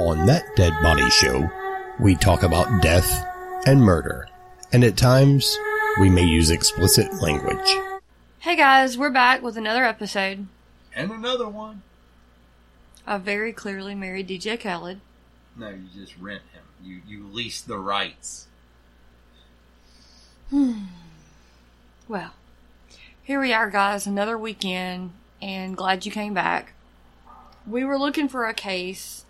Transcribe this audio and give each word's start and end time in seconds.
On 0.00 0.24
that 0.26 0.56
Dead 0.56 0.72
Body 0.82 1.08
Show, 1.10 1.50
we 2.00 2.14
talk 2.16 2.42
about 2.42 2.80
death 2.80 3.22
and 3.66 3.82
murder, 3.82 4.28
and 4.72 4.82
at 4.82 4.96
times 4.96 5.58
we 6.00 6.08
may 6.08 6.24
use 6.24 6.48
explicit 6.50 7.20
language. 7.20 7.76
Hey 8.38 8.56
guys, 8.56 8.96
we're 8.96 9.10
back 9.10 9.42
with 9.42 9.58
another 9.58 9.84
episode 9.84 10.46
And 10.96 11.10
another 11.10 11.46
one. 11.48 11.82
of 13.06 13.22
Very 13.22 13.52
Clearly 13.52 13.94
Married 13.94 14.26
DJ 14.28 14.58
Khaled. 14.58 15.00
No, 15.54 15.68
you 15.68 15.84
just 15.94 16.16
rent 16.16 16.42
him. 16.54 16.62
You 16.82 17.02
you 17.06 17.26
lease 17.30 17.60
the 17.60 17.78
rights. 17.78 18.46
Hmm. 20.48 20.84
Well, 22.08 22.32
here 23.22 23.38
we 23.38 23.52
are, 23.52 23.68
guys, 23.68 24.06
another 24.06 24.38
weekend, 24.38 25.12
and 25.42 25.76
glad 25.76 26.06
you 26.06 26.10
came 26.10 26.32
back. 26.32 26.72
We 27.66 27.84
were 27.84 27.98
looking 27.98 28.28
for 28.30 28.46
a 28.46 28.54
case, 28.54 29.26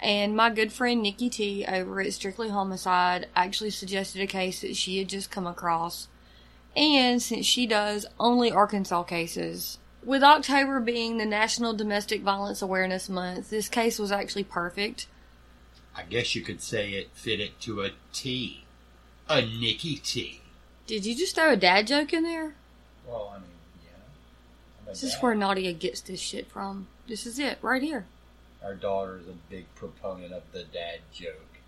and 0.00 0.36
my 0.36 0.50
good 0.50 0.72
friend 0.72 1.02
Nicki 1.02 1.28
Tee 1.28 1.64
over 1.66 2.00
at 2.00 2.12
Strictly 2.12 2.50
Homicide 2.50 3.26
actually 3.34 3.70
suggested 3.70 4.22
a 4.22 4.26
case 4.26 4.60
that 4.60 4.76
she 4.76 4.98
had 4.98 5.08
just 5.08 5.30
come 5.30 5.46
across. 5.46 6.08
And 6.76 7.20
since 7.20 7.46
she 7.46 7.66
does 7.66 8.06
only 8.20 8.52
Arkansas 8.52 9.02
cases, 9.04 9.78
with 10.04 10.22
October 10.22 10.80
being 10.80 11.18
the 11.18 11.26
National 11.26 11.74
Domestic 11.74 12.22
Violence 12.22 12.62
Awareness 12.62 13.08
Month, 13.08 13.50
this 13.50 13.68
case 13.68 13.98
was 13.98 14.12
actually 14.12 14.44
perfect. 14.44 15.08
I 15.94 16.04
guess 16.04 16.34
you 16.34 16.42
could 16.42 16.62
say 16.62 16.92
it 16.92 17.10
fit 17.12 17.40
it 17.40 17.60
to 17.62 17.82
a 17.82 17.90
T. 18.12 18.64
A 19.28 19.42
Nicki 19.42 19.96
Tee. 19.96 20.40
Did 20.86 21.04
you 21.04 21.14
just 21.14 21.34
throw 21.34 21.52
a 21.52 21.56
dad 21.56 21.86
joke 21.88 22.12
in 22.12 22.22
there? 22.22 22.54
Well, 23.06 23.32
I 23.34 23.38
mean, 23.40 23.48
yeah. 23.84 23.98
I'm 24.80 24.88
a 24.88 24.90
This 24.92 25.02
is 25.02 25.16
where 25.16 25.34
Nadia 25.34 25.72
gets 25.72 26.00
this 26.00 26.20
shit 26.20 26.50
from. 26.50 26.86
This 27.08 27.26
is 27.26 27.38
it, 27.38 27.58
right 27.60 27.82
here. 27.82 28.06
Our 28.62 28.74
daughter 28.74 29.18
is 29.18 29.28
a 29.28 29.36
big 29.50 29.72
proponent 29.74 30.32
of 30.32 30.42
the 30.52 30.64
dad 30.64 31.00
joke. 31.12 31.58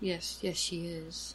Yes, 0.00 0.38
yes, 0.42 0.56
she 0.56 0.86
is. 0.86 1.34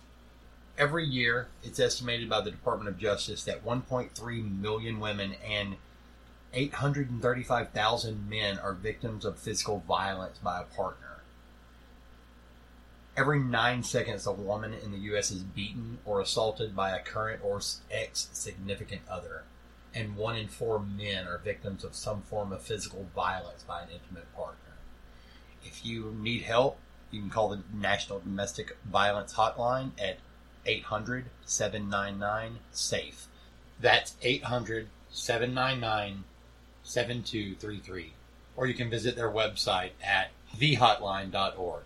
Every 0.78 1.06
year, 1.06 1.48
it's 1.64 1.80
estimated 1.80 2.30
by 2.30 2.42
the 2.42 2.52
Department 2.52 2.90
of 2.90 2.98
Justice 2.98 3.44
that 3.44 3.66
1.3 3.66 4.62
million 4.62 5.00
women 5.00 5.36
and 5.46 5.78
835,000 6.54 8.30
men 8.30 8.58
are 8.60 8.74
victims 8.74 9.26
of 9.26 9.38
physical 9.38 9.84
violence 9.88 10.38
by 10.38 10.62
a 10.62 10.64
partner. 10.64 11.06
Every 13.18 13.40
nine 13.40 13.84
seconds, 13.84 14.28
a 14.28 14.32
woman 14.34 14.74
in 14.74 14.92
the 14.92 14.98
U.S. 14.98 15.32
is 15.32 15.44
beaten 15.44 16.00
or 16.04 16.20
assaulted 16.20 16.76
by 16.76 16.92
a 16.92 17.02
current 17.02 17.42
or 17.44 17.62
ex 17.90 18.30
significant 18.34 19.02
other, 19.10 19.44
and 19.94 20.18
one 20.18 20.36
in 20.36 20.50
four 20.50 20.80
men 20.80 21.26
are 21.26 21.38
victims 21.38 21.86
of 21.86 21.96
some 21.96 22.22
form 22.22 22.52
of 22.52 22.62
physical 22.62 23.08
violence 23.16 23.64
by 23.64 23.84
an 23.84 23.90
intimate 23.94 24.34
partner. 24.36 24.65
If 25.66 25.86
you 25.86 26.16
need 26.20 26.44
help, 26.44 26.78
you 27.12 27.20
can 27.20 27.30
call 27.30 27.50
the 27.50 27.64
National 27.74 28.20
Domestic 28.20 28.78
Violence 28.86 29.34
Hotline 29.34 29.92
at 30.00 30.18
800 30.66 31.26
799 31.46 32.60
SAFE. 32.72 33.28
That's 33.80 34.16
800 34.22 34.88
799 35.10 36.24
7233. 36.84 38.14
Or 38.56 38.68
you 38.68 38.74
can 38.74 38.90
visit 38.90 39.16
their 39.16 39.32
website 39.32 39.92
at 40.04 40.32
thehotline.org. 40.56 41.84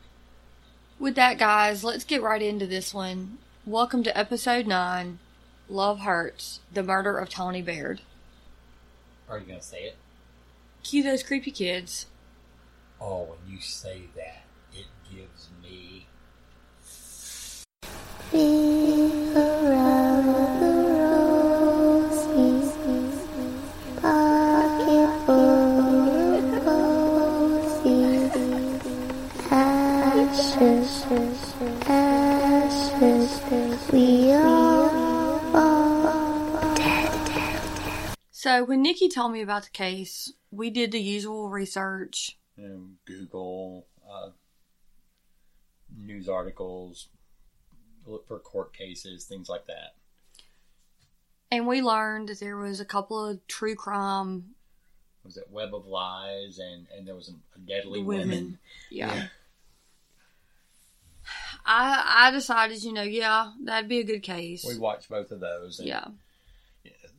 With 0.99 1.15
that, 1.15 1.37
guys, 1.37 1.83
let's 1.83 2.03
get 2.03 2.21
right 2.21 2.41
into 2.41 2.67
this 2.67 2.93
one. 2.93 3.37
Welcome 3.65 4.03
to 4.03 4.17
episode 4.17 4.67
9 4.67 5.19
Love 5.69 5.99
Hurts 6.01 6.59
The 6.73 6.83
Murder 6.83 7.17
of 7.17 7.29
Tony 7.29 7.61
Baird. 7.61 8.01
Are 9.29 9.39
you 9.39 9.45
going 9.45 9.59
to 9.59 9.65
say 9.65 9.83
it? 9.83 9.95
Cue 10.83 11.03
those 11.03 11.23
creepy 11.23 11.51
kids. 11.51 12.07
Oh, 13.01 13.23
when 13.23 13.53
you 13.53 13.61
say 13.61 14.03
that, 14.15 14.43
it 14.73 14.87
gives 15.09 15.49
me. 15.63 16.05
around 19.35 20.25
the 20.59 20.73
roses. 20.99 22.79
So, 38.31 38.63
when 38.63 38.81
Nicki 38.81 39.09
told 39.09 39.33
me 39.33 39.41
about 39.41 39.65
the 39.65 39.69
case, 39.69 40.33
we 40.49 40.69
did 40.69 40.91
the 40.91 40.99
usual 41.01 41.49
research. 41.49 42.38
You 42.59 42.67
know, 42.67 42.81
Google, 43.05 43.87
uh, 44.09 44.29
news 45.97 46.27
articles, 46.27 47.07
look 48.05 48.27
for 48.27 48.39
court 48.39 48.73
cases, 48.73 49.25
things 49.25 49.47
like 49.47 49.65
that. 49.67 49.95
And 51.51 51.67
we 51.67 51.81
learned 51.81 52.29
that 52.29 52.39
there 52.39 52.57
was 52.57 52.79
a 52.79 52.85
couple 52.85 53.25
of 53.25 53.45
true 53.47 53.75
crime 53.75 54.55
Was 55.23 55.37
it 55.37 55.47
Web 55.49 55.73
of 55.73 55.87
Lies 55.87 56.59
and, 56.59 56.87
and 56.95 57.07
there 57.07 57.15
was 57.15 57.29
a 57.29 57.59
Deadly 57.59 58.03
women. 58.03 58.29
Women? 58.29 58.59
Yeah. 58.89 59.27
I 61.65 62.27
I 62.27 62.31
decided, 62.31 62.83
you 62.83 62.93
know, 62.93 63.03
yeah, 63.03 63.51
that'd 63.63 63.89
be 63.89 63.99
a 63.99 64.03
good 64.03 64.23
case. 64.23 64.65
We 64.67 64.77
watched 64.77 65.09
both 65.09 65.31
of 65.31 65.39
those. 65.39 65.79
And 65.79 65.87
yeah. 65.87 66.05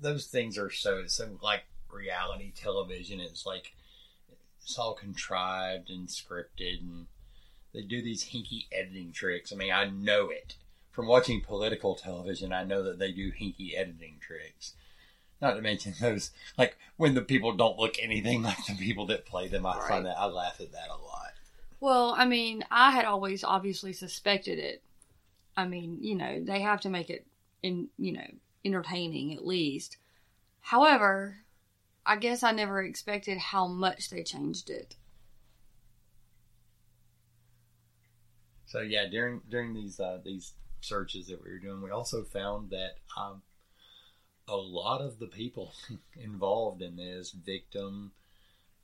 those 0.01 0.27
things 0.27 0.59
are 0.59 0.71
so 0.71 0.99
it's 0.99 1.15
so 1.15 1.39
like 1.43 1.63
reality 1.91 2.53
television. 2.55 3.21
It's 3.21 3.47
like 3.47 3.73
it's 4.71 4.79
all 4.79 4.95
contrived 4.95 5.91
and 5.91 6.07
scripted, 6.07 6.81
and 6.81 7.07
they 7.75 7.83
do 7.83 8.01
these 8.01 8.27
hinky 8.27 8.67
editing 8.71 9.11
tricks. 9.13 9.53
I 9.53 9.57
mean, 9.57 9.73
I 9.73 9.87
know 9.87 10.29
it 10.31 10.55
from 10.93 11.09
watching 11.09 11.41
political 11.41 11.97
television. 11.97 12.53
I 12.53 12.63
know 12.63 12.83
that 12.85 13.01
they 13.01 13.11
do 13.11 13.33
hinky 13.33 13.77
editing 13.77 14.19
tricks. 14.21 14.75
Not 15.43 15.55
to 15.55 15.63
mention 15.63 15.95
those 16.01 16.31
like 16.57 16.77
when 16.97 17.15
the 17.15 17.23
people 17.23 17.53
don't 17.53 17.79
look 17.79 17.97
anything 18.01 18.43
like 18.45 18.65
the 18.67 18.77
people 18.77 19.07
that 19.07 19.27
play 19.27 19.49
them. 19.49 19.67
I 19.67 19.77
Right. 19.79 19.89
find 19.89 20.07
that 20.07 20.19
I 20.19 20.27
laugh 20.27 20.61
at 20.61 20.71
that 20.73 20.89
a 20.89 21.03
lot. 21.03 21.33
Well, 21.81 22.15
I 22.17 22.27
mean, 22.27 22.63
I 22.71 22.93
had 22.93 23.07
always 23.07 23.43
obviously 23.43 23.93
suspected 23.93 24.59
it. 24.61 24.83
I 25.57 25.67
mean, 25.67 25.99
you 26.01 26.15
know, 26.15 26.41
they 26.45 26.61
have 26.61 26.81
to 26.83 26.91
make 26.91 27.11
it 27.11 27.27
in, 27.63 27.89
you 27.99 28.13
know, 28.13 28.27
entertaining 28.65 29.35
at 29.35 29.45
least. 29.45 29.97
However, 30.61 31.39
I 32.07 32.17
guess 32.17 32.43
I 32.43 32.53
never 32.53 32.83
expected 32.83 33.39
how 33.39 33.67
much 33.67 34.11
they 34.11 34.23
changed 34.23 34.71
it. 34.71 34.97
So 38.67 38.81
yeah, 38.81 39.07
during 39.07 39.41
during 39.49 39.75
these 39.75 39.99
uh, 39.99 40.19
these 40.25 40.53
searches 40.81 41.27
that 41.27 41.43
we 41.43 41.51
were 41.51 41.59
doing, 41.59 41.83
we 41.83 41.91
also 41.91 42.23
found 42.23 42.71
that 42.71 42.95
um, 43.17 43.43
a 44.49 44.57
lot 44.57 45.01
of 45.01 45.19
the 45.19 45.27
people 45.27 45.73
involved 46.17 46.81
in 46.81 46.97
this 46.97 47.33
victim, 47.33 48.13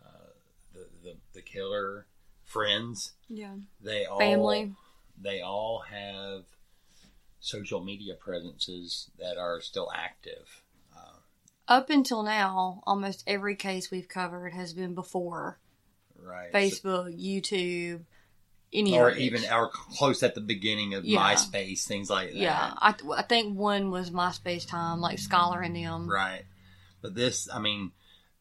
uh, 0.05 0.31
the, 0.75 0.87
the 1.03 1.17
the 1.35 1.43
killer, 1.43 2.07
friends, 2.45 3.13
Yeah. 3.29 3.55
they 3.81 4.07
all 4.07 4.19
Family. 4.19 4.73
they 5.21 5.41
all 5.41 5.85
have 5.89 6.45
social 7.41 7.83
media 7.83 8.15
presences 8.15 9.09
that 9.19 9.39
are 9.39 9.61
still 9.61 9.91
active. 9.95 10.63
Up 11.69 11.91
until 11.91 12.23
now, 12.23 12.83
almost 12.87 13.25
every 13.27 13.57
case 13.57 13.91
we've 13.91 14.09
covered 14.09 14.53
has 14.53 14.73
been 14.73 14.95
before 14.95 15.59
right, 16.23 16.53
Facebook, 16.53 17.13
YouTube, 17.19 18.05
any 18.73 18.97
or 18.99 19.11
even 19.13 19.45
our 19.47 19.69
close 19.69 20.23
at 20.23 20.35
the 20.35 20.41
beginning 20.41 20.95
of 20.95 21.05
Yeah. 21.05 21.19
MySpace, 21.19 21.85
things 21.85 22.11
like 22.11 22.29
that. 22.29 22.37
Yeah, 22.37 22.73
I, 22.77 22.95
I 23.17 23.23
think 23.23 23.57
one 23.59 23.91
was 23.91 24.11
MySpace 24.11 24.67
time, 24.67 25.01
like 25.01 25.19
Scholar 25.19 25.61
and 25.61 25.75
them. 25.75 26.09
Right. 26.09 26.45
But 27.03 27.15
this, 27.15 27.49
I 27.53 27.59
mean, 27.59 27.93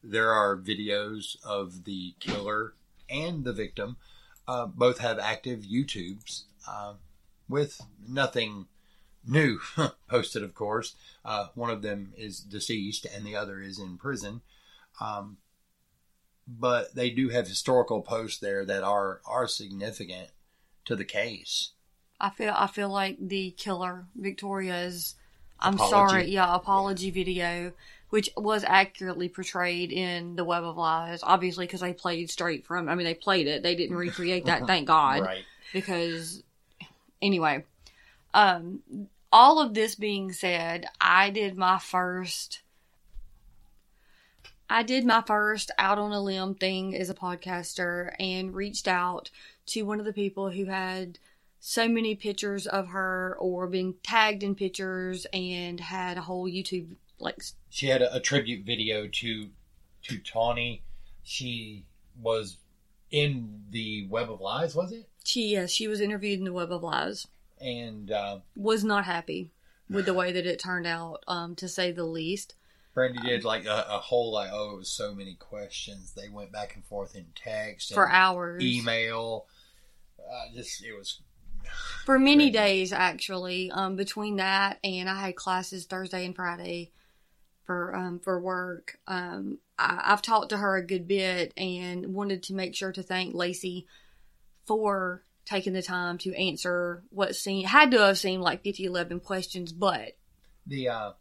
there 0.02 0.32
are 0.32 0.56
videos 0.56 1.36
of 1.44 1.84
the 1.84 2.14
killer 2.20 2.74
and 3.10 3.44
the 3.44 3.52
victim. 3.52 3.96
Uh, 4.46 4.66
both 4.66 4.98
have 4.98 5.18
active 5.18 5.60
YouTubes 5.60 6.44
uh, 6.68 6.94
with 7.48 7.80
nothing 8.06 8.66
new 9.26 9.60
posted, 10.08 10.42
of 10.42 10.54
course. 10.54 10.94
Uh, 11.24 11.48
one 11.54 11.70
of 11.70 11.82
them 11.82 12.12
is 12.16 12.40
deceased 12.40 13.06
and 13.06 13.24
the 13.24 13.36
other 13.36 13.60
is 13.60 13.78
in 13.78 13.98
prison. 13.98 14.42
Um, 15.00 15.38
but 16.46 16.94
they 16.94 17.10
do 17.10 17.28
have 17.30 17.48
historical 17.48 18.02
posts 18.02 18.38
there 18.38 18.64
that 18.64 18.82
are, 18.82 19.20
are 19.26 19.48
significant 19.48 20.28
to 20.84 20.94
the 20.96 21.04
case. 21.04 21.70
I 22.18 22.30
feel 22.30 22.54
I 22.56 22.66
feel 22.66 22.88
like 22.88 23.18
the 23.20 23.50
killer 23.58 24.06
Victoria's 24.14 25.16
I'm 25.58 25.74
Apology. 25.74 25.90
sorry, 25.90 26.30
yeah, 26.30 26.54
apology 26.54 27.10
video, 27.10 27.72
which 28.10 28.30
was 28.36 28.62
accurately 28.64 29.28
portrayed 29.28 29.90
in 29.90 30.36
the 30.36 30.44
Web 30.44 30.64
of 30.64 30.76
Lies, 30.76 31.20
obviously 31.22 31.66
because 31.66 31.80
they 31.80 31.92
played 31.92 32.30
straight 32.30 32.66
from. 32.66 32.88
I 32.88 32.94
mean, 32.94 33.06
they 33.06 33.14
played 33.14 33.46
it. 33.46 33.62
They 33.62 33.74
didn't 33.74 33.96
recreate 33.96 34.46
that. 34.46 34.66
thank 34.66 34.86
God. 34.86 35.22
Right. 35.22 35.44
Because 35.72 36.42
anyway, 37.22 37.64
um, 38.34 38.80
all 39.36 39.60
of 39.60 39.74
this 39.74 39.94
being 39.94 40.32
said, 40.32 40.86
I 40.98 41.28
did 41.28 41.58
my 41.58 41.78
first. 41.78 42.62
I 44.70 44.82
did 44.82 45.04
my 45.04 45.20
first 45.20 45.70
out 45.76 45.98
on 45.98 46.10
a 46.10 46.22
limb 46.22 46.54
thing 46.54 46.96
as 46.96 47.10
a 47.10 47.14
podcaster 47.14 48.14
and 48.18 48.54
reached 48.54 48.88
out 48.88 49.30
to 49.66 49.82
one 49.82 50.00
of 50.00 50.06
the 50.06 50.14
people 50.14 50.52
who 50.52 50.64
had 50.64 51.18
so 51.60 51.86
many 51.86 52.14
pictures 52.14 52.66
of 52.66 52.88
her 52.88 53.36
or 53.38 53.66
been 53.66 53.96
tagged 54.02 54.42
in 54.42 54.54
pictures 54.54 55.26
and 55.34 55.80
had 55.80 56.16
a 56.16 56.22
whole 56.22 56.46
YouTube 56.46 56.96
like 57.18 57.42
She 57.68 57.88
had 57.88 58.00
a, 58.00 58.14
a 58.14 58.20
tribute 58.20 58.64
video 58.64 59.06
to 59.06 59.50
to 60.04 60.18
Tawnee. 60.18 60.82
She 61.24 61.84
was 62.22 62.56
in 63.10 63.64
the 63.70 64.06
Web 64.08 64.30
of 64.30 64.40
Lies, 64.40 64.74
was 64.74 64.92
it? 64.92 65.06
she 65.24 65.48
yes, 65.48 65.72
she 65.72 65.88
was 65.88 66.00
interviewed 66.00 66.38
in 66.38 66.46
the 66.46 66.54
Web 66.54 66.72
of 66.72 66.82
Lies. 66.82 67.26
And 67.60 68.10
uh, 68.10 68.38
Was 68.54 68.84
not 68.84 69.04
happy 69.04 69.50
with 69.88 70.06
the 70.06 70.14
way 70.14 70.32
that 70.32 70.46
it 70.46 70.58
turned 70.58 70.86
out, 70.86 71.22
um, 71.26 71.54
to 71.56 71.68
say 71.68 71.92
the 71.92 72.04
least. 72.04 72.54
Brandy 72.92 73.20
did 73.20 73.44
like 73.44 73.66
a, 73.66 73.86
a 73.90 73.98
whole 73.98 74.32
like 74.32 74.50
oh 74.52 74.72
it 74.74 74.78
was 74.78 74.88
so 74.90 75.14
many 75.14 75.34
questions. 75.34 76.12
They 76.12 76.28
went 76.30 76.50
back 76.50 76.74
and 76.74 76.84
forth 76.84 77.14
in 77.14 77.26
text 77.34 77.92
For 77.92 78.04
and 78.06 78.14
hours. 78.14 78.62
email. 78.64 79.46
Uh, 80.18 80.54
just 80.54 80.82
it 80.82 80.92
was 80.96 81.20
For 82.04 82.18
many 82.18 82.50
Crazy. 82.50 82.50
days, 82.52 82.92
actually, 82.92 83.70
um, 83.70 83.96
between 83.96 84.36
that 84.36 84.78
and 84.82 85.08
I 85.10 85.20
had 85.26 85.36
classes 85.36 85.84
Thursday 85.84 86.24
and 86.24 86.34
Friday 86.34 86.90
for 87.64 87.94
um, 87.94 88.18
for 88.18 88.40
work. 88.40 88.98
Um, 89.06 89.58
I, 89.78 90.00
I've 90.04 90.22
talked 90.22 90.48
to 90.50 90.56
her 90.56 90.76
a 90.76 90.86
good 90.86 91.06
bit 91.06 91.52
and 91.56 92.14
wanted 92.14 92.42
to 92.44 92.54
make 92.54 92.74
sure 92.74 92.92
to 92.92 93.02
thank 93.02 93.34
Lacey 93.34 93.86
for 94.66 95.22
taking 95.46 95.72
the 95.72 95.82
time 95.82 96.18
to 96.18 96.34
answer 96.34 97.02
what 97.10 97.34
seemed 97.34 97.66
had 97.66 97.90
to 97.92 98.00
have 98.00 98.18
seemed 98.18 98.42
like 98.42 98.62
50, 98.62 98.84
11 98.84 99.20
questions, 99.20 99.72
but 99.72 100.16
the 100.66 100.88
uh, 100.88 101.12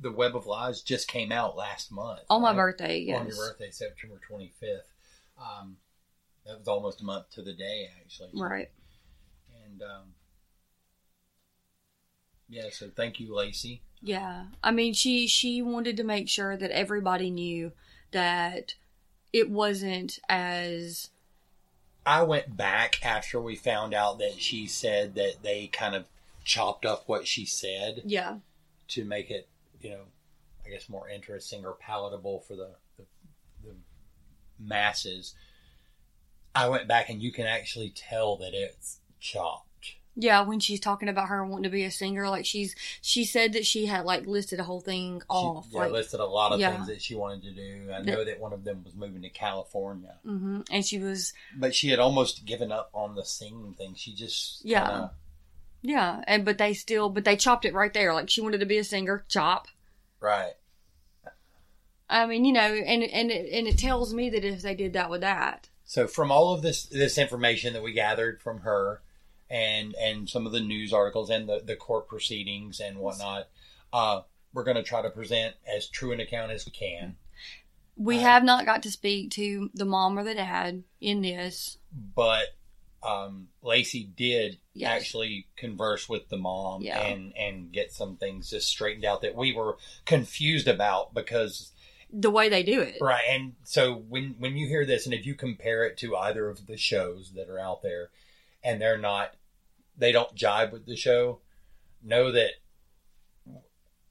the 0.00 0.12
Web 0.12 0.36
of 0.36 0.46
Lies 0.46 0.80
just 0.80 1.08
came 1.08 1.32
out 1.32 1.56
last 1.56 1.92
month 1.92 2.20
on 2.30 2.42
my 2.42 2.50
right? 2.50 2.56
birthday, 2.56 3.00
yes, 3.00 3.20
on 3.20 3.26
your 3.26 3.36
birthday, 3.36 3.70
September 3.70 4.20
twenty 4.26 4.52
fifth. 4.58 4.92
Um, 5.38 5.76
that 6.46 6.58
was 6.58 6.68
almost 6.68 7.02
a 7.02 7.04
month 7.04 7.30
to 7.32 7.42
the 7.42 7.52
day, 7.52 7.90
actually. 8.00 8.30
right. 8.34 8.70
And 9.64 9.82
um, 9.82 10.14
yeah, 12.48 12.70
so 12.70 12.90
thank 12.94 13.20
you, 13.20 13.34
Lacey. 13.34 13.82
Yeah. 14.00 14.44
I 14.62 14.70
mean, 14.70 14.94
she 14.94 15.26
she 15.26 15.62
wanted 15.62 15.96
to 15.98 16.04
make 16.04 16.28
sure 16.28 16.56
that 16.56 16.70
everybody 16.70 17.30
knew 17.30 17.72
that 18.12 18.74
it 19.32 19.50
wasn't 19.50 20.18
as 20.28 21.10
I 22.08 22.22
went 22.22 22.56
back 22.56 23.04
after 23.04 23.38
we 23.38 23.54
found 23.54 23.92
out 23.92 24.18
that 24.20 24.40
she 24.40 24.66
said 24.66 25.14
that 25.16 25.42
they 25.42 25.66
kind 25.66 25.94
of 25.94 26.06
chopped 26.42 26.86
up 26.86 27.02
what 27.06 27.26
she 27.26 27.44
said 27.44 28.00
yeah 28.06 28.36
to 28.88 29.04
make 29.04 29.30
it, 29.30 29.46
you 29.82 29.90
know, 29.90 30.04
I 30.64 30.70
guess 30.70 30.88
more 30.88 31.06
interesting 31.06 31.66
or 31.66 31.74
palatable 31.74 32.40
for 32.40 32.56
the, 32.56 32.70
the, 32.96 33.04
the 33.62 33.74
masses. 34.58 35.34
I 36.54 36.70
went 36.70 36.88
back 36.88 37.10
and 37.10 37.20
you 37.20 37.30
can 37.30 37.44
actually 37.46 37.90
tell 37.90 38.36
that 38.36 38.54
it's 38.54 39.00
chopped. 39.20 39.67
Yeah, 40.20 40.40
when 40.40 40.58
she's 40.58 40.80
talking 40.80 41.08
about 41.08 41.28
her 41.28 41.46
wanting 41.46 41.62
to 41.62 41.68
be 41.70 41.84
a 41.84 41.92
singer, 41.92 42.28
like 42.28 42.44
she's 42.44 42.74
she 43.00 43.24
said 43.24 43.52
that 43.52 43.64
she 43.64 43.86
had 43.86 44.04
like 44.04 44.26
listed 44.26 44.58
a 44.58 44.64
whole 44.64 44.80
thing 44.80 45.22
off. 45.28 45.68
She 45.70 45.76
yeah, 45.76 45.82
like, 45.82 45.92
listed 45.92 46.18
a 46.18 46.24
lot 46.26 46.50
of 46.50 46.58
yeah. 46.58 46.72
things 46.74 46.88
that 46.88 47.00
she 47.00 47.14
wanted 47.14 47.42
to 47.44 47.52
do. 47.52 47.92
I 47.92 48.02
know 48.02 48.24
that 48.24 48.40
one 48.40 48.52
of 48.52 48.64
them 48.64 48.82
was 48.82 48.96
moving 48.96 49.22
to 49.22 49.28
California, 49.28 50.16
hmm 50.24 50.62
and 50.72 50.84
she 50.84 50.98
was 50.98 51.32
but 51.56 51.72
she 51.72 51.90
had 51.90 52.00
almost 52.00 52.44
given 52.44 52.72
up 52.72 52.90
on 52.92 53.14
the 53.14 53.24
singing 53.24 53.74
thing. 53.78 53.94
She 53.94 54.12
just 54.12 54.64
Yeah. 54.64 54.84
kinda- 54.86 55.10
yeah, 55.82 56.24
and 56.26 56.44
but 56.44 56.58
they 56.58 56.74
still 56.74 57.08
but 57.10 57.24
they 57.24 57.36
chopped 57.36 57.64
it 57.64 57.72
right 57.72 57.94
there. 57.94 58.12
Like 58.12 58.28
she 58.28 58.40
wanted 58.40 58.58
to 58.58 58.66
be 58.66 58.78
a 58.78 58.84
singer, 58.84 59.24
chop. 59.28 59.68
right. 60.18 60.54
I 62.10 62.26
mean, 62.26 62.44
you 62.44 62.52
know, 62.52 62.60
and 62.60 63.02
and 63.04 63.30
it, 63.30 63.52
and 63.52 63.68
it 63.68 63.78
tells 63.78 64.14
me 64.14 64.30
that 64.30 64.44
if 64.44 64.62
they 64.62 64.74
did 64.74 64.94
that 64.94 65.10
with 65.10 65.20
that, 65.20 65.68
So 65.84 66.06
from 66.06 66.32
all 66.32 66.54
of 66.54 66.62
this 66.62 66.84
this 66.86 67.18
information 67.18 67.72
that 67.74 67.82
we 67.82 67.92
gathered 67.92 68.40
from 68.40 68.60
her, 68.60 69.02
and 69.50 69.94
and 69.94 70.28
some 70.28 70.46
of 70.46 70.52
the 70.52 70.60
news 70.60 70.92
articles 70.92 71.30
and 71.30 71.48
the 71.48 71.60
the 71.64 71.76
court 71.76 72.08
proceedings 72.08 72.80
and 72.80 72.98
whatnot, 72.98 73.48
uh, 73.92 74.22
we're 74.52 74.64
going 74.64 74.76
to 74.76 74.82
try 74.82 75.02
to 75.02 75.10
present 75.10 75.54
as 75.66 75.86
true 75.88 76.12
an 76.12 76.20
account 76.20 76.52
as 76.52 76.64
we 76.66 76.72
can. 76.72 77.16
we 77.96 78.16
Uh, 78.18 78.20
have 78.20 78.44
not 78.44 78.64
got 78.66 78.82
to 78.82 78.90
speak 78.90 79.30
to 79.32 79.70
the 79.74 79.84
mom 79.84 80.18
or 80.18 80.24
the 80.24 80.34
dad 80.34 80.84
in 81.00 81.20
this. 81.22 81.78
But 81.92 82.54
um, 83.02 83.48
Lacey 83.62 84.04
did 84.16 84.58
Yes. 84.74 84.90
actually 85.02 85.46
converse 85.56 86.08
with 86.08 86.28
the 86.28 86.36
mom 86.36 86.82
Yeah. 86.82 87.00
and 87.00 87.36
and 87.36 87.72
get 87.72 87.92
some 87.92 88.16
things 88.16 88.50
just 88.50 88.68
straightened 88.68 89.04
out 89.04 89.22
that 89.22 89.34
we 89.36 89.52
were 89.52 89.76
confused 90.04 90.68
about 90.68 91.14
because 91.14 91.72
The 92.12 92.30
way 92.30 92.48
they 92.48 92.62
do 92.62 92.80
it, 92.80 92.96
Right, 93.00 93.24
and 93.28 93.54
so 93.64 93.94
when 93.94 94.34
when 94.38 94.56
you 94.56 94.66
hear 94.66 94.84
this, 94.86 95.04
and 95.04 95.14
if 95.14 95.26
you 95.26 95.34
compare 95.34 95.84
it 95.84 95.96
to 95.98 96.16
either 96.16 96.48
of 96.48 96.66
the 96.66 96.76
shows 96.76 97.32
that 97.34 97.48
are 97.50 97.58
out 97.58 97.82
there, 97.82 98.10
and 98.62 98.80
they're 98.80 98.98
not, 98.98 99.34
they 99.96 100.12
don't 100.12 100.34
jive 100.34 100.72
with 100.72 100.86
the 100.86 100.96
show, 100.96 101.40
know 102.02 102.32
that 102.32 102.50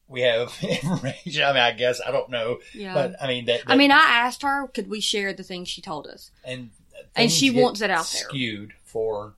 we 0.07 0.21
have 0.21 0.53
information. 0.61 1.43
I 1.43 1.53
mean, 1.53 1.61
I 1.61 1.71
guess 1.71 2.01
I 2.05 2.11
don't 2.11 2.29
know, 2.29 2.59
yeah. 2.73 2.93
but 2.93 3.15
I 3.21 3.27
mean 3.27 3.45
that. 3.45 3.61
I 3.67 3.75
mean, 3.75 3.91
I 3.91 3.97
asked 3.97 4.41
her, 4.43 4.67
could 4.67 4.89
we 4.89 5.01
share 5.01 5.33
the 5.33 5.43
things 5.43 5.67
she 5.69 5.81
told 5.81 6.07
us? 6.07 6.31
and 6.43 6.69
and 7.15 7.31
she 7.31 7.49
wants 7.49 7.81
it 7.81 7.89
out 7.89 8.09
there. 8.11 8.27
skewed 8.27 8.73
for 8.83 9.35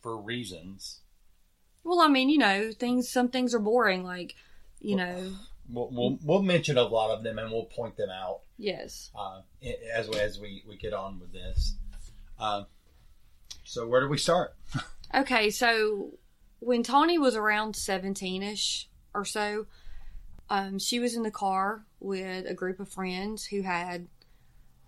for 0.00 0.16
reasons. 0.16 1.00
Well, 1.84 2.00
I 2.00 2.08
mean, 2.08 2.28
you 2.28 2.38
know, 2.38 2.70
things. 2.72 3.08
Some 3.08 3.28
things 3.28 3.54
are 3.54 3.58
boring, 3.58 4.04
like, 4.04 4.34
you 4.80 4.96
know, 4.96 5.32
We'll, 5.68 5.88
we'll 5.90 6.18
we'll 6.24 6.42
mention 6.42 6.76
a 6.76 6.82
lot 6.82 7.10
of 7.10 7.22
them 7.22 7.38
and 7.38 7.50
we'll 7.50 7.64
point 7.64 7.96
them 7.96 8.10
out. 8.10 8.40
yes. 8.58 9.10
uh, 9.14 9.40
as 9.94 10.08
as 10.10 10.38
we 10.38 10.62
we 10.68 10.76
get 10.76 10.92
on 10.92 11.18
with 11.20 11.32
this. 11.32 11.76
Uh, 12.38 12.64
so 13.72 13.86
where 13.86 14.02
do 14.02 14.08
we 14.08 14.18
start? 14.18 14.54
Okay, 15.14 15.48
so 15.48 16.10
when 16.60 16.82
Tawnee 16.82 17.18
was 17.18 17.36
around 17.36 17.74
17 17.74 18.42
ish 18.42 18.88
or 19.14 19.24
so, 19.24 19.66
um, 20.50 20.78
she 20.78 21.00
was 21.00 21.14
in 21.14 21.22
the 21.22 21.30
car 21.30 21.86
with 21.98 22.46
a 22.46 22.52
group 22.52 22.80
of 22.80 22.90
friends 22.90 23.46
who 23.46 23.62
had. 23.62 24.08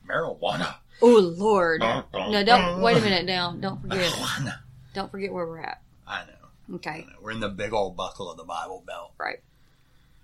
Marijuana. 0.06 0.74
Oh, 1.00 1.34
Lord. 1.36 1.80
No, 1.80 2.04
don't. 2.12 2.82
Wait 2.82 2.98
a 2.98 3.00
minute 3.00 3.24
now. 3.24 3.56
Don't 3.58 3.80
forget. 3.80 4.00
Marijuana. 4.00 4.58
Don't 4.92 5.10
forget 5.10 5.32
where 5.32 5.46
we're 5.46 5.60
at. 5.60 5.80
I 6.06 6.24
know. 6.26 6.76
Okay. 6.76 6.90
I 6.90 7.10
know. 7.10 7.18
We're 7.22 7.30
in 7.30 7.40
the 7.40 7.48
big 7.48 7.72
old 7.72 7.96
buckle 7.96 8.30
of 8.30 8.36
the 8.36 8.44
Bible 8.44 8.82
Belt. 8.86 9.12
Right. 9.18 9.40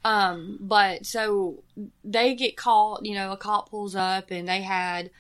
Um, 0.05 0.59
but 0.61 1.07
so 1.07 1.63
they 2.05 2.35
get 2.35 2.59
caught, 2.59 3.07
you 3.07 3.15
know, 3.15 3.33
a 3.33 3.39
cop 3.39 3.71
pulls 3.71 3.97
up 3.97 4.31
and 4.31 4.47
they 4.47 4.61
had. 4.61 5.11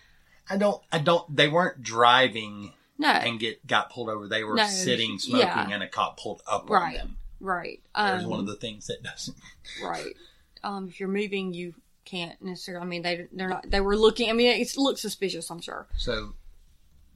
I 0.48 0.58
don't. 0.58 0.82
I 0.92 0.98
don't. 0.98 1.34
They 1.34 1.48
weren't 1.48 1.82
driving 1.82 2.72
No. 3.00 3.08
and 3.08 3.40
get 3.40 3.66
got 3.66 3.90
pulled 3.90 4.08
over. 4.10 4.28
They 4.28 4.44
were 4.44 4.54
No, 4.54 4.66
sitting 4.66 5.18
smoking, 5.18 5.46
yeah. 5.48 5.68
and 5.70 5.82
a 5.82 5.88
cop 5.88 6.18
pulled 6.20 6.42
up 6.46 6.68
Right. 6.70 6.92
on 7.00 7.06
them. 7.08 7.16
right. 7.40 7.82
There's 7.96 8.24
Um, 8.24 8.30
one 8.30 8.40
of 8.40 8.46
the 8.46 8.56
things 8.56 8.86
that 8.88 9.02
doesn't. 9.02 9.36
Right. 9.82 10.14
Um, 10.62 10.88
if 10.88 11.00
you're 11.00 11.08
moving, 11.08 11.52
you 11.54 11.74
can't 12.04 12.40
necessarily. 12.42 12.82
I 12.84 12.86
mean, 12.86 13.02
they 13.02 13.26
they're 13.32 13.48
not. 13.48 13.70
They 13.70 13.80
were 13.80 13.96
looking. 13.96 14.28
I 14.30 14.34
mean, 14.34 14.60
it 14.60 14.76
looks 14.76 15.00
suspicious. 15.00 15.50
I'm 15.50 15.60
sure. 15.62 15.86
So 15.96 16.34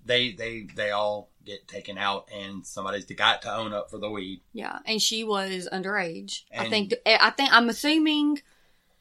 they 0.07 0.33
they 0.33 0.63
they 0.75 0.91
all 0.91 1.31
get 1.45 1.69
taken 1.69 1.99
out, 1.99 2.29
and 2.33 2.65
somebody's 2.67 3.05
got 3.05 3.43
to 3.43 3.55
own 3.55 3.73
up 3.75 3.91
for 3.91 3.99
the 3.99 4.11
weed. 4.11 4.41
Yeah, 4.55 4.79
and 4.87 5.01
she 5.03 5.25
was 5.25 5.69
underage. 5.71 6.45
I 6.57 6.69
think. 6.71 6.95
I 7.07 7.31
think 7.31 7.53
I'm 7.53 7.69
assuming, 7.69 8.41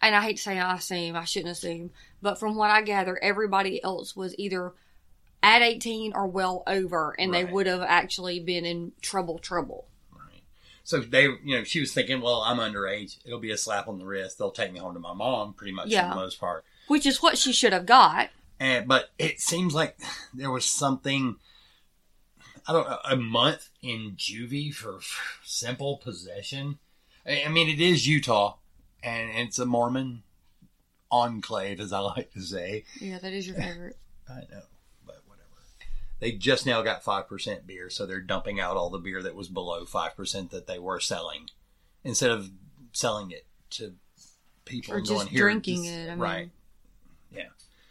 and 0.02 0.14
I 0.16 0.22
hate 0.22 0.38
to 0.38 0.44
say 0.44 0.60
I 0.60 0.76
assume. 0.76 1.16
I 1.16 1.24
shouldn't 1.24 1.52
assume, 1.52 1.92
but 2.22 2.40
from 2.40 2.56
what 2.56 2.70
I 2.70 2.82
gather, 2.82 3.18
everybody 3.24 3.82
else 3.84 4.14
was 4.16 4.36
either 4.38 4.74
at 5.44 5.62
18 5.62 6.14
or 6.16 6.26
well 6.26 6.64
over, 6.66 7.14
and 7.20 7.34
they 7.34 7.44
would 7.46 7.68
have 7.68 7.82
actually 7.82 8.40
been 8.40 8.66
in 8.66 8.94
trouble. 9.02 9.38
Trouble. 9.40 9.88
Right. 10.12 10.42
So 10.84 11.00
they, 11.02 11.24
you 11.24 11.58
know, 11.58 11.64
she 11.64 11.80
was 11.82 11.94
thinking, 11.94 12.22
well, 12.22 12.42
I'm 12.42 12.58
underage. 12.58 13.18
It'll 13.26 13.40
be 13.40 13.52
a 13.52 13.58
slap 13.58 13.88
on 13.88 14.00
the 14.00 14.06
wrist. 14.06 14.38
They'll 14.40 14.52
take 14.52 14.72
me 14.72 14.80
home 14.80 14.94
to 14.94 15.00
my 15.00 15.14
mom, 15.14 15.54
pretty 15.54 15.74
much 15.74 15.88
for 15.90 15.92
Yeah. 15.94 16.10
the 16.10 16.16
most 16.16 16.40
part. 16.40 16.64
Which 16.88 17.06
is 17.06 17.22
what 17.22 17.38
she 17.38 17.52
should 17.54 17.74
have 17.74 17.86
got. 17.86 18.30
And 18.60 18.88
but 18.88 19.12
it 19.20 19.40
seems 19.42 19.76
like 19.76 19.98
there 20.34 20.50
was 20.52 20.66
something. 20.66 21.36
I 22.66 22.72
don't 22.72 22.90
know, 22.90 23.00
a 23.04 23.18
month 23.18 23.70
in 23.82 24.14
juvie 24.16 24.74
for, 24.74 25.02
for 25.02 25.22
simple 25.44 25.98
possession. 25.98 26.80
I, 27.28 27.44
I 27.46 27.50
mean, 27.50 27.68
it 27.68 27.82
is 27.82 28.08
Utah, 28.08 28.56
and 29.04 29.32
it's 29.36 29.60
a 29.60 29.66
Mormon 29.66 30.24
enclave, 31.12 31.82
as 31.82 31.92
I 31.92 32.00
like 32.00 32.32
to 32.32 32.42
say. 32.42 32.86
Yeah, 33.02 33.20
that 33.20 33.34
is 33.34 33.46
your 33.48 33.58
favorite. 33.58 33.98
I 34.30 34.42
know. 34.50 34.62
They 36.20 36.32
just 36.32 36.66
now 36.66 36.82
got 36.82 37.04
five 37.04 37.28
percent 37.28 37.68
beer, 37.68 37.90
so 37.90 38.06
they're 38.06 38.22
dumping 38.22 38.60
out 38.60 38.78
all 38.78 38.90
the 38.90 38.98
beer 39.00 39.22
that 39.24 39.36
was 39.36 39.50
below 39.50 39.86
five 39.86 40.16
percent 40.16 40.52
that 40.52 40.68
they 40.68 40.80
were 40.80 41.00
selling, 41.00 41.50
instead 42.04 42.32
of 42.32 42.50
selling 42.94 43.32
it 43.32 43.46
to 43.72 43.94
people 44.66 44.94
Or 44.94 45.00
just 45.02 45.12
going 45.12 45.28
here. 45.28 45.42
drinking 45.42 45.86
it, 45.86 46.08
I 46.08 46.12
mean. 46.12 46.20
right? 46.20 46.50
Yeah. 47.36 47.48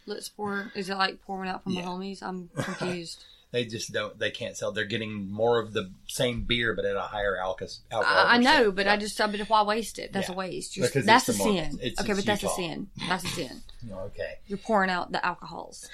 Let's 0.06 0.28
pour. 0.30 0.72
Is 0.74 0.88
it 0.88 0.94
like 0.96 1.20
pouring 1.22 1.50
out 1.50 1.62
from 1.62 1.72
Yeah. 1.72 1.82
the 1.82 1.88
homies? 1.88 2.22
I'm 2.22 2.48
confused. 2.56 3.24
They 3.50 3.66
just 3.66 3.92
don't. 3.92 4.18
They 4.18 4.30
can't 4.30 4.56
sell. 4.56 4.72
They're 4.72 4.86
getting 4.86 5.30
more 5.30 5.58
of 5.60 5.74
the 5.74 5.92
same 6.08 6.44
beer, 6.44 6.74
but 6.74 6.86
at 6.86 6.96
a 6.96 7.02
higher 7.02 7.36
alcohol. 7.36 7.68
I, 7.92 8.36
I 8.36 8.38
know, 8.38 8.72
but 8.72 8.88
I 8.88 8.96
just, 8.96 9.20
I 9.20 9.26
mean, 9.26 9.42
why 9.46 9.62
waste 9.62 9.98
it? 9.98 10.10
That's 10.10 10.28
Yeah. 10.30 10.34
a 10.34 10.38
waste. 10.38 10.74
You're, 10.74 10.86
Because 10.86 11.04
that's 11.04 11.28
a 11.28 11.34
sin. 11.34 11.78
It's- 11.82 12.00
okay, 12.00 12.12
it's 12.12 12.20
but 12.20 12.24
that's 12.24 12.42
a 12.44 12.48
sin. 12.48 12.88
That's 13.08 13.24
a 13.24 13.28
sin. 13.28 13.60
okay. 13.92 14.38
You're 14.46 14.56
pouring 14.56 14.88
out 14.88 15.12
the 15.12 15.22
alcohols. 15.24 15.86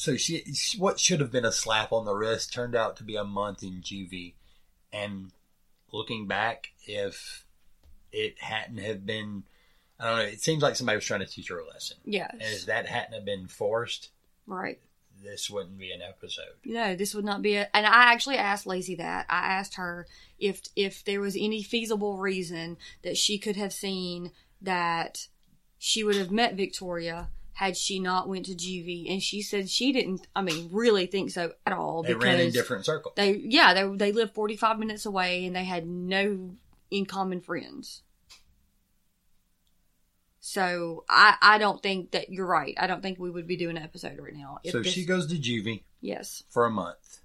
So 0.00 0.16
she, 0.16 0.42
what 0.78 0.98
should 0.98 1.20
have 1.20 1.30
been 1.30 1.44
a 1.44 1.52
slap 1.52 1.92
on 1.92 2.06
the 2.06 2.14
wrist 2.14 2.54
turned 2.54 2.74
out 2.74 2.96
to 2.96 3.04
be 3.04 3.16
a 3.16 3.22
month 3.24 3.62
in 3.62 3.82
juvie. 3.82 4.32
And 4.94 5.30
looking 5.92 6.26
back, 6.26 6.70
if 6.86 7.44
it 8.10 8.40
hadn't 8.40 8.78
have 8.78 9.04
been, 9.04 9.42
I 9.98 10.04
don't 10.06 10.16
know, 10.16 10.22
it 10.22 10.40
seems 10.40 10.62
like 10.62 10.74
somebody 10.76 10.96
was 10.96 11.04
trying 11.04 11.20
to 11.20 11.26
teach 11.26 11.50
her 11.50 11.58
a 11.58 11.66
lesson. 11.66 11.98
Yes. 12.06 12.30
And 12.32 12.40
if 12.40 12.64
that 12.64 12.86
hadn't 12.88 13.12
have 13.12 13.26
been 13.26 13.46
forced, 13.46 14.08
Right. 14.46 14.80
this 15.22 15.50
wouldn't 15.50 15.76
be 15.78 15.92
an 15.92 16.00
episode. 16.00 16.54
No, 16.64 16.96
this 16.96 17.14
would 17.14 17.26
not 17.26 17.42
be 17.42 17.56
a. 17.56 17.68
And 17.76 17.84
I 17.84 18.10
actually 18.10 18.38
asked 18.38 18.66
Lacey 18.66 18.94
that. 18.94 19.26
I 19.28 19.40
asked 19.52 19.74
her 19.74 20.06
if 20.38 20.62
if 20.76 21.04
there 21.04 21.20
was 21.20 21.36
any 21.38 21.62
feasible 21.62 22.16
reason 22.16 22.78
that 23.02 23.18
she 23.18 23.38
could 23.38 23.56
have 23.56 23.74
seen 23.74 24.32
that 24.62 25.26
she 25.76 26.02
would 26.02 26.16
have 26.16 26.30
met 26.30 26.54
Victoria 26.54 27.28
had 27.60 27.76
she 27.76 28.00
not 28.00 28.26
went 28.26 28.46
to 28.46 28.52
juvie, 28.54 29.10
and 29.12 29.22
she 29.22 29.42
said 29.42 29.68
she 29.68 29.92
didn't. 29.92 30.26
I 30.34 30.40
mean, 30.40 30.70
really 30.72 31.04
think 31.06 31.30
so 31.30 31.52
at 31.66 31.74
all 31.74 32.02
They 32.02 32.14
ran 32.14 32.40
in 32.40 32.52
different 32.52 32.86
circles. 32.86 33.12
they 33.16 33.34
yeah 33.36 33.74
they 33.74 33.86
they 33.96 34.12
lived 34.12 34.32
forty 34.32 34.56
five 34.56 34.78
minutes 34.78 35.04
away 35.04 35.44
and 35.44 35.54
they 35.54 35.64
had 35.64 35.86
no 35.86 36.52
in 36.90 37.04
common 37.04 37.42
friends. 37.42 38.02
So 40.40 41.04
I 41.08 41.36
I 41.42 41.58
don't 41.58 41.82
think 41.82 42.12
that 42.12 42.30
you're 42.30 42.46
right. 42.46 42.74
I 42.78 42.86
don't 42.86 43.02
think 43.02 43.18
we 43.18 43.30
would 43.30 43.46
be 43.46 43.56
doing 43.56 43.76
an 43.76 43.82
episode 43.82 44.18
right 44.18 44.34
now. 44.34 44.58
if 44.64 44.72
so 44.72 44.80
this- 44.82 44.92
she 44.94 45.04
goes 45.04 45.26
to 45.26 45.36
juvie 45.36 45.82
yes 46.00 46.42
for 46.48 46.64
a 46.64 46.70
month. 46.70 47.18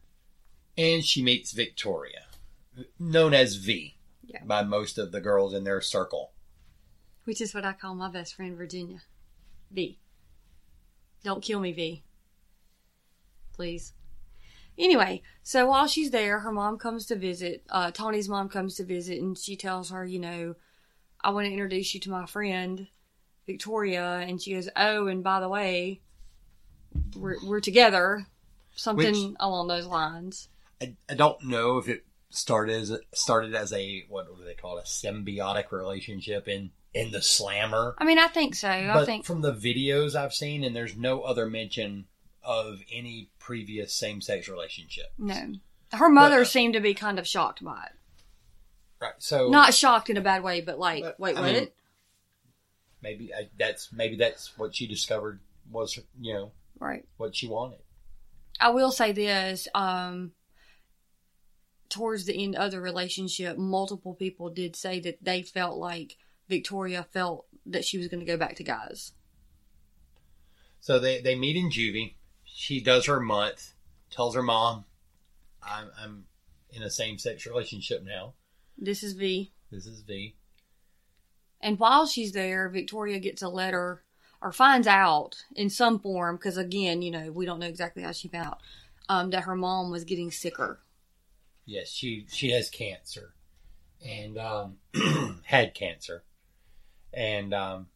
And 0.77 1.06
she 1.06 1.24
meets 1.24 1.54
Victoria, 1.54 2.25
known 3.00 3.34
as 3.34 3.56
V 3.56 3.96
Yeah. 4.25 4.44
by 4.44 4.63
most 4.63 4.98
of 4.98 5.13
the 5.13 5.22
girls 5.22 5.54
in 5.54 5.63
their 5.63 5.80
circle. 5.80 6.34
Which 7.24 7.39
is 7.39 7.54
what 7.54 7.63
I 7.63 7.72
call 7.72 7.96
my 7.96 8.10
best 8.12 8.34
friend, 8.36 8.58
Virginia. 8.58 9.00
V. 9.72 9.98
Don't 11.25 11.41
kill 11.41 11.60
me, 11.60 11.72
V. 11.72 12.03
Please. 13.51 13.94
Anyway, 14.77 15.24
so 15.41 15.65
while 15.65 15.88
she's 15.88 16.12
there, 16.12 16.38
her 16.41 16.51
mom 16.51 16.77
comes 16.77 17.08
to 17.08 17.15
visit. 17.15 17.63
Uh, 17.67 17.89
Tawnee's 17.89 18.29
mom 18.29 18.48
comes 18.48 18.75
to 18.75 18.84
visit, 18.84 19.20
and 19.20 19.36
she 19.36 19.55
tells 19.55 19.89
her, 19.89 20.05
you 20.05 20.20
know, 20.20 20.53
I 21.20 21.32
want 21.32 21.48
to 21.48 21.51
introduce 21.51 21.96
you 21.96 22.00
to 22.01 22.12
my 22.12 22.27
friend, 22.27 22.86
Victoria. 23.48 24.17
And 24.17 24.39
she 24.39 24.53
goes, 24.53 24.70
oh, 24.75 25.08
and 25.08 25.24
by 25.24 25.39
the 25.39 25.50
way, 25.50 26.01
we're, 27.17 27.44
we're 27.44 27.60
together. 27.60 28.27
Something 28.75 29.29
Which- 29.29 29.38
along 29.39 29.67
those 29.67 29.88
lines. 29.88 30.48
I, 30.79 30.94
I 31.10 31.15
don't 31.15 31.44
know 31.44 31.79
if 31.79 31.89
it 31.89 32.05
started 32.29 32.82
as 32.82 33.00
started 33.15 33.55
as 33.55 33.74
a 33.74 34.05
what 34.10 34.27
do 34.27 34.44
they 34.44 34.53
call 34.53 34.77
it 34.77 34.84
a 34.84 34.88
symbiotic 34.88 35.72
relationship 35.72 36.48
in 36.48 36.70
in 36.95 37.11
the 37.11 37.21
slammer. 37.21 37.93
I 37.97 38.05
mean, 38.05 38.17
I 38.17 38.27
think 38.27 38.55
so. 38.55 38.69
I 38.69 39.05
think. 39.05 39.25
from 39.25 39.41
the 39.41 39.53
videos 39.53 40.15
I've 40.15 40.33
seen, 40.33 40.63
and 40.63 40.75
there's 40.75 40.95
no 40.95 41.21
other 41.21 41.45
mention 41.45 42.05
of 42.41 42.79
any 42.91 43.29
previous 43.37 43.93
same 43.93 44.21
sex 44.21 44.47
relationship. 44.47 45.07
No. 45.17 45.53
Her 45.91 46.09
mother 46.09 46.37
But, 46.37 46.41
uh, 46.41 46.45
seemed 46.45 46.73
to 46.75 46.79
be 46.79 46.93
kind 46.93 47.19
of 47.19 47.27
shocked 47.27 47.63
by 47.63 47.83
it. 47.85 47.91
Right. 49.01 49.13
So 49.17 49.49
Not 49.49 49.73
shocked 49.73 50.09
in 50.09 50.17
a 50.17 50.21
bad 50.21 50.41
way, 50.41 50.61
but 50.61 50.79
like, 50.79 51.03
But, 51.03 51.19
wait, 51.19 51.37
I 51.37 51.41
what? 51.41 51.53
mean- 51.53 51.67
maybe 53.01 53.33
I, 53.33 53.49
that's 53.59 53.91
maybe 53.93 54.15
that's 54.15 54.57
what 54.57 54.75
she 54.75 54.87
discovered 54.87 55.39
was 55.71 55.99
you 56.19 56.33
know 56.33 56.51
right. 56.79 57.05
what 57.17 57.35
she 57.35 57.47
wanted. 57.47 57.79
I 58.59 58.69
will 58.69 58.91
say 58.91 59.11
this. 59.11 59.67
Um, 59.75 60.31
towards 61.89 62.25
the 62.25 62.41
end 62.41 62.55
of 62.55 62.71
the 62.71 62.81
relationship, 62.81 63.57
multiple 63.57 64.13
people 64.15 64.49
did 64.49 64.75
say 64.75 64.99
that 65.01 65.23
they 65.23 65.41
felt 65.41 65.77
like 65.77 66.17
Victoria 66.47 67.07
felt 67.11 67.45
that 67.65 67.85
she 67.85 67.97
was 67.97 68.07
going 68.07 68.19
to 68.19 68.31
go 68.31 68.37
back 68.37 68.55
to 68.55 68.63
guys. 68.63 69.13
So 70.79 70.99
they 70.99 71.21
they 71.21 71.35
meet 71.35 71.55
in 71.55 71.69
juvie. 71.69 72.15
She 72.43 72.79
does 72.79 73.07
her 73.07 73.19
month. 73.19 73.73
Tells 74.11 74.35
her 74.35 74.43
mom, 74.43 74.85
"I'm 75.63 75.89
I'm 75.99 76.25
in 76.69 76.83
a 76.83 76.89
same 76.89 77.17
sex 77.17 77.45
relationship 77.45 78.03
now. 78.03 78.33
This 78.77 79.01
is 79.01 79.13
V. 79.13 79.51
This 79.71 79.87
is 79.87 80.01
V." 80.01 80.35
And 81.59 81.79
while 81.79 82.05
she's 82.05 82.33
there, 82.33 82.69
Victoria 82.69 83.19
gets 83.19 83.41
a 83.41 83.49
letter 83.49 84.03
or 84.41 84.51
finds 84.51 84.85
out 84.85 85.43
in 85.55 85.71
some 85.71 85.99
form, 85.99 86.35
because 86.35 86.57
again, 86.57 87.01
you 87.01 87.09
know, 87.09 87.31
we 87.31 87.47
don't 87.47 87.59
know 87.59 87.65
exactly 87.65 88.03
how 88.03 88.11
she 88.11 88.27
found 88.27 88.47
out, 88.47 88.59
um, 89.09 89.31
that 89.31 89.45
her 89.45 89.55
mom 89.55 89.89
was 89.89 90.03
getting 90.03 90.29
sicker. 90.29 90.79
Yes, 91.65 91.89
she 91.89 92.27
she 92.29 92.51
has 92.51 92.69
cancer, 92.69 93.33
and 94.05 94.37
um, 94.37 94.77
had 95.45 95.73
cancer, 95.73 96.23
and 97.15 97.53
um, 97.53 97.88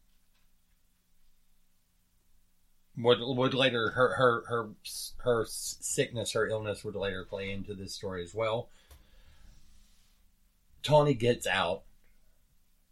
would 2.96 3.18
would 3.20 3.54
later 3.54 3.90
her 3.90 4.14
her 4.14 4.44
her 4.48 4.70
her 5.18 5.44
sickness, 5.46 6.32
her 6.32 6.48
illness 6.48 6.82
would 6.84 6.96
later 6.96 7.24
play 7.24 7.50
into 7.50 7.74
this 7.74 7.94
story 7.94 8.22
as 8.22 8.34
well. 8.34 8.68
Tawnee 10.82 11.14
gets 11.14 11.46
out 11.46 11.82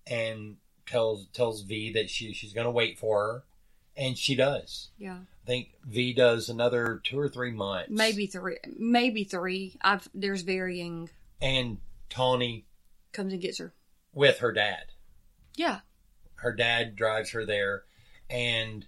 and 0.07 0.57
tells 0.87 1.27
tells 1.33 1.63
V 1.63 1.93
that 1.95 2.11
she 2.11 2.33
she's 2.33 2.53
going 2.53 2.67
to 2.67 2.71
wait 2.71 2.99
for 2.99 3.27
her, 3.27 3.45
and 3.97 4.17
she 4.17 4.35
does. 4.35 4.91
Yeah. 4.99 5.19
I 5.45 5.47
think 5.47 5.71
V 5.87 6.13
does 6.13 6.51
another 6.51 7.01
two 7.03 7.19
or 7.19 7.29
three 7.29 7.53
months, 7.53 7.89
Maybe 7.91 8.27
three. 8.27 8.59
Maybe 8.79 9.25
three. 9.25 9.79
I've, 9.81 10.07
there's 10.13 10.43
varying, 10.43 11.09
and 11.41 11.79
Tawnee 12.11 12.67
comes 13.13 13.33
and 13.33 13.41
gets 13.41 13.57
her. 13.57 13.73
with 14.13 14.41
her 14.41 14.53
dad. 14.53 14.85
Yeah. 15.57 15.81
Her 16.39 16.53
dad 16.53 16.95
drives 16.97 17.31
her 17.31 17.45
there 17.45 17.85
and 18.31 18.87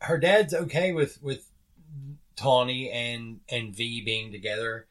her 0.00 0.18
dad's 0.18 0.54
okay 0.54 0.92
with 0.92 1.22
with 1.22 1.50
Tawnee 2.36 2.90
and 2.90 3.40
and 3.48 3.74
V 3.74 4.02
being 4.04 4.30
together 4.32 4.86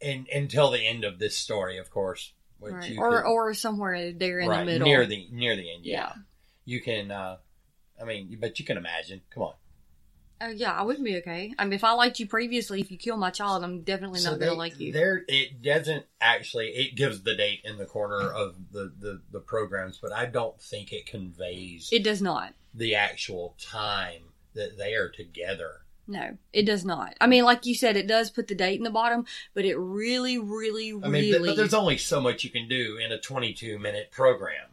and 0.00 0.26
until 0.28 0.70
the 0.70 0.86
end 0.86 1.04
of 1.04 1.18
this 1.18 1.36
story 1.36 1.78
of 1.78 1.90
course 1.90 2.32
Right. 2.62 2.98
Or, 2.98 3.22
could- 3.22 3.26
or 3.30 3.54
somewhere 3.54 4.12
there 4.12 4.40
in 4.40 4.48
right, 4.48 4.58
the 4.60 4.72
middle. 4.72 4.86
near 4.86 5.06
the 5.06 5.28
near 5.32 5.56
the 5.56 5.72
end 5.72 5.84
yeah, 5.86 5.96
Yeah. 6.00 6.12
you 6.66 6.80
can 6.80 7.10
uh 7.10 7.36
I 8.00 8.04
mean 8.04 8.36
but 8.40 8.58
you 8.58 8.64
can 8.66 8.76
imagine 8.76 9.22
come 9.30 9.44
on 9.44 9.54
Oh 10.42 10.48
yeah, 10.48 10.72
I 10.72 10.82
wouldn't 10.82 11.04
be 11.04 11.18
okay. 11.18 11.52
I 11.58 11.64
mean, 11.64 11.74
if 11.74 11.84
I 11.84 11.92
liked 11.92 12.18
you 12.18 12.26
previously, 12.26 12.80
if 12.80 12.90
you 12.90 12.96
kill 12.96 13.18
my 13.18 13.30
child, 13.30 13.62
I'm 13.62 13.82
definitely 13.82 14.22
not 14.22 14.38
they, 14.38 14.46
gonna 14.46 14.56
like 14.56 14.80
you. 14.80 14.90
There, 14.92 15.22
it 15.28 15.60
doesn't 15.62 16.06
actually. 16.20 16.68
It 16.68 16.94
gives 16.94 17.22
the 17.22 17.34
date 17.34 17.60
in 17.64 17.76
the 17.76 17.84
corner 17.84 18.30
of 18.32 18.54
the, 18.72 18.92
the 18.98 19.20
the 19.30 19.40
programs, 19.40 19.98
but 19.98 20.12
I 20.12 20.26
don't 20.26 20.58
think 20.60 20.92
it 20.92 21.04
conveys 21.06 21.90
It 21.92 22.02
does 22.02 22.22
not. 22.22 22.54
the 22.74 22.94
actual 22.94 23.54
time 23.60 24.22
that 24.54 24.78
they 24.78 24.94
are 24.94 25.08
together. 25.08 25.82
No, 26.06 26.38
it 26.52 26.64
does 26.64 26.84
not. 26.84 27.14
I 27.20 27.26
mean, 27.26 27.44
like 27.44 27.66
you 27.66 27.74
said, 27.74 27.96
it 27.96 28.08
does 28.08 28.30
put 28.30 28.48
the 28.48 28.54
date 28.54 28.78
in 28.78 28.84
the 28.84 28.90
bottom, 28.90 29.26
but 29.54 29.64
it 29.64 29.76
really, 29.76 30.38
really, 30.38 30.90
I 30.90 31.08
mean, 31.08 31.22
th- 31.22 31.34
really 31.34 31.50
but 31.50 31.56
there's 31.56 31.74
only 31.74 31.98
so 31.98 32.20
much 32.20 32.42
you 32.42 32.50
can 32.50 32.66
do 32.66 32.96
in 32.96 33.12
a 33.12 33.20
22 33.20 33.78
minute 33.78 34.10
program. 34.10 34.68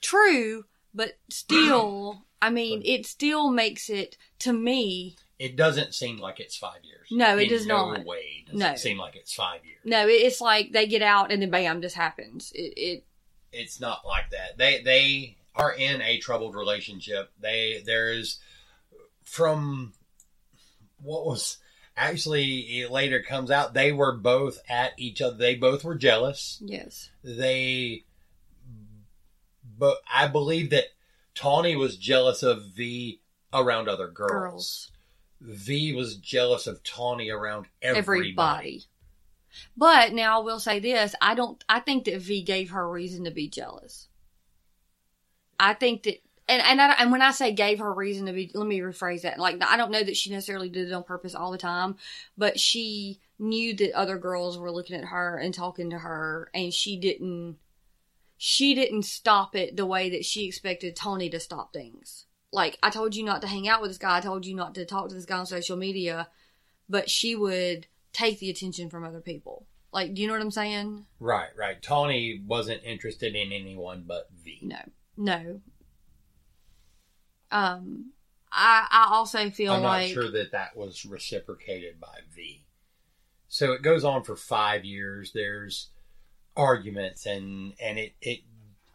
true. 0.00 0.66
But 0.94 1.18
still, 1.30 2.26
I 2.42 2.50
mean, 2.50 2.82
it 2.84 3.06
still 3.06 3.50
makes 3.50 3.88
it 3.88 4.18
to 4.42 4.52
me. 4.52 5.16
It 5.38 5.56
doesn't 5.56 5.94
seem 5.94 6.18
like 6.18 6.38
it's 6.38 6.56
five 6.56 6.84
years. 6.84 7.08
No, 7.10 7.36
it 7.36 7.44
In 7.44 7.48
does 7.48 7.66
no 7.66 7.92
not. 7.92 8.04
way 8.06 8.44
does 8.48 8.58
No. 8.60 8.70
it 8.72 8.78
seem 8.78 8.96
like 8.98 9.16
it's 9.16 9.34
five 9.34 9.64
years. 9.64 9.78
No, 9.84 10.06
it's 10.06 10.40
like 10.40 10.70
they 10.72 10.86
get 10.86 11.02
out 11.02 11.32
and 11.32 11.42
then 11.42 11.50
bam, 11.50 11.80
this 11.80 11.94
happens. 11.94 12.52
It, 12.54 12.74
it 12.76 13.04
It's 13.52 13.80
not 13.80 14.06
like 14.06 14.30
that. 14.30 14.56
They 14.56 14.82
they 14.82 15.36
are 15.56 15.72
in 15.72 16.00
a 16.00 16.18
troubled 16.18 16.54
relationship. 16.54 17.32
They 17.40 17.82
there 17.84 18.12
is 18.12 18.38
from 19.24 19.92
what 21.02 21.26
was 21.26 21.58
actually 21.96 22.80
it 22.80 22.90
later 22.92 23.20
comes 23.22 23.50
out 23.50 23.74
they 23.74 23.90
were 23.92 24.16
both 24.16 24.60
at 24.68 24.92
each 24.96 25.20
other. 25.20 25.36
They 25.36 25.56
both 25.56 25.82
were 25.82 25.96
jealous. 25.96 26.58
yes, 26.64 27.10
they 27.24 28.04
but 29.78 29.98
I 30.12 30.28
believe 30.28 30.70
that 30.70 30.86
Tawnee 31.34 31.76
was 31.76 31.96
jealous 31.96 32.42
of 32.42 32.62
V 32.76 33.20
around 33.52 33.88
other 33.88 34.08
girls. 34.08 34.30
girls, 34.30 34.92
V 35.40 35.92
was 35.92 36.16
jealous 36.16 36.66
of 36.66 36.82
Tawnee 36.82 37.30
around 37.30 37.66
everybody. 37.82 38.30
everybody. 38.30 38.84
But 39.76 40.12
now 40.12 40.40
I 40.40 40.44
will 40.44 40.60
say 40.60 40.80
this: 40.80 41.14
I 41.20 41.34
don't. 41.34 41.62
I 41.68 41.80
think 41.80 42.04
that 42.04 42.20
V 42.20 42.42
gave 42.42 42.70
her 42.70 42.88
reason 42.88 43.24
to 43.24 43.30
be 43.30 43.48
jealous. 43.48 44.08
I 45.58 45.74
think 45.74 46.04
that, 46.04 46.22
and 46.48 46.62
and 46.62 46.80
I, 46.80 46.94
and 46.98 47.12
when 47.12 47.22
I 47.22 47.32
say 47.32 47.52
gave 47.52 47.78
her 47.80 47.92
reason 47.92 48.26
to 48.26 48.32
be, 48.32 48.50
let 48.54 48.66
me 48.66 48.80
rephrase 48.80 49.22
that. 49.22 49.38
Like 49.38 49.62
I 49.62 49.76
don't 49.76 49.90
know 49.90 50.02
that 50.02 50.16
she 50.16 50.30
necessarily 50.30 50.68
did 50.68 50.88
it 50.88 50.92
on 50.92 51.04
purpose 51.04 51.34
all 51.34 51.50
the 51.50 51.58
time, 51.58 51.96
but 52.36 52.58
she 52.58 53.20
knew 53.38 53.74
that 53.76 53.92
other 53.92 54.18
girls 54.18 54.58
were 54.58 54.70
looking 54.70 54.96
at 54.96 55.06
her 55.06 55.36
and 55.36 55.52
talking 55.52 55.90
to 55.90 55.98
her, 55.98 56.50
and 56.54 56.72
she 56.72 56.98
didn't. 56.98 57.58
She 58.44 58.74
didn't 58.74 59.04
stop 59.04 59.54
it 59.54 59.76
the 59.76 59.86
way 59.86 60.10
that 60.10 60.24
she 60.24 60.46
expected 60.46 60.96
Tony 60.96 61.30
to 61.30 61.38
stop 61.38 61.72
things. 61.72 62.26
Like 62.52 62.78
I 62.82 62.90
told 62.90 63.16
you 63.16 63.24
not 63.24 63.40
to 63.42 63.48
hang 63.48 63.68
out 63.68 63.80
with 63.80 63.90
this 63.90 63.98
guy. 63.98 64.18
I 64.18 64.20
told 64.20 64.44
you 64.44 64.54
not 64.54 64.74
to 64.74 64.84
talk 64.84 65.08
to 65.08 65.14
this 65.14 65.24
guy 65.24 65.38
on 65.38 65.46
social 65.46 65.76
media, 65.76 66.28
but 66.88 67.08
she 67.08 67.34
would 67.34 67.86
take 68.12 68.38
the 68.38 68.50
attention 68.50 68.90
from 68.90 69.04
other 69.04 69.20
people. 69.20 69.66
Like, 69.92 70.14
do 70.14 70.22
you 70.22 70.28
know 70.28 70.34
what 70.34 70.42
I'm 70.42 70.50
saying? 70.50 71.06
Right, 71.20 71.50
right. 71.56 71.80
Tawnee 71.82 72.42
wasn't 72.46 72.82
interested 72.84 73.34
in 73.34 73.52
anyone 73.52 74.04
but 74.06 74.28
V. 74.42 74.58
No, 74.62 74.78
no. 75.16 75.60
Um, 77.50 78.12
I 78.50 78.86
I 78.90 79.14
also 79.14 79.50
feel 79.50 79.72
I'm 79.74 79.82
not 79.82 80.06
sure 80.06 80.30
that 80.30 80.52
that 80.52 80.76
was 80.76 81.04
reciprocated 81.04 82.00
by 82.00 82.20
V. 82.34 82.64
So 83.48 83.72
it 83.72 83.82
goes 83.82 84.04
on 84.04 84.22
for 84.22 84.36
five 84.36 84.84
years. 84.84 85.32
There's 85.34 85.88
arguments, 86.56 87.26
and 87.26 87.74
and 87.80 87.98
it 87.98 88.14
it 88.20 88.40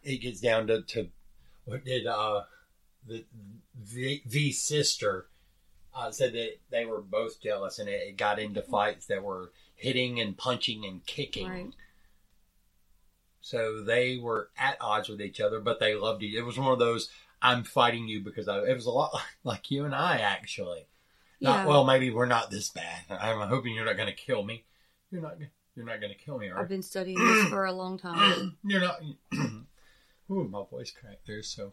it 0.02 0.18
gets 0.18 0.40
down 0.40 0.66
to, 0.68 0.82
to 0.82 1.08
what 1.64 1.84
did 1.84 2.06
uh 2.06 2.42
the 3.08 3.24
V, 3.80 4.22
V's 4.26 4.60
sister 4.62 5.26
uh, 5.94 6.10
said 6.10 6.32
that 6.34 6.58
they 6.70 6.84
were 6.84 7.00
both 7.00 7.40
jealous, 7.42 7.78
and 7.78 7.88
it, 7.88 8.02
it 8.08 8.16
got 8.16 8.38
into 8.38 8.62
fights 8.62 9.06
that 9.06 9.22
were 9.22 9.52
hitting 9.74 10.20
and 10.20 10.36
punching 10.36 10.84
and 10.84 11.04
kicking. 11.06 11.48
Right. 11.48 11.74
So 13.40 13.82
they 13.82 14.18
were 14.18 14.50
at 14.58 14.76
odds 14.80 15.08
with 15.08 15.22
each 15.22 15.40
other, 15.40 15.60
but 15.60 15.80
they 15.80 15.94
loved 15.94 16.22
each. 16.22 16.34
It 16.36 16.42
was 16.42 16.58
one 16.58 16.72
of 16.72 16.78
those 16.78 17.08
I'm 17.40 17.64
fighting 17.64 18.08
you 18.08 18.20
because 18.20 18.48
I. 18.48 18.58
It 18.60 18.74
was 18.74 18.86
a 18.86 18.90
lot 18.90 19.12
like, 19.44 19.70
you 19.70 19.84
and 19.84 19.94
I 19.94 20.18
actually. 20.18 20.86
Not 21.40 21.60
Yeah. 21.60 21.66
well. 21.66 21.84
Maybe 21.84 22.10
we're 22.10 22.26
not 22.26 22.50
this 22.50 22.68
bad. 22.68 23.02
I'm 23.10 23.48
hoping 23.48 23.74
you're 23.74 23.84
not 23.84 23.96
going 23.96 24.08
to 24.08 24.14
kill 24.14 24.42
me. 24.42 24.64
You're 25.10 25.22
not. 25.22 25.36
You're 25.76 25.86
not 25.86 26.00
going 26.00 26.12
to 26.12 26.18
kill 26.18 26.38
me, 26.38 26.50
I've 26.50 26.68
been 26.68 26.82
studying 26.82 27.24
this 27.24 27.48
for 27.48 27.64
a 27.64 27.72
long 27.72 28.00
time. 28.00 28.58
You're 28.64 28.80
not. 28.80 29.00
Ooh, 29.32 30.48
my 30.50 30.64
voice 30.68 30.90
cracked 30.90 31.28
there. 31.28 31.44
So 31.44 31.72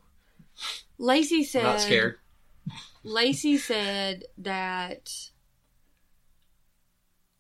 Lacey 0.98 1.40
I'm 1.40 1.46
said 1.46 1.64
not 1.64 1.82
scared. 1.82 2.18
Lacey 3.04 3.58
said 3.58 4.24
that 4.38 5.30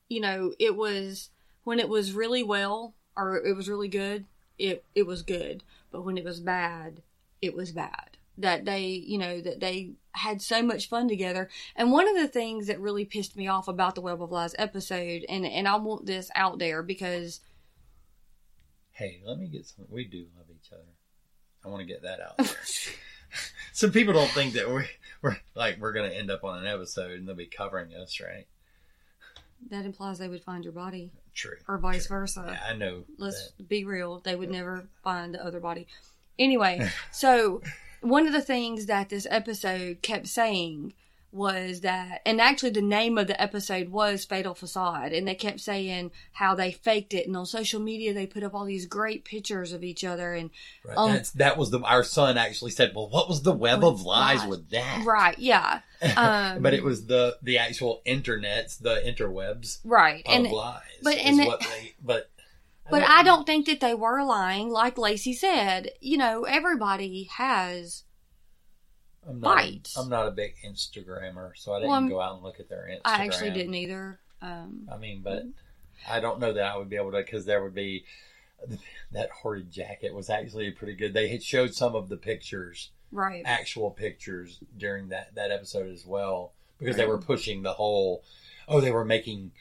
you 0.07 0.22
know, 0.22 0.53
it 0.60 0.75
was 0.75 1.29
when 1.63 1.79
it 1.79 1.89
was 1.89 2.13
really 2.13 2.43
well 2.43 2.93
or 3.17 3.38
it 3.38 3.55
was 3.55 3.69
really 3.69 3.88
good, 3.88 4.25
it 4.57 4.84
it 4.93 5.07
was 5.07 5.22
good. 5.22 5.63
But 5.91 6.03
when 6.03 6.17
it 6.17 6.24
was 6.24 6.39
bad, 6.39 7.01
it 7.41 7.55
was 7.55 7.72
bad. 7.72 8.17
That 8.38 8.65
they, 8.65 8.88
you 8.88 9.17
know, 9.17 9.39
that 9.41 9.62
they 9.62 9.91
had 10.12 10.41
so 10.41 10.62
much 10.62 10.89
fun 10.89 11.07
together. 11.07 11.50
And 11.75 11.91
one 11.91 12.07
of 12.07 12.15
the 12.15 12.27
things 12.27 12.67
that 12.67 12.79
really 12.81 13.05
pissed 13.05 13.38
me 13.38 13.48
off 13.48 13.67
about 13.67 13.95
the 13.95 14.01
Web 14.01 14.22
of 14.22 14.31
Lies 14.31 14.55
episode, 14.57 15.25
and 15.29 15.45
and 15.45 15.67
I 15.67 15.77
want 15.77 16.05
this 16.05 16.29
out 16.36 16.60
there 16.60 16.84
because 16.84 17.41
Hey, 18.91 19.22
let 19.25 19.38
me 19.38 19.48
get 19.48 19.65
some. 19.65 19.86
We 19.89 20.05
do 20.05 20.27
love 20.38 20.45
each 20.50 20.72
other. 20.72 20.94
I 21.65 21.69
want 21.69 21.81
to 21.81 21.86
get 21.88 22.03
that 22.03 22.19
out. 22.19 22.38
there. 22.38 22.48
Some 23.74 23.91
people 23.91 24.13
don't 24.13 24.29
think 24.31 24.53
that 24.53 24.69
we're 24.69 24.86
we're 25.22 25.38
like 25.55 25.79
we're 25.79 25.93
going 25.93 26.10
to 26.10 26.15
end 26.15 26.29
up 26.31 26.43
on 26.43 26.60
an 26.60 26.67
episode 26.67 27.12
and 27.12 27.27
they'll 27.27 27.36
be 27.36 27.48
covering 27.48 27.93
us, 27.93 28.19
right? 28.22 28.45
that 29.69 29.86
implies 29.86 30.19
they 30.19 30.27
would 30.27 30.43
find 30.43 30.63
your 30.63 30.74
body 30.74 31.12
True. 31.34 31.57
or 31.67 31.77
vice 31.77 32.07
versa. 32.07 32.43
Yeah, 32.48 32.60
I 32.69 32.75
know. 32.75 33.03
let's 33.17 33.51
that. 33.51 33.67
be 33.67 33.84
real 33.84 34.19
they 34.19 34.36
would 34.36 34.51
never 34.51 34.88
find 35.03 35.34
the 35.34 35.43
other 35.43 35.60
body 35.60 35.88
anyway 36.38 36.89
so 37.12 37.62
one 38.01 38.27
of 38.27 38.34
the 38.34 38.41
things 38.41 38.86
that 38.86 39.10
this 39.10 39.25
episode 39.29 40.01
kept 40.01 40.27
saying 40.27 40.93
was 41.35 41.81
that 41.81 42.21
and 42.25 42.39
actually 42.39 42.69
the 42.69 42.81
name 42.81 43.17
of 43.17 43.27
the 43.27 43.39
episode 43.41 43.89
was 43.89 44.23
fatal 44.25 44.55
facade 44.55 45.11
and 45.11 45.27
they 45.27 45.35
kept 45.35 45.59
saying 45.59 46.09
how 46.31 46.55
they 46.55 46.71
faked 46.71 47.13
it 47.13 47.27
and 47.27 47.35
on 47.35 47.45
social 47.45 47.79
media 47.81 48.13
they 48.13 48.25
put 48.25 48.41
up 48.43 48.53
all 48.53 48.63
these 48.65 48.85
great 48.85 49.25
pictures 49.25 49.73
of 49.73 49.83
each 49.83 50.03
other 50.03 50.33
and 50.33 50.49
Right. 50.85 50.97
um, 50.97 51.19
that 51.35 51.57
was 51.57 51.71
the 51.71 51.79
our 51.81 52.03
son 52.03 52.37
actually 52.37 52.71
said. 52.71 52.93
Well, 52.95 53.09
what 53.09 53.27
was 53.27 53.41
the 53.41 53.51
web 53.51 53.83
of 53.83 54.01
lies 54.03 54.45
with 54.47 54.69
that? 54.69 55.03
right 55.05 55.37
yeah 55.37 55.81
um, 56.17 56.61
but 56.61 56.73
it 56.73 56.83
was 56.83 57.05
the 57.07 57.37
the 57.43 57.57
actual 57.57 58.01
internets, 58.07 58.79
the 58.79 59.01
interwebs 59.05 59.79
right 59.83 60.25
of 60.25 60.33
and 60.33 60.47
lies. 60.51 60.81
but- 61.03 61.15
is 61.17 61.21
and 61.25 61.39
it- 61.41 61.59
they, 61.59 61.93
but 62.01 62.29
but 62.89 63.03
I 63.03 63.23
don't 63.23 63.45
think 63.45 63.65
that 63.65 63.79
they 63.81 63.93
were 63.95 64.23
lying 64.23 64.69
like 64.69 64.97
Lacey 64.97 65.33
said 65.33 65.91
you 65.99 66.17
know 66.17 66.43
everybody 66.43 67.29
has 67.35 68.03
I'm 69.27 69.39
not. 69.39 69.94
I'm 69.98 70.10
not 70.10 70.27
a 70.27 70.32
big 70.32 70.55
Instagrammer, 70.65 71.51
so 71.55 71.74
I 71.74 71.79
didn't 71.79 71.89
Well, 71.89 72.08
go 72.08 72.22
out 72.22 72.36
and 72.36 72.44
look 72.44 72.60
at 72.60 72.70
their 72.70 72.88
Instagram. 72.89 73.01
I 73.05 73.25
actually 73.25 73.51
didn't 73.51 73.75
either 73.75 74.20
um 74.41 74.88
I 74.91 74.98
mean, 74.98 75.22
but 75.24 75.44
I 76.10 76.20
don't 76.20 76.39
know 76.39 76.53
that 76.53 76.64
I 76.64 76.77
would 76.77 76.90
be 76.90 76.96
able 76.98 77.11
to 77.11 77.18
because 77.18 77.46
there 77.46 77.64
would 77.64 77.74
be 77.74 78.05
that 79.11 79.29
horrid 79.31 79.72
jacket 79.72 80.14
was 80.14 80.29
actually 80.29 80.72
pretty 80.72 80.96
good. 80.96 81.14
They 81.14 81.27
had 81.27 81.44
showed 81.44 81.74
some 81.74 81.96
of 81.96 82.09
the 82.09 82.18
pictures, 82.18 82.92
right 83.11 83.44
actual 83.46 83.92
pictures 83.92 84.59
during 84.77 85.09
that 85.09 85.35
that 85.35 85.51
episode 85.51 85.92
as 85.92 86.05
well 86.05 86.53
because 86.79 86.98
they 86.98 87.05
were 87.05 87.18
pushing 87.18 87.64
the 87.64 87.74
whole. 87.74 88.24
Oh, 88.68 88.81
they 88.81 88.92
were 88.92 89.05
making 89.05 89.51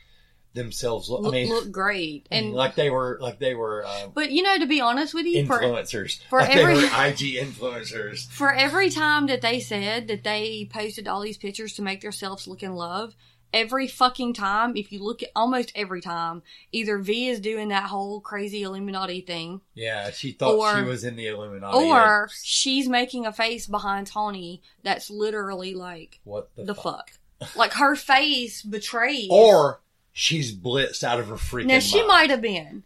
themselves 0.54 1.08
look. 1.10 1.22
look, 1.22 1.32
I 1.34 1.36
mean, 1.36 1.48
look 1.48 1.70
great 1.72 2.26
and 2.30 2.52
like 2.52 2.74
they 2.76 2.88
were 2.90 3.18
like 3.20 3.38
they 3.38 3.54
were 3.54 3.84
uh, 3.86 4.06
but 4.14 4.30
you 4.30 4.42
know 4.42 4.56
to 4.58 4.66
be 4.66 4.80
honest 4.80 5.12
with 5.12 5.26
you 5.26 5.44
for 5.46 5.60
influencers. 5.60 6.20
for 6.30 6.40
like 6.40 6.54
every- 6.56 6.74
they 6.76 6.80
were 6.82 6.86
IG 6.86 7.18
influencers. 7.44 8.28
for 8.30 8.52
every 8.54 8.90
time 8.90 9.26
that 9.26 9.40
they 9.42 9.60
said 9.60 10.08
that 10.08 10.24
they 10.24 10.68
posted 10.72 11.08
all 11.08 11.20
these 11.20 11.38
pictures 11.38 11.74
to 11.74 11.82
make 11.82 12.00
themselves 12.00 12.46
look 12.46 12.62
in 12.62 12.74
love 12.74 13.14
every 13.52 13.86
fucking 13.86 14.32
time 14.34 14.76
if 14.76 14.90
you 14.90 14.98
look 15.02 15.22
at 15.22 15.30
almost 15.36 15.70
every 15.76 16.00
time 16.00 16.42
either 16.72 16.98
v 16.98 17.28
is 17.28 17.38
doing 17.40 17.68
that 17.68 17.84
whole 17.84 18.20
crazy 18.20 18.62
illuminati 18.64 19.20
thing 19.20 19.60
Yeah, 19.74 20.10
she 20.10 20.32
thought 20.32 20.54
Or- 20.56 20.76
she 20.76 20.82
was 20.84 21.04
in 21.04 21.14
the 21.16 21.28
Illuminati. 21.28 21.76
or 21.78 22.28
she's 22.42 22.88
making 22.88 23.26
a 23.26 23.32
face 23.32 23.66
behind 23.68 24.06
tony 24.08 24.62
that's 24.82 25.08
literally 25.10 25.74
like 25.74 26.18
what 26.24 26.50
the, 26.56 26.64
the 26.64 26.74
fuck? 26.74 27.10
fuck 27.40 27.56
like 27.56 27.72
her 27.74 27.94
face 27.94 28.62
betrays 28.62 29.28
Or 29.30 29.80
she's 30.14 30.56
blitzed 30.56 31.04
out 31.04 31.20
of 31.20 31.26
her 31.28 31.34
freaking. 31.34 31.66
now 31.66 31.80
she 31.80 31.98
mind. 31.98 32.08
might 32.08 32.30
have 32.30 32.40
been 32.40 32.82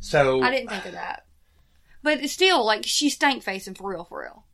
So 0.00 0.40
I 0.40 0.50
didn't 0.50 0.70
think 0.70 0.86
of 0.86 0.92
that. 0.92 1.26
But 2.02 2.22
it's 2.22 2.32
still, 2.32 2.64
like, 2.64 2.84
she 2.86 3.10
stank 3.10 3.42
facing 3.42 3.74
for 3.74 3.90
real, 3.90 4.04
for 4.04 4.20
real. 4.22 4.44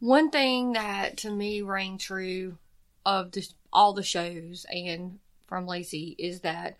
One 0.00 0.30
thing 0.30 0.72
that 0.74 1.16
to 1.18 1.30
me 1.30 1.62
rang 1.62 1.96
true 1.96 2.58
of 3.06 3.32
the, 3.32 3.48
all 3.72 3.92
the 3.94 4.02
shows 4.02 4.66
and 4.68 5.18
from 5.46 5.66
Lacey 5.66 6.14
is 6.18 6.40
that 6.40 6.76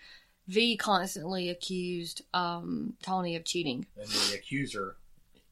V 0.48 0.76
constantly 0.76 1.48
accused 1.48 2.22
um, 2.34 2.94
Tony 3.02 3.36
of 3.36 3.44
cheating. 3.44 3.86
and 3.96 4.08
the 4.08 4.34
accuser 4.34 4.96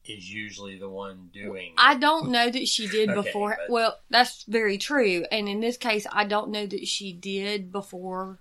is 0.05 0.31
usually 0.31 0.77
the 0.77 0.89
one 0.89 1.29
doing. 1.33 1.73
I 1.77 1.95
don't 1.95 2.29
know 2.29 2.49
that 2.49 2.67
she 2.67 2.87
did 2.87 3.09
Okay, 3.11 3.21
before. 3.29 3.57
but- 3.57 3.71
Well, 3.71 3.97
that's 4.09 4.43
very 4.43 4.77
true. 4.77 5.25
And 5.31 5.47
in 5.47 5.61
this 5.61 5.77
case, 5.77 6.05
I 6.11 6.25
don't 6.25 6.51
know 6.51 6.65
that 6.67 6.87
she 6.87 7.13
did 7.13 7.71
before 7.71 8.39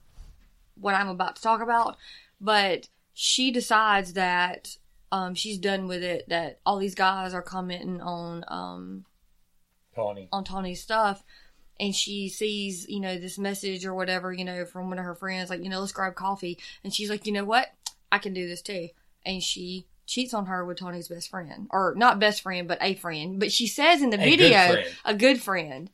what 0.74 0.94
I'm 0.94 1.08
about 1.08 1.36
to 1.36 1.42
talk 1.42 1.60
about. 1.60 1.96
But 2.40 2.88
she 3.14 3.50
decides 3.50 4.14
that 4.14 4.76
um, 5.10 5.34
she's 5.34 5.58
done 5.58 5.86
with 5.88 6.02
it. 6.02 6.28
That 6.28 6.60
all 6.66 6.78
these 6.78 6.94
guys 6.94 7.34
are 7.34 7.42
commenting 7.42 8.00
on 8.00 8.44
um, 8.48 9.04
Tawnee. 9.94 10.28
on 10.32 10.44
Tony's 10.44 10.82
stuff. 10.82 11.22
And 11.80 11.94
she 11.94 12.28
sees, 12.28 12.86
you 12.88 13.00
know, 13.00 13.18
this 13.18 13.38
message 13.38 13.84
or 13.84 13.94
whatever, 13.94 14.32
you 14.32 14.44
know, 14.44 14.64
from 14.64 14.88
one 14.88 14.98
of 14.98 15.04
her 15.04 15.14
friends, 15.14 15.50
like, 15.50 15.64
you 15.64 15.68
know, 15.70 15.80
let's 15.80 15.90
grab 15.92 16.14
coffee. 16.14 16.58
And 16.84 16.94
she's 16.94 17.10
like, 17.10 17.26
you 17.26 17.32
know 17.32 17.44
what? 17.44 17.68
I 18.12 18.18
can 18.18 18.34
do 18.34 18.46
this 18.46 18.62
too. 18.62 18.88
And 19.24 19.42
she 19.42 19.86
cheats 20.06 20.34
on 20.34 20.46
her 20.46 20.64
with 20.64 20.78
Tony's 20.78 21.08
best 21.08 21.30
friend. 21.30 21.66
Or 21.70 21.94
not 21.96 22.20
best 22.20 22.42
friend, 22.42 22.68
but 22.68 22.78
a 22.80 22.94
friend. 22.94 23.40
But 23.40 23.50
she 23.50 23.66
says 23.66 24.00
in 24.02 24.10
the 24.10 24.20
A 24.20 24.24
video, 24.24 24.50
friend. 24.72 24.86
a 25.04 25.14
good 25.14 25.42
friend. 25.42 25.90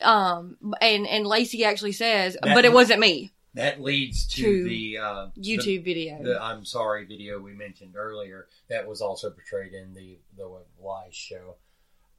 Um, 0.00 0.56
and, 0.80 1.06
and 1.06 1.26
Lacey 1.26 1.64
actually 1.64 1.92
says, 1.92 2.36
That- 2.42 2.54
but 2.54 2.64
it 2.64 2.72
wasn't 2.72 3.00
me. 3.00 3.32
That 3.56 3.80
leads 3.80 4.26
to, 4.34 4.42
To 4.42 4.64
the 4.68 4.98
uh, 4.98 5.26
YouTube 5.38 5.82
video. 5.82 6.18
The, 6.18 6.34
the 6.34 6.42
I'm 6.42 6.66
sorry 6.66 7.06
video 7.06 7.40
we 7.40 7.54
mentioned 7.54 7.94
earlier. 7.96 8.48
That 8.68 8.86
was 8.86 9.00
also 9.00 9.30
portrayed 9.30 9.72
in 9.72 9.94
the 9.94 10.18
the 10.36 10.46
Lies 10.78 11.14
show. 11.14 11.56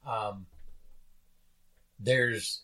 Um, 0.06 0.48
there's 2.00 2.64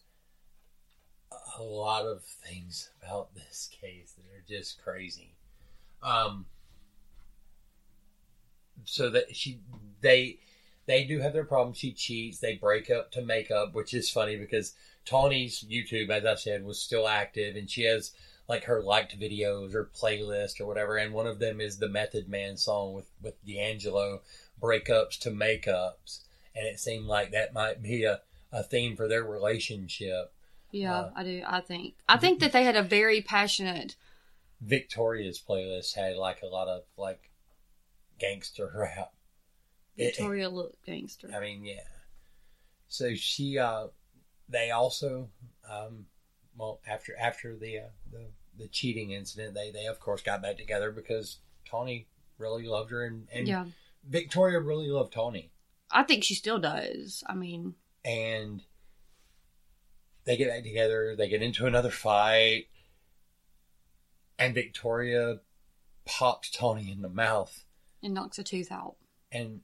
a 1.59 1.61
lot 1.61 2.05
of 2.07 2.23
things 2.23 2.89
about 3.03 3.33
this 3.35 3.69
case 3.79 4.13
that 4.13 4.25
are 4.35 4.43
just 4.47 4.83
crazy. 4.83 5.35
Um, 6.01 6.47
so 8.85 9.11
that 9.11 9.35
she 9.35 9.59
they 10.01 10.39
they 10.87 11.03
do 11.03 11.19
have 11.19 11.33
their 11.33 11.45
problems. 11.45 11.77
She 11.77 11.91
cheats. 11.91 12.39
They 12.39 12.55
break 12.55 12.89
up 12.89 13.11
to 13.11 13.21
make 13.21 13.51
up, 13.51 13.75
which 13.75 13.93
is 13.93 14.09
funny 14.09 14.35
because 14.35 14.73
Tawnee's 15.05 15.63
YouTube, 15.63 16.09
as 16.09 16.25
I 16.25 16.33
said, 16.33 16.65
was 16.65 16.79
still 16.79 17.07
active, 17.07 17.55
and 17.55 17.69
she 17.69 17.83
has 17.83 18.13
like 18.47 18.65
her 18.65 18.81
liked 18.81 19.17
videos 19.19 19.73
or 19.73 19.85
playlist 19.85 20.59
or 20.59 20.65
whatever. 20.65 20.97
And 20.97 21.13
one 21.13 21.27
of 21.27 21.39
them 21.39 21.61
is 21.61 21.77
the 21.77 21.87
Method 21.89 22.27
Man 22.27 22.57
song 22.57 22.93
with 22.93 23.09
with 23.21 23.43
D'Angelo, 23.45 24.21
breakups 24.61 25.17
to 25.19 25.31
makeups, 25.31 26.19
and 26.55 26.67
it 26.67 26.79
seemed 26.79 27.05
like 27.05 27.31
that 27.31 27.53
might 27.53 27.81
be 27.81 28.03
a 28.03 28.21
a 28.51 28.61
theme 28.63 28.95
for 28.95 29.07
their 29.07 29.23
relationship. 29.23 30.31
yeah, 30.71 30.93
uh, 30.95 31.11
I 31.15 31.23
do. 31.23 31.43
I 31.45 31.61
think. 31.61 31.95
I 32.07 32.17
think 32.17 32.39
that 32.41 32.51
they 32.51 32.63
had 32.63 32.75
a 32.75 32.83
very 32.83 33.21
passionate. 33.21 33.95
Victoria's 34.61 35.41
playlist 35.41 35.95
had 35.95 36.15
like 36.17 36.41
a 36.41 36.45
lot 36.47 36.67
of 36.67 36.83
like 36.97 37.31
gangster 38.19 38.71
rap. 38.75 39.13
It- 39.97 40.15
Victoria 40.15 40.49
look 40.49 40.75
gangster. 40.85 41.29
I 41.35 41.39
mean, 41.39 41.65
yeah. 41.65 41.81
So 42.87 43.15
she, 43.15 43.57
uh, 43.57 43.87
they 44.47 44.69
also, 44.71 45.29
um, 45.69 46.05
well, 46.57 46.79
after 46.87 47.13
after 47.19 47.55
the, 47.55 47.79
uh, 47.79 47.81
the 48.11 48.25
the 48.57 48.67
cheating 48.67 49.11
incident, 49.11 49.55
they 49.55 49.71
they 49.71 49.85
of 49.85 49.99
course 49.99 50.21
got 50.21 50.41
back 50.41 50.57
together 50.57 50.91
because 50.91 51.39
Tony 51.65 52.07
really 52.37 52.65
loved 52.65 52.91
her 52.91 53.05
and 53.05 53.27
and 53.31 53.47
yeah. 53.47 53.65
Victoria 54.07 54.59
really 54.59 54.89
loved 54.89 55.13
Tony 55.13 55.53
I 55.93 56.03
think 56.03 56.23
she 56.23 56.33
still 56.33 56.59
does. 56.59 57.23
I 57.27 57.35
mean, 57.35 57.75
and 58.03 58.63
they 60.25 60.35
get 60.35 60.49
back 60.49 60.63
together. 60.63 61.15
They 61.15 61.29
get 61.29 61.43
into 61.43 61.67
another 61.67 61.91
fight, 61.91 62.65
and 64.39 64.55
Victoria 64.55 65.39
pops 66.05 66.49
Tony 66.49 66.91
in 66.91 67.01
the 67.01 67.09
mouth. 67.09 67.63
And 68.01 68.15
knocks 68.15 68.39
a 68.39 68.43
tooth 68.43 68.71
out. 68.71 68.95
And 69.31 69.61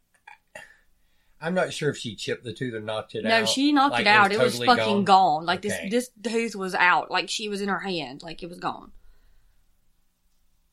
I'm 1.41 1.53
not 1.53 1.71
sure 1.71 1.89
if 1.89 1.97
she 1.97 2.15
chipped 2.15 2.43
the 2.43 2.51
tooth 2.53 2.73
or 2.73 2.81
knocked 2.81 3.15
it 3.15 3.25
out. 3.25 3.29
No, 3.29 3.45
she 3.45 3.71
knocked 3.71 3.93
Like, 3.93 4.01
it 4.01 4.07
out. 4.07 4.31
It 4.33 4.39
was, 4.39 4.59
totally 4.59 4.67
fucking 4.77 5.05
gone. 5.05 5.45
Like 5.45 5.65
Okay. 5.65 5.87
this, 5.89 6.09
this 6.23 6.31
tooth 6.33 6.55
was 6.55 6.75
out. 6.75 7.09
Like 7.09 7.29
she 7.29 7.47
was 7.47 7.61
in 7.61 7.69
her 7.69 7.79
hand. 7.79 8.21
Like 8.23 8.43
it 8.43 8.49
was 8.49 8.59
gone. 8.59 8.91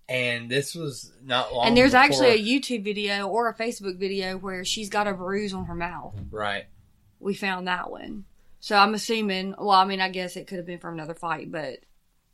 And 0.08 0.48
this 0.50 0.74
was 0.74 1.12
not 1.24 1.52
long. 1.52 1.66
and 1.66 1.76
there's 1.76 1.92
before- 1.92 2.04
actually 2.04 2.28
a 2.30 2.38
YouTube 2.38 2.84
video 2.84 3.26
or 3.28 3.48
a 3.48 3.54
Facebook 3.54 3.98
video 3.98 4.36
where 4.36 4.64
she's 4.64 4.88
got 4.88 5.08
a 5.08 5.12
bruise 5.12 5.52
on 5.52 5.66
her 5.66 5.74
mouth. 5.74 6.14
right. 6.30 6.66
We 7.18 7.34
found 7.34 7.66
that 7.66 7.90
one. 7.90 8.24
So 8.60 8.76
I'm 8.76 8.92
assuming. 8.94 9.54
Well, 9.58 9.70
I 9.70 9.84
mean, 9.86 10.00
I 10.00 10.10
guess 10.10 10.36
it 10.36 10.46
could 10.46 10.58
have 10.58 10.66
been 10.66 10.78
from 10.78 10.94
another 10.94 11.14
fight, 11.14 11.50
but 11.50 11.78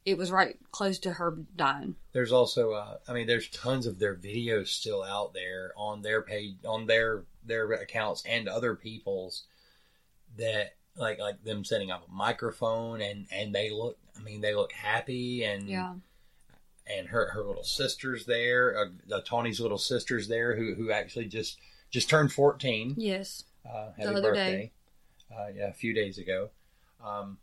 it 0.05 0.19
was 0.19 0.31
right 0.31 0.57
close 0.73 0.99
to 1.01 1.13
her 1.13 1.39
dying. 1.57 1.95
There's 2.13 2.33
also, 2.33 2.73
uh, 2.73 2.99
I 3.09 3.13
mean, 3.13 3.27
there's 3.27 3.49
tons 3.49 3.87
of 3.87 3.99
their 3.99 4.15
videos 4.17 4.69
still 4.69 5.03
out 5.03 5.33
there 5.35 5.73
on 5.77 6.03
their 6.03 6.23
page, 6.23 6.57
on 6.67 6.87
their 6.87 7.25
their 7.45 7.71
accounts, 7.73 8.23
and 8.27 8.49
other 8.49 8.75
people's 8.75 9.45
that 10.37 10.75
like 10.97 11.19
like 11.19 11.43
them 11.45 11.65
setting 11.65 11.91
up 11.91 12.07
a 12.09 12.13
microphone 12.13 13.01
and 13.01 13.27
and 13.31 13.55
they 13.55 13.71
look. 13.71 13.97
I 14.19 14.23
mean, 14.23 14.41
they 14.41 14.55
look 14.55 14.73
happy 14.73 15.45
and 15.45 15.69
Yeah. 15.69 15.95
and 16.87 17.09
her 17.09 17.31
her 17.33 17.43
little 17.45 17.65
sister's 17.65 18.27
there. 18.27 18.77
Uh, 18.79 19.15
uh, 19.15 19.21
Tony's 19.25 19.61
little 19.61 19.79
sister's 19.79 20.29
there 20.29 20.55
who 20.57 20.75
who 20.75 20.91
actually 20.91 21.27
just 21.27 21.59
just 21.91 22.09
turned 22.11 22.33
14. 22.33 22.95
Yes. 22.97 23.45
Uh, 23.65 23.91
happy 23.97 24.21
birthday. 24.21 24.57
day. 24.57 24.73
Uh, 25.35 25.49
yeah, 25.55 25.69
a 25.69 25.73
few 25.73 25.95
days 25.95 26.19
ago. 26.19 26.51
Um, 27.03 27.39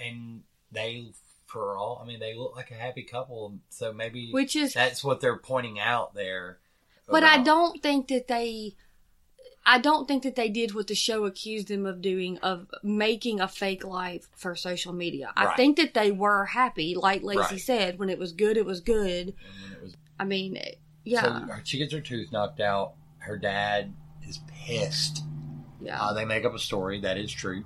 and 0.00 0.42
they, 0.72 1.12
for 1.46 1.76
all, 1.76 2.00
I 2.02 2.06
mean, 2.06 2.18
they 2.20 2.34
look 2.34 2.56
like 2.56 2.70
a 2.70 2.74
happy 2.74 3.02
couple. 3.02 3.54
So 3.70 3.92
maybe 3.92 4.30
Which 4.32 4.56
is 4.56 4.74
that's 4.74 5.04
what 5.04 5.20
they're 5.20 5.36
pointing 5.36 5.78
out 5.78 6.14
there. 6.14 6.58
But 7.08 7.24
I 7.24 7.42
don't 7.42 7.82
think 7.82 8.08
that 8.08 8.28
they. 8.28 8.74
I 9.64 9.78
don't 9.78 10.08
think 10.08 10.24
that 10.24 10.34
they 10.34 10.48
did 10.48 10.74
what 10.74 10.88
the 10.88 10.94
show 10.96 11.24
accused 11.24 11.68
them 11.68 11.86
of 11.86 12.02
doing 12.02 12.38
of 12.38 12.66
making 12.82 13.40
a 13.40 13.46
fake 13.46 13.84
life 13.84 14.26
for 14.34 14.56
social 14.56 14.92
media. 14.92 15.32
I 15.36 15.54
think 15.54 15.76
that 15.76 15.94
they 15.94 16.10
were 16.10 16.46
happy, 16.46 16.96
like 16.96 17.22
Lacey 17.22 17.38
Right. 17.38 17.60
said, 17.60 17.98
when 18.00 18.08
it 18.08 18.18
was 18.18 18.32
good, 18.32 18.56
it 18.56 18.66
was 18.66 18.80
good. 18.80 19.28
And 19.28 19.62
when 19.62 19.72
it 19.72 19.82
was, 19.82 19.96
I 20.18 20.24
mean, 20.24 20.58
yeah, 21.04 21.46
So 21.46 21.54
she 21.62 21.78
gets 21.78 21.92
her 21.92 22.00
tooth 22.00 22.32
knocked 22.32 22.58
out. 22.60 22.94
Her 23.18 23.38
dad 23.38 23.92
is 24.26 24.40
pissed. 24.48 25.22
yeah. 25.80 26.00
Uh, 26.02 26.12
they 26.12 26.24
make 26.24 26.44
up 26.44 26.54
a 26.54 26.58
story 26.58 27.00
that 27.02 27.16
is 27.16 27.30
true. 27.30 27.62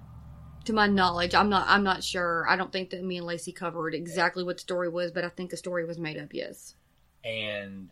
To 0.66 0.72
my 0.72 0.86
knowledge, 0.86 1.34
I'm 1.34 1.48
not. 1.48 1.66
I'm 1.68 1.82
not 1.84 2.02
sure. 2.04 2.46
I 2.48 2.56
don't 2.56 2.72
think 2.72 2.90
that 2.90 3.02
me 3.02 3.16
and 3.18 3.26
Lacey 3.26 3.52
covered 3.52 3.94
exactly 3.94 4.44
what 4.44 4.56
the 4.56 4.60
story 4.60 4.88
was, 4.88 5.10
but 5.10 5.24
I 5.24 5.28
think 5.28 5.50
the 5.50 5.56
story 5.56 5.84
was 5.84 5.98
made 5.98 6.18
up. 6.18 6.28
Yes. 6.32 6.74
and 7.24 7.90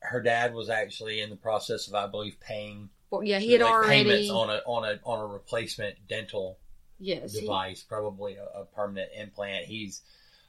her 0.00 0.22
dad 0.22 0.54
was 0.54 0.70
actually 0.70 1.20
in 1.20 1.28
the 1.28 1.36
process 1.36 1.88
of, 1.88 1.94
I 1.94 2.06
believe, 2.06 2.38
paying 2.40 2.88
Well, 3.10 3.22
yeah, 3.24 3.38
he 3.40 3.52
had 3.52 3.62
like, 3.62 3.70
already. 3.70 4.04
payments 4.04 4.30
on 4.30 4.48
a 4.50 4.60
on 4.64 4.84
a 4.84 5.00
on 5.04 5.20
a 5.20 5.26
replacement 5.26 6.06
dental 6.08 6.58
yes. 6.98 7.34
he- 7.34 7.40
device, 7.40 7.82
probably 7.82 8.36
a, 8.36 8.44
a 8.60 8.64
permanent 8.64 9.10
implant. 9.16 9.66
He's 9.66 10.02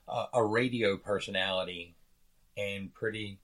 uh, 0.07 0.27
a 0.33 0.43
radio 0.45 0.97
personality 0.97 1.95
and 2.57 2.93
pretty, 2.93 3.39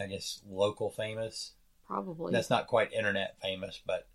I 0.00 0.06
guess, 0.06 0.40
local 0.48 0.90
famous. 0.90 1.52
probably. 1.86 2.32
That's 2.32 2.50
not 2.50 2.66
quite 2.68 2.92
internet 2.92 3.36
famous, 3.42 3.80
but 3.84 4.06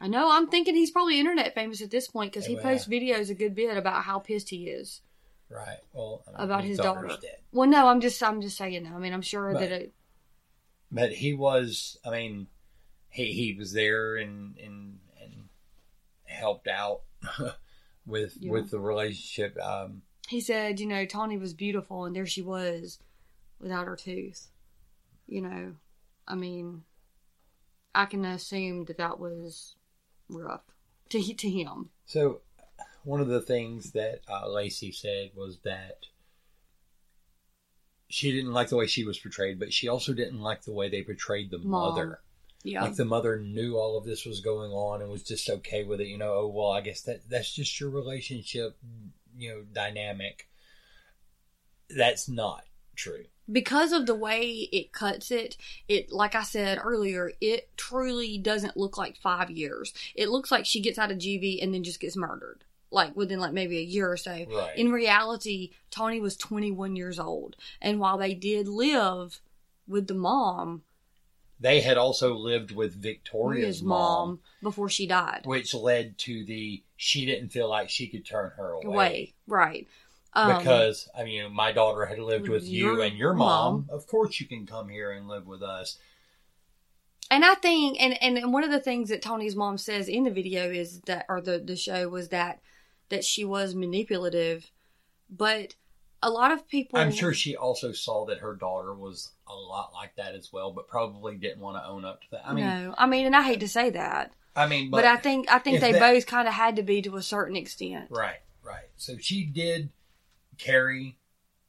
I 0.00 0.08
know. 0.08 0.30
I'm 0.30 0.48
thinking 0.48 0.74
he's 0.74 0.90
probably 0.90 1.20
internet 1.20 1.54
famous 1.54 1.80
at 1.80 1.90
this 1.90 2.08
point 2.08 2.32
because 2.32 2.46
he 2.46 2.56
posts 2.56 2.88
videos 2.88 3.30
a 3.30 3.34
good 3.34 3.54
bit 3.54 3.76
about 3.76 4.02
how 4.04 4.18
pissed 4.18 4.50
he 4.50 4.64
is. 4.68 5.00
right. 5.48 5.78
Well, 5.92 6.24
I 6.26 6.30
mean, 6.32 6.40
About 6.40 6.64
his 6.64 6.78
daughter. 6.78 7.10
Well, 7.52 7.68
no, 7.68 7.86
I'm 7.86 8.00
just 8.00 8.20
I'm 8.22 8.40
just 8.40 8.56
saying. 8.56 8.82
That. 8.84 8.92
I 8.92 8.98
mean, 8.98 9.12
I'm 9.12 9.22
sure 9.22 9.52
But- 9.52 9.60
that 9.60 9.72
it. 9.72 9.94
but 10.90 11.12
he 11.12 11.32
was. 11.34 11.98
I 12.04 12.10
mean, 12.10 12.48
he 13.08 13.32
he 13.32 13.54
was 13.54 13.72
there 13.72 14.16
and 14.16 14.56
and 14.58 14.98
and 15.22 15.48
helped 16.24 16.66
out 16.66 17.02
with 18.06 18.36
Yeah. 18.40 18.50
with 18.50 18.70
the 18.70 18.80
relationship. 18.80 19.56
Um, 19.62 20.02
He 20.28 20.40
said, 20.40 20.80
you 20.80 20.86
know, 20.86 21.04
Tawnee 21.06 21.38
was 21.38 21.54
beautiful, 21.54 22.04
and 22.04 22.16
there 22.16 22.26
she 22.26 22.42
was, 22.42 22.98
without 23.60 23.86
her 23.86 23.94
tooth. 23.96 24.50
You 25.28 25.42
know, 25.42 25.74
I 26.26 26.34
mean, 26.34 26.82
I 27.94 28.06
can 28.06 28.24
assume 28.24 28.86
that 28.86 28.98
that 28.98 29.20
was 29.20 29.76
rough 30.28 30.62
to 31.10 31.20
he- 31.20 31.34
to 31.34 31.50
him. 31.50 31.90
So, 32.06 32.40
one 33.04 33.20
of 33.20 33.28
the 33.28 33.40
things 33.40 33.92
that 33.92 34.20
uh, 34.28 34.48
Lacey 34.48 34.92
said 34.92 35.30
was 35.34 35.58
that 35.64 36.06
she 38.08 38.30
didn't 38.32 38.52
like 38.52 38.68
the 38.68 38.76
way 38.76 38.86
she 38.86 39.04
was 39.04 39.18
portrayed, 39.18 39.58
but 39.58 39.72
she 39.72 39.88
also 39.88 40.12
didn't 40.12 40.40
like 40.40 40.62
the 40.62 40.72
way 40.72 40.88
they 40.88 41.02
portrayed 41.02 41.50
the 41.50 41.58
Mom. 41.58 41.94
mother. 41.94 42.20
Yeah, 42.62 42.82
Like 42.84 42.96
the 42.96 43.04
mother 43.04 43.38
knew 43.38 43.76
all 43.76 43.98
of 43.98 44.04
this 44.06 44.24
was 44.24 44.40
going 44.40 44.70
on 44.72 45.02
and 45.02 45.10
was 45.10 45.22
just 45.22 45.50
okay 45.50 45.84
with 45.84 46.00
it. 46.00 46.06
You 46.06 46.16
know, 46.16 46.32
oh 46.34 46.48
well, 46.48 46.70
I 46.70 46.80
guess 46.80 47.02
that 47.02 47.28
that's 47.28 47.52
just 47.52 47.78
your 47.78 47.90
relationship, 47.90 48.78
you 49.36 49.50
know, 49.50 49.62
dynamic. 49.70 50.48
That's 51.94 52.26
not 52.26 52.64
true. 52.96 53.24
Because 53.50 53.92
of 53.92 54.06
the 54.06 54.14
way 54.14 54.68
it 54.72 54.92
cuts 54.92 55.30
it, 55.30 55.56
it 55.88 56.10
like 56.12 56.34
I 56.34 56.42
said 56.42 56.78
earlier, 56.82 57.32
it 57.40 57.68
truly 57.76 58.38
doesn't 58.38 58.76
look 58.76 58.96
like 58.96 59.16
five 59.16 59.50
years. 59.50 59.92
It 60.14 60.28
looks 60.28 60.50
like 60.50 60.66
she 60.66 60.80
gets 60.80 60.98
out 60.98 61.10
of 61.10 61.18
GV 61.18 61.62
and 61.62 61.74
then 61.74 61.84
just 61.84 62.00
gets 62.00 62.16
murdered, 62.16 62.64
like 62.90 63.14
within 63.16 63.40
like 63.40 63.52
maybe 63.52 63.78
a 63.78 63.82
year 63.82 64.10
or 64.10 64.16
so. 64.16 64.32
Right. 64.32 64.76
In 64.76 64.90
reality, 64.92 65.70
Tony 65.90 66.20
was 66.20 66.36
21 66.36 66.96
years 66.96 67.18
old, 67.18 67.56
and 67.80 68.00
while 68.00 68.18
they 68.18 68.34
did 68.34 68.66
live 68.68 69.40
with 69.86 70.06
the 70.06 70.14
mom, 70.14 70.82
They 71.60 71.80
had 71.80 71.96
also 71.98 72.34
lived 72.34 72.72
with 72.72 72.94
Victoria's 72.94 73.82
mom, 73.82 74.28
mom, 74.28 74.40
before 74.62 74.88
she 74.88 75.06
died. 75.06 75.42
which 75.44 75.74
led 75.74 76.16
to 76.18 76.44
the 76.44 76.82
she 76.96 77.26
didn't 77.26 77.50
feel 77.50 77.68
like 77.68 77.90
she 77.90 78.06
could 78.06 78.24
turn 78.24 78.52
her 78.56 78.70
away. 78.72 78.86
Away, 78.86 79.34
right? 79.46 79.86
Um, 80.34 80.58
because 80.58 81.08
I 81.16 81.24
mean, 81.24 81.52
my 81.52 81.72
daughter 81.72 82.04
had 82.06 82.18
lived 82.18 82.48
with 82.48 82.64
you 82.64 83.02
and 83.02 83.16
your 83.16 83.34
mom. 83.34 83.74
mom. 83.74 83.88
Of 83.90 84.06
course, 84.06 84.40
you 84.40 84.46
can 84.46 84.66
come 84.66 84.88
here 84.88 85.10
and 85.12 85.28
live 85.28 85.46
with 85.46 85.62
us. 85.62 85.98
And 87.30 87.44
I 87.44 87.54
think, 87.54 88.00
and, 88.00 88.20
and 88.22 88.52
one 88.52 88.64
of 88.64 88.70
the 88.70 88.80
things 88.80 89.08
that 89.08 89.22
Tony's 89.22 89.56
mom 89.56 89.78
says 89.78 90.08
in 90.08 90.24
the 90.24 90.30
video 90.30 90.70
is 90.70 91.00
that, 91.02 91.24
or 91.28 91.40
the, 91.40 91.58
the 91.58 91.76
show 91.76 92.08
was 92.08 92.28
that, 92.28 92.60
that 93.08 93.24
she 93.24 93.44
was 93.44 93.74
manipulative. 93.74 94.70
But 95.30 95.74
a 96.22 96.30
lot 96.30 96.52
of 96.52 96.68
people. 96.68 96.98
I'm 96.98 97.12
sure 97.12 97.32
she 97.32 97.56
also 97.56 97.92
saw 97.92 98.26
that 98.26 98.38
her 98.38 98.54
daughter 98.54 98.94
was 98.94 99.32
a 99.46 99.54
lot 99.54 99.92
like 99.92 100.16
that 100.16 100.34
as 100.34 100.52
well, 100.52 100.72
but 100.72 100.88
probably 100.88 101.36
didn't 101.36 101.60
want 101.60 101.82
to 101.82 101.88
own 101.88 102.04
up 102.04 102.22
to 102.22 102.26
that. 102.32 102.42
I 102.46 102.54
mean, 102.54 102.64
no, 102.64 102.94
I 102.96 103.06
mean, 103.06 103.26
and 103.26 103.36
I 103.36 103.42
hate 103.42 103.60
to 103.60 103.68
say 103.68 103.90
that, 103.90 104.32
I 104.56 104.66
mean, 104.66 104.90
but, 104.90 104.98
but, 104.98 105.04
I 105.04 105.16
think, 105.16 105.50
I 105.50 105.58
think 105.58 105.80
they 105.80 105.92
that- 105.92 106.00
both 106.00 106.26
kind 106.26 106.48
of 106.48 106.54
had 106.54 106.76
to 106.76 106.82
be 106.82 107.02
to 107.02 107.16
a 107.16 107.22
certain 107.22 107.56
extent. 107.56 108.08
right, 108.10 108.40
right. 108.62 108.84
So 108.96 109.16
she 109.18 109.44
did 109.44 109.90
carry 110.58 111.16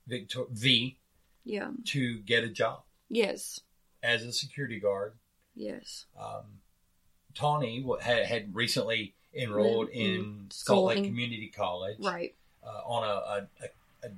Victor 0.08 0.44
V 0.52 0.98
Yeah. 1.44 1.72
to 1.86 2.20
get 2.20 2.44
a 2.44 2.50
job 2.50 2.84
Yes. 3.10 3.60
as 4.04 4.24
a 4.24 4.32
security 4.32 4.80
guard. 4.80 5.14
Yes. 5.56 6.06
Um, 6.20 6.60
Tawnee 7.34 7.86
had, 8.02 8.26
had 8.26 8.56
recently 8.56 9.14
enrolled 9.34 9.90
In- 9.90 10.02
in 10.16 10.48
Salt 10.50 10.88
Lake 10.88 11.04
Community 11.04 11.52
College. 11.56 11.98
Right. 12.00 12.36
uh, 12.64 12.82
on 12.86 13.04
a, 13.04 13.08
a, 13.08 13.48
a, 14.04 14.08
a 14.08 14.12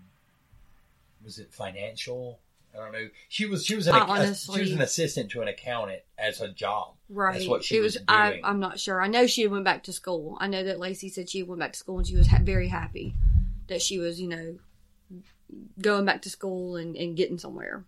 was 1.23 1.39
it 1.39 1.51
financial? 1.53 2.39
I 2.73 2.77
don't 2.77 2.91
know. 2.91 3.09
She 3.27 3.45
was 3.47 3.65
she 3.65 3.75
was 3.75 3.87
an 3.87 3.95
I 3.95 4.23
a- 4.23 4.35
she 4.35 4.59
was 4.59 4.71
an 4.71 4.81
assistant 4.81 5.31
to 5.31 5.41
an 5.41 5.47
accountant 5.47 6.01
as 6.17 6.41
a 6.41 6.47
job. 6.49 6.93
Right. 7.09 7.33
That's 7.33 7.47
what 7.47 7.63
she 7.63 7.77
it 7.77 7.81
was, 7.81 7.95
was. 7.95 8.03
I, 8.07 8.29
doing. 8.31 8.41
I'm 8.45 8.59
not 8.59 8.79
sure. 8.79 9.01
I 9.01 9.07
know 9.07 9.25
she 9.25 9.47
went 9.47 9.63
back 9.65 9.83
to 9.83 9.93
school. 9.93 10.37
I 10.39 10.47
know 10.47 10.63
that 10.63 10.79
Lacey 10.79 11.09
said 11.09 11.29
she 11.29 11.41
went 11.43 11.59
back 11.59 11.73
to 11.73 11.79
school 11.79 11.97
and 11.97 12.07
she 12.07 12.15
was 12.15 12.27
ha- 12.27 12.39
very 12.41 12.67
happy 12.67 13.15
that 13.67 13.81
she 13.81 13.99
was, 13.99 14.19
you 14.19 14.27
know, 14.27 14.57
going 15.81 16.05
back 16.05 16.21
to 16.23 16.29
school 16.29 16.75
and, 16.75 16.95
and 16.95 17.15
getting 17.15 17.37
somewhere. 17.37 17.83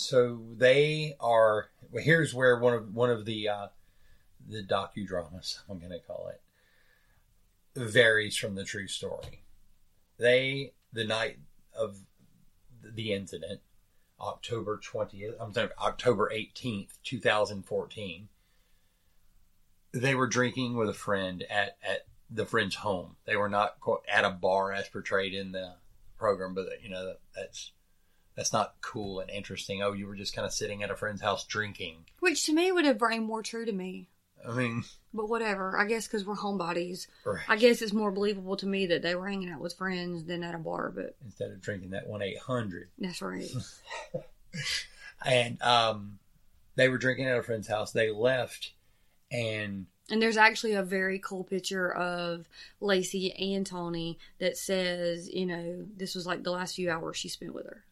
so 0.00 0.40
they 0.56 1.14
are. 1.20 1.68
Well, 1.90 2.02
here's 2.02 2.34
where 2.34 2.58
one 2.58 2.74
of 2.74 2.94
one 2.94 3.10
of 3.10 3.24
the 3.26 3.48
uh, 3.48 3.66
the 4.48 4.62
docudramas 4.62 5.60
I'm 5.68 5.78
going 5.78 5.92
to 5.92 5.98
call 6.00 6.30
it 6.32 6.40
varies 7.78 8.36
from 8.36 8.54
the 8.54 8.64
true 8.64 8.88
story. 8.88 9.42
They 10.18 10.72
the 10.92 11.04
night 11.04 11.38
of 11.78 11.98
the 12.82 13.12
incident, 13.12 13.60
October 14.20 14.80
twentieth. 14.82 15.34
I'm 15.38 15.52
sorry, 15.52 15.68
October 15.78 16.30
eighteenth, 16.32 16.98
two 17.04 17.20
thousand 17.20 17.66
fourteen. 17.66 18.28
They 19.92 20.14
were 20.14 20.26
drinking 20.28 20.76
with 20.76 20.88
a 20.88 20.94
friend 20.94 21.44
at 21.50 21.76
at 21.86 22.06
the 22.30 22.46
friend's 22.46 22.76
home. 22.76 23.16
They 23.24 23.36
were 23.36 23.48
not 23.48 23.80
quote, 23.80 24.04
at 24.12 24.24
a 24.24 24.30
bar 24.30 24.72
as 24.72 24.88
portrayed 24.88 25.34
in 25.34 25.52
the 25.52 25.74
program, 26.18 26.54
but 26.54 26.66
you 26.82 26.88
know 26.90 27.14
that's 27.34 27.72
That's 28.36 28.52
not 28.52 28.74
cool 28.82 29.20
and 29.20 29.28
interesting. 29.30 29.82
Oh, 29.82 29.92
you 29.92 30.06
were 30.06 30.14
just 30.16 30.34
kind 30.34 30.46
of 30.46 30.52
sitting 30.52 30.82
at 30.82 30.90
a 30.90 30.96
friend's 30.96 31.20
house 31.22 31.44
drinking. 31.44 32.04
Which 32.20 32.44
to 32.46 32.52
me 32.52 32.70
would 32.70 32.84
have 32.84 33.02
rang 33.02 33.24
more 33.24 33.42
true 33.42 33.64
to 33.66 33.72
me. 33.72 34.08
I 34.48 34.52
mean, 34.52 34.84
But 35.12 35.28
whatever. 35.28 35.76
I 35.76 35.84
guess 35.84 36.06
because 36.06 36.24
we're 36.24 36.36
homebodies. 36.36 37.08
right. 37.26 37.44
I 37.48 37.56
guess 37.56 37.82
it's 37.82 37.92
more 37.92 38.10
believable 38.10 38.56
to 38.58 38.66
me 38.66 38.86
that 38.86 39.02
they 39.02 39.14
were 39.14 39.28
hanging 39.28 39.50
out 39.50 39.60
with 39.60 39.76
friends 39.76 40.24
than 40.24 40.42
at 40.44 40.54
a 40.54 40.58
bar, 40.58 40.90
but 40.94 41.16
instead 41.24 41.50
of 41.50 41.60
drinking 41.60 41.90
that 41.90 42.06
one 42.06 42.22
eight 42.22 42.38
hundred. 42.38 42.88
that's 42.98 43.20
right. 43.20 43.50
And 45.24 45.60
um, 45.62 46.18
they 46.76 46.88
were 46.88 46.96
drinking 46.98 47.26
at 47.26 47.36
a 47.38 47.42
friend's 47.42 47.68
house. 47.68 47.92
They 47.92 48.10
left, 48.10 48.72
and 49.30 49.86
And 50.10 50.20
there's 50.20 50.36
actually 50.36 50.72
a 50.74 50.82
very 50.82 51.18
cool 51.18 51.44
picture 51.44 51.92
of 51.92 52.48
Lacey 52.80 53.32
and 53.32 53.64
Tawnee 53.66 54.18
that 54.38 54.56
says, 54.56 55.28
you 55.32 55.46
know, 55.46 55.86
this 55.96 56.14
was 56.14 56.26
like 56.26 56.42
the 56.42 56.50
last 56.50 56.74
few 56.76 56.90
hours 56.90 57.16
she 57.16 57.28
spent 57.28 57.54
with 57.54 57.66
her. 57.66 57.84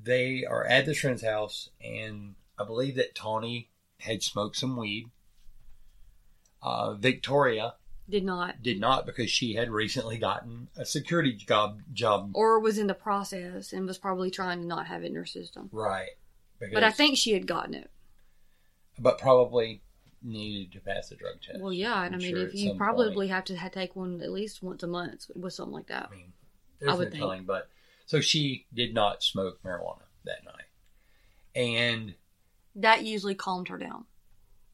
they 0.00 0.44
are 0.44 0.64
at 0.66 0.86
this 0.86 0.98
friend's 1.00 1.22
house, 1.24 1.70
and 1.82 2.34
I 2.58 2.64
believe 2.64 2.96
that 2.96 3.14
Tawnee 3.14 3.68
had 4.00 4.22
smoked 4.22 4.56
some 4.56 4.76
weed. 4.76 5.10
Uh, 6.62 6.94
Victoria 6.94 7.74
Did 8.08 8.24
not. 8.24 8.62
did 8.62 8.80
not 8.80 9.06
because 9.06 9.30
she 9.30 9.54
had 9.54 9.70
recently 9.70 10.18
gotten 10.18 10.68
a 10.76 10.84
security 10.84 11.32
job. 11.34 11.80
Job 11.92 12.30
Or 12.34 12.58
was 12.58 12.78
in 12.78 12.86
the 12.86 12.94
process 12.94 13.72
and 13.72 13.86
was 13.86 13.98
probably 13.98 14.30
trying 14.30 14.60
to 14.60 14.66
not 14.66 14.86
have 14.86 15.02
it 15.04 15.08
in 15.08 15.14
her 15.14 15.26
system. 15.26 15.68
right, 15.72 16.10
because, 16.58 16.74
But 16.74 16.84
I 16.84 16.90
think 16.90 17.16
she 17.18 17.32
had 17.32 17.46
gotten 17.46 17.74
it. 17.74 17.90
But 18.98 19.18
probably 19.18 19.82
needed 20.22 20.72
to 20.72 20.80
pass 20.80 21.08
the 21.08 21.16
drug 21.16 21.40
test. 21.42 21.60
Well, 21.60 21.72
yeah, 21.72 22.02
and 22.04 22.14
I 22.14 22.16
I'm 22.16 22.22
mean, 22.22 22.34
sure 22.36 22.46
if 22.46 22.54
you 22.54 22.74
probably 22.74 23.14
point. 23.26 23.30
have 23.30 23.44
to 23.44 23.70
take 23.70 23.94
one 23.96 24.20
at 24.22 24.30
least 24.32 24.62
once 24.62 24.82
a 24.82 24.86
month 24.86 25.26
with 25.34 25.52
something 25.52 25.72
like 25.74 25.88
that. 25.88 26.08
I 26.12 26.16
mean, 26.16 26.32
there's 26.78 26.92
I 26.92 26.94
would 26.94 27.04
no 27.06 27.10
think. 27.10 27.20
telling, 27.20 27.44
but 27.44 27.68
so 28.06 28.20
she 28.20 28.66
did 28.72 28.94
not 28.94 29.22
smoke 29.22 29.62
marijuana 29.62 30.02
that 30.24 30.44
night, 30.44 30.68
and 31.54 32.14
That 32.76 33.04
usually 33.04 33.34
calmed 33.34 33.68
her 33.68 33.78
down. 33.78 34.04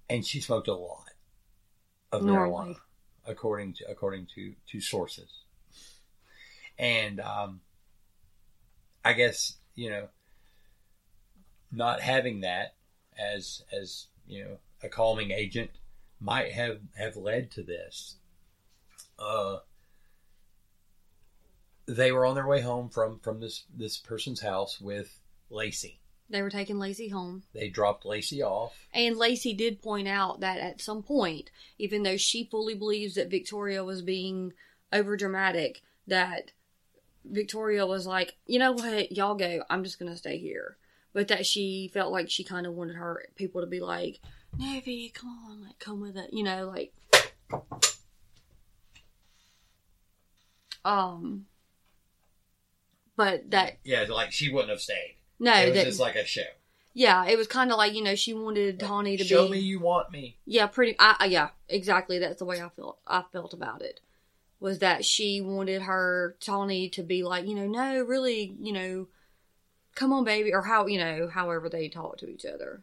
and 0.09 0.25
she 0.25 0.41
smoked 0.41 0.69
a 0.69 0.75
lot 0.75 1.11
of 2.13 2.23
Normally. 2.23 2.75
marijuana, 2.75 2.77
according 3.27 3.75
to 3.75 3.85
according 3.91 4.27
to 4.35 4.55
to 4.71 4.81
sources. 4.81 5.31
And 6.79 7.21
um, 7.21 7.61
I 9.05 9.13
guess 9.15 9.57
you 9.75 9.91
know, 9.91 10.09
not 11.73 12.01
having 12.01 12.41
that 12.41 12.75
as 13.19 13.63
as 13.73 14.07
you 14.31 14.45
know 14.45 14.57
a 14.83 14.89
calming 14.89 15.31
agent 15.31 15.71
might 16.21 16.53
have 16.53 16.79
have 16.97 17.17
led 17.17 17.51
to 17.53 17.63
this. 17.63 18.17
Uh, 19.19 19.59
they 21.87 22.13
were 22.13 22.25
on 22.25 22.35
their 22.35 22.47
way 22.47 22.61
home 22.61 22.89
from 22.89 23.19
from 23.19 23.41
this 23.41 23.65
this 23.75 23.99
person's 23.99 24.41
house 24.41 24.81
with 24.81 25.19
Lacey. 25.51 25.99
They 26.29 26.43
were 26.43 26.51
taking 26.51 26.79
Lacey 26.79 27.09
home. 27.09 27.43
They 27.53 27.69
dropped 27.69 28.07
Lacey 28.07 28.41
off. 28.41 28.73
And 28.95 29.17
Lacey 29.17 29.53
did 29.53 29.83
point 29.83 30.07
out 30.07 30.39
that 30.41 30.59
at 30.59 30.81
some 30.81 31.03
point, 31.03 31.51
even 31.77 32.05
though 32.05 32.17
she 32.17 32.45
fully 32.45 32.75
believes 32.75 33.17
that 33.17 33.31
Victoria 33.31 33.83
was 33.83 34.01
being 34.01 34.53
over 34.93 35.17
dramatic, 35.17 35.83
that 36.07 36.53
Victoria 37.25 37.85
was 37.85 38.07
like, 38.07 38.37
you 38.47 38.61
know 38.61 38.71
what, 38.71 39.11
y'all 39.11 39.35
go, 39.35 39.65
I'm 39.69 39.83
just 39.83 39.99
gonna 39.99 40.17
stay 40.17 40.39
here. 40.39 40.77
But 41.13 41.29
that 41.29 41.45
she 41.47 41.91
felt 41.93 42.13
like 42.13 42.31
she 42.31 42.45
kind 42.45 42.67
of 42.67 42.75
wanted 42.75 42.97
her 42.97 43.23
people 43.35 43.61
to 43.61 43.67
be 43.67 43.81
like, 43.81 44.21
Navy, 44.59 45.11
come 45.15 45.37
on, 45.49 45.63
like 45.63 45.79
come 45.79 46.01
with 46.01 46.17
it, 46.17 46.33
you 46.33 46.43
know, 46.45 46.67
like. 46.69 46.93
Um. 50.85 51.47
But 53.17 53.51
that 53.51 53.79
Yeah, 53.85 54.07
like 54.09 54.33
she 54.33 54.51
wouldn't 54.51 54.71
have 54.71 54.81
stayed. 54.81 55.17
no, 55.39 55.53
it 55.55 55.67
was 55.67 55.75
that 55.75 55.85
just 55.85 56.01
like 56.01 56.15
a 56.17 56.25
show. 56.25 56.43
yeah, 56.95 57.27
it 57.27 57.37
was 57.37 57.47
kind 57.47 57.71
of 57.71 57.77
like 57.77 57.93
you 57.93 58.03
know 58.03 58.15
she 58.15 58.33
wanted 58.33 58.81
Tawnee 58.81 59.17
to 59.19 59.25
be 59.25 59.29
Show 59.29 59.45
be 59.47 59.53
me 59.53 59.59
you 59.59 59.79
want 59.81 60.11
me. 60.11 60.39
yeah, 60.47 60.67
pretty. 60.67 60.97
I, 60.99 61.17
I- 61.19 61.27
yeah, 61.27 61.49
exactly. 61.69 62.19
That's 62.19 62.39
the 62.39 62.47
way 62.47 62.63
I 62.63 62.69
felt. 62.71 62.99
I 63.07 63.25
felt 63.33 63.53
about 63.53 63.83
it. 63.83 64.01
Was 64.59 64.79
that 64.79 65.05
she 65.05 65.41
wanted 65.41 65.83
her 65.83 66.37
Tawnee 66.41 66.89
to 66.91 67.03
be 67.03 67.23
like, 67.23 67.47
you 67.47 67.55
know, 67.55 67.67
no, 67.67 68.03
really, 68.03 68.55
you 68.61 68.73
know, 68.73 69.09
come 70.01 70.15
on, 70.15 70.25
baby, 70.25 70.51
or 70.55 70.63
how, 70.63 70.87
you 70.87 70.99
know, 70.99 71.29
however 71.29 71.69
they 71.69 71.87
talk 71.87 72.17
to 72.17 72.27
each 72.27 72.47
other. 72.47 72.83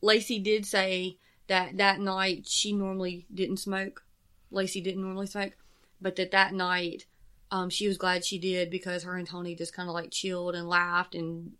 Lacey 0.00 0.38
did 0.38 0.64
say 0.64 1.18
that 1.48 1.76
that 1.78 1.98
night 1.98 2.46
she 2.46 2.72
normally 2.72 3.26
didn't 3.34 3.56
smoke. 3.56 4.04
Lacey 4.52 4.80
didn't 4.80 5.02
normally 5.02 5.26
smoke, 5.26 5.54
but 6.00 6.14
that 6.14 6.30
that 6.30 6.54
night, 6.54 7.06
um, 7.50 7.68
she 7.68 7.88
was 7.88 7.98
glad 7.98 8.24
she 8.24 8.38
did 8.38 8.70
because 8.70 9.02
her 9.02 9.16
and 9.16 9.26
Tony 9.26 9.56
just 9.56 9.74
kind 9.74 9.88
of 9.88 9.94
like 9.94 10.12
chilled 10.12 10.54
and 10.54 10.68
laughed 10.68 11.16
and, 11.16 11.54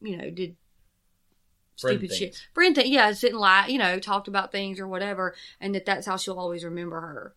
you 0.00 0.16
know, 0.16 0.30
did 0.30 0.56
Friend 1.78 1.98
stupid 1.98 2.08
things. 2.08 2.18
shit. 2.18 2.48
Friend 2.54 2.74
thing, 2.74 2.90
yeah, 2.90 3.12
sit 3.12 3.32
and 3.32 3.40
lie, 3.40 3.66
you 3.66 3.78
know, 3.78 3.98
talked 3.98 4.28
about 4.28 4.50
things 4.50 4.80
or 4.80 4.88
whatever, 4.88 5.34
and 5.60 5.74
that 5.74 5.84
that's 5.84 6.06
how 6.06 6.16
she'll 6.16 6.38
always 6.38 6.64
remember 6.64 7.00
her. 7.00 7.34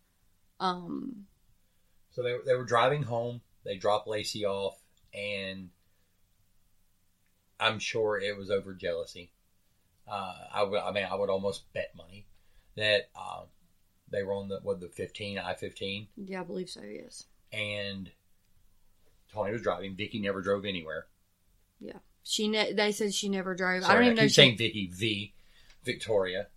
Um, 0.61 1.25
So 2.11 2.23
they 2.23 2.37
they 2.45 2.55
were 2.55 2.63
driving 2.63 3.03
home. 3.03 3.41
They 3.65 3.77
dropped 3.77 4.07
Lacey 4.07 4.45
off, 4.45 4.77
and 5.13 5.69
I'm 7.59 7.79
sure 7.79 8.19
it 8.19 8.37
was 8.37 8.49
over 8.51 8.73
jealousy. 8.73 9.31
Uh, 10.07 10.33
I 10.53 10.63
would, 10.63 10.79
I 10.79 10.91
mean, 10.91 11.07
I 11.09 11.15
would 11.15 11.29
almost 11.29 11.71
bet 11.73 11.91
money 11.95 12.25
that 12.75 13.09
uh, 13.15 13.43
they 14.11 14.23
were 14.23 14.33
on 14.33 14.49
the 14.49 14.59
what 14.63 14.81
the 14.81 14.89
15 14.89 15.37
I 15.39 15.53
15, 15.53 16.07
yeah, 16.17 16.41
I 16.41 16.43
believe 16.43 16.69
so. 16.69 16.81
Yes, 16.81 17.25
and 17.53 18.11
Tony 19.31 19.53
was 19.53 19.61
driving. 19.61 19.95
Vicky 19.95 20.19
never 20.19 20.41
drove 20.41 20.65
anywhere. 20.65 21.05
Yeah, 21.79 21.99
she. 22.23 22.49
Ne- 22.49 22.73
they 22.73 22.91
said 22.91 23.13
she 23.13 23.29
never 23.29 23.55
drove. 23.55 23.83
Sorry, 23.83 23.91
I 23.91 23.95
don't 23.95 24.03
even 24.05 24.15
know. 24.17 24.21
keep 24.23 24.29
She- 24.31 24.33
saying 24.35 24.57
Vicky. 24.57 24.87
V. 24.93 25.33
Victoria. 25.85 26.47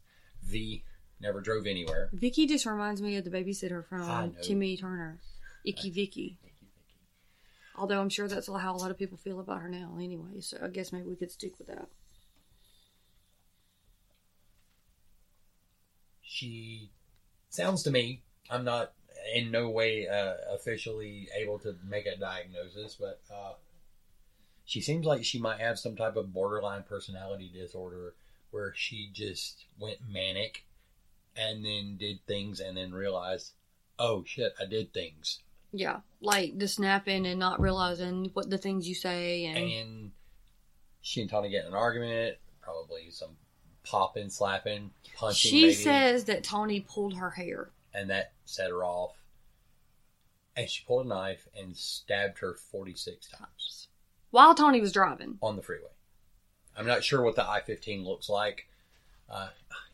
V. 0.43 0.83
Never 1.21 1.41
drove 1.41 1.67
anywhere. 1.67 2.11
Vicky 2.13 2.47
just 2.47 2.67
reminds 2.67 3.01
me 3.01 3.17
of 3.17 3.25
the 3.25 3.31
babysitter 3.31 3.85
from. 3.85 4.35
Timmy 4.43 4.77
Turner, 4.77 5.21
Icky 5.65 5.91
Vicky. 5.91 6.39
Although 7.77 8.01
I'm 8.01 8.09
sure 8.09 8.27
that's 8.27 8.49
how 8.49 8.75
a 8.75 8.79
lot 8.79 8.91
of 8.91 8.99
people 8.99 9.19
feel 9.19 9.41
about 9.41 9.61
her 9.61 9.69
now, 9.69 9.97
anyway. 10.01 10.41
So 10.41 10.59
I 10.63 10.69
guess 10.69 10.93
maybe 10.93 11.09
we 11.09 11.17
could 11.17 11.31
stick 11.31 11.59
with 11.59 11.69
that. 11.69 11.89
she 16.37 16.91
sounds 17.49 17.83
to 17.83 17.91
me 17.91 18.21
i'm 18.51 18.65
not 18.65 18.93
in 19.35 19.51
no 19.51 19.71
way 19.71 20.07
uh, 20.07 20.35
officially 20.55 21.29
able 21.35 21.59
to 21.59 21.75
make 21.89 22.05
a 22.05 22.19
diagnosis 22.19 22.97
but 23.01 23.21
uh, 23.33 23.53
she 24.65 24.81
seems 24.81 25.07
like 25.07 25.25
she 25.25 25.39
might 25.39 25.59
have 25.61 25.79
some 25.79 25.97
type 25.97 26.17
of 26.17 26.35
borderline 26.35 26.83
personality 26.83 27.51
disorder 27.53 28.15
where 28.51 28.75
she 28.77 29.09
just 29.13 29.65
went 29.79 29.99
manic 30.07 30.67
and 31.35 31.65
then 31.65 31.97
did 31.99 32.19
things 32.27 32.61
and 32.61 32.77
then 32.77 32.93
realized 32.93 33.53
oh 33.99 34.23
shit 34.27 34.53
i 34.61 34.67
did 34.67 34.93
things 34.93 35.41
Yeah, 35.79 36.01
like 36.21 36.59
the 36.59 36.69
snapping 36.69 37.27
and 37.27 37.39
not 37.39 37.61
realizing 37.61 38.31
what 38.33 38.49
the 38.51 38.59
things 38.59 38.89
you 38.89 38.95
say 38.95 39.45
and, 39.47 39.59
and 39.59 40.11
she 41.03 41.21
and 41.21 41.29
tony 41.31 41.51
get 41.51 41.63
in 41.65 41.69
an 41.69 41.75
argument 41.75 42.37
probably 42.63 43.11
some 43.11 43.37
popping 43.85 44.29
slapping 44.31 44.91
punching 45.17 45.51
she 45.51 45.63
maybe. 45.63 45.75
says 45.75 46.25
that 46.25 46.43
Tony 46.43 46.81
pulled 46.81 47.15
her 47.17 47.31
hair. 47.31 47.71
and 47.95 48.11
that 48.11 48.33
set 48.45 48.71
her 48.71 48.83
off. 48.85 49.13
And 50.57 50.69
she 50.69 50.83
pulled 50.87 51.07
a 51.07 51.09
knife 51.09 51.47
and 51.57 51.77
stabbed 51.77 52.39
her 52.41 52.55
46 52.55 53.29
times 53.29 53.89
While 54.31 54.55
Tony 54.55 54.81
was 54.81 54.91
driving. 54.93 55.39
on 55.43 55.55
the 55.57 55.63
freeway. 55.63 55.91
I'm 56.77 56.87
not 56.87 57.05
sure 57.05 57.23
what 57.23 57.37
the 57.37 57.49
I 57.49 57.61
15 57.61 58.05
looks 58.05 58.29
like. 58.29 58.67
Uh, 59.31 59.49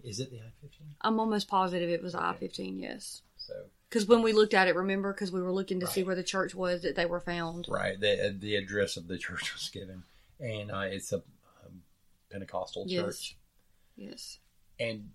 is 0.05 0.21
it 0.21 0.31
the 0.31 0.39
I 0.39 0.51
15? 0.63 0.87
I'm 1.03 1.21
almost 1.21 1.49
positive 1.49 1.91
it 1.91 2.03
was 2.03 2.15
I 2.15 2.33
15, 2.35 2.79
yes. 2.79 3.23
So, 3.37 3.53
Because 3.93 4.09
when 4.09 4.23
we 4.23 4.33
looked 4.33 4.55
at 4.55 4.69
it, 4.69 4.75
remember, 4.75 5.13
because 5.13 5.31
we 5.31 5.43
were 5.43 5.53
looking 5.53 5.81
to 5.81 5.87
see 5.87 6.03
where 6.03 6.15
the 6.15 6.23
church 6.23 6.55
was 6.55 6.81
that 6.81 6.97
they 6.97 7.05
were 7.05 7.21
found. 7.21 7.67
right, 7.69 8.01
the, 8.01 8.35
the 8.39 8.57
address 8.57 8.97
of 8.97 9.07
the 9.07 9.19
church 9.19 9.53
was 9.53 9.69
given. 9.69 10.05
And 10.41 10.71
uh, 10.71 10.87
it's 10.89 11.13
a 11.13 11.17
um, 11.17 11.83
Pentecostal 12.31 12.87
Yes. 12.89 13.05
church. 13.05 13.37
Yes. 13.97 14.39
And 14.81 15.11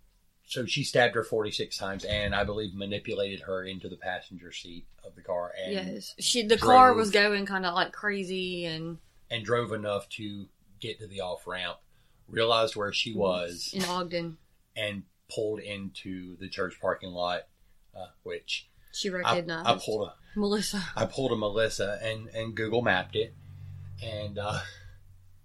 so 0.46 0.68
she 0.68 0.84
stabbed 0.84 1.16
her 1.16 1.24
46 1.24 1.76
times 1.76 2.06
and 2.06 2.36
I 2.36 2.44
believe 2.44 2.76
manipulated 2.76 3.42
her 3.42 3.63
into 3.63 3.90
the 3.90 3.98
passenger 3.98 4.52
seat 4.52 4.86
of 5.04 5.16
the 5.16 5.24
car 5.24 5.52
and, 5.62 5.74
yes. 5.74 6.13
She 6.20 6.44
the 6.46 6.58
car 6.58 6.94
was 6.94 7.10
going 7.10 7.48
kind 7.48 7.66
of 7.66 7.74
like 7.74 7.92
crazy 7.92 8.66
and 8.66 9.00
and 9.32 9.44
drove 9.44 9.72
enough 9.74 10.08
to 10.10 10.46
get 10.80 11.00
to 11.00 11.08
the 11.08 11.22
off 11.22 11.48
ramp, 11.48 11.78
realized 12.30 12.76
where 12.76 12.94
she 12.94 13.13
was. 13.16 13.72
in 13.74 13.84
Ogden. 13.86 14.38
and 14.76 15.02
pulled 15.34 15.60
into 15.60 16.38
the 16.38 16.48
church 16.48 16.80
parking 16.80 17.10
lot, 17.12 17.48
uh, 17.98 18.08
which 18.24 18.68
She 18.92 19.10
recognized 19.10 19.68
I 19.68 19.76
pulled 19.84 20.08
a 20.10 20.14
Melissa. 20.40 20.84
I 20.96 21.06
pulled 21.06 21.32
a 21.32 21.36
Melissa 21.36 22.00
and 22.04 22.28
and 22.30 22.56
Google 22.56 22.82
mapped 22.82 23.16
it, 23.16 23.34
and 24.04 24.38
uh, 24.38 24.60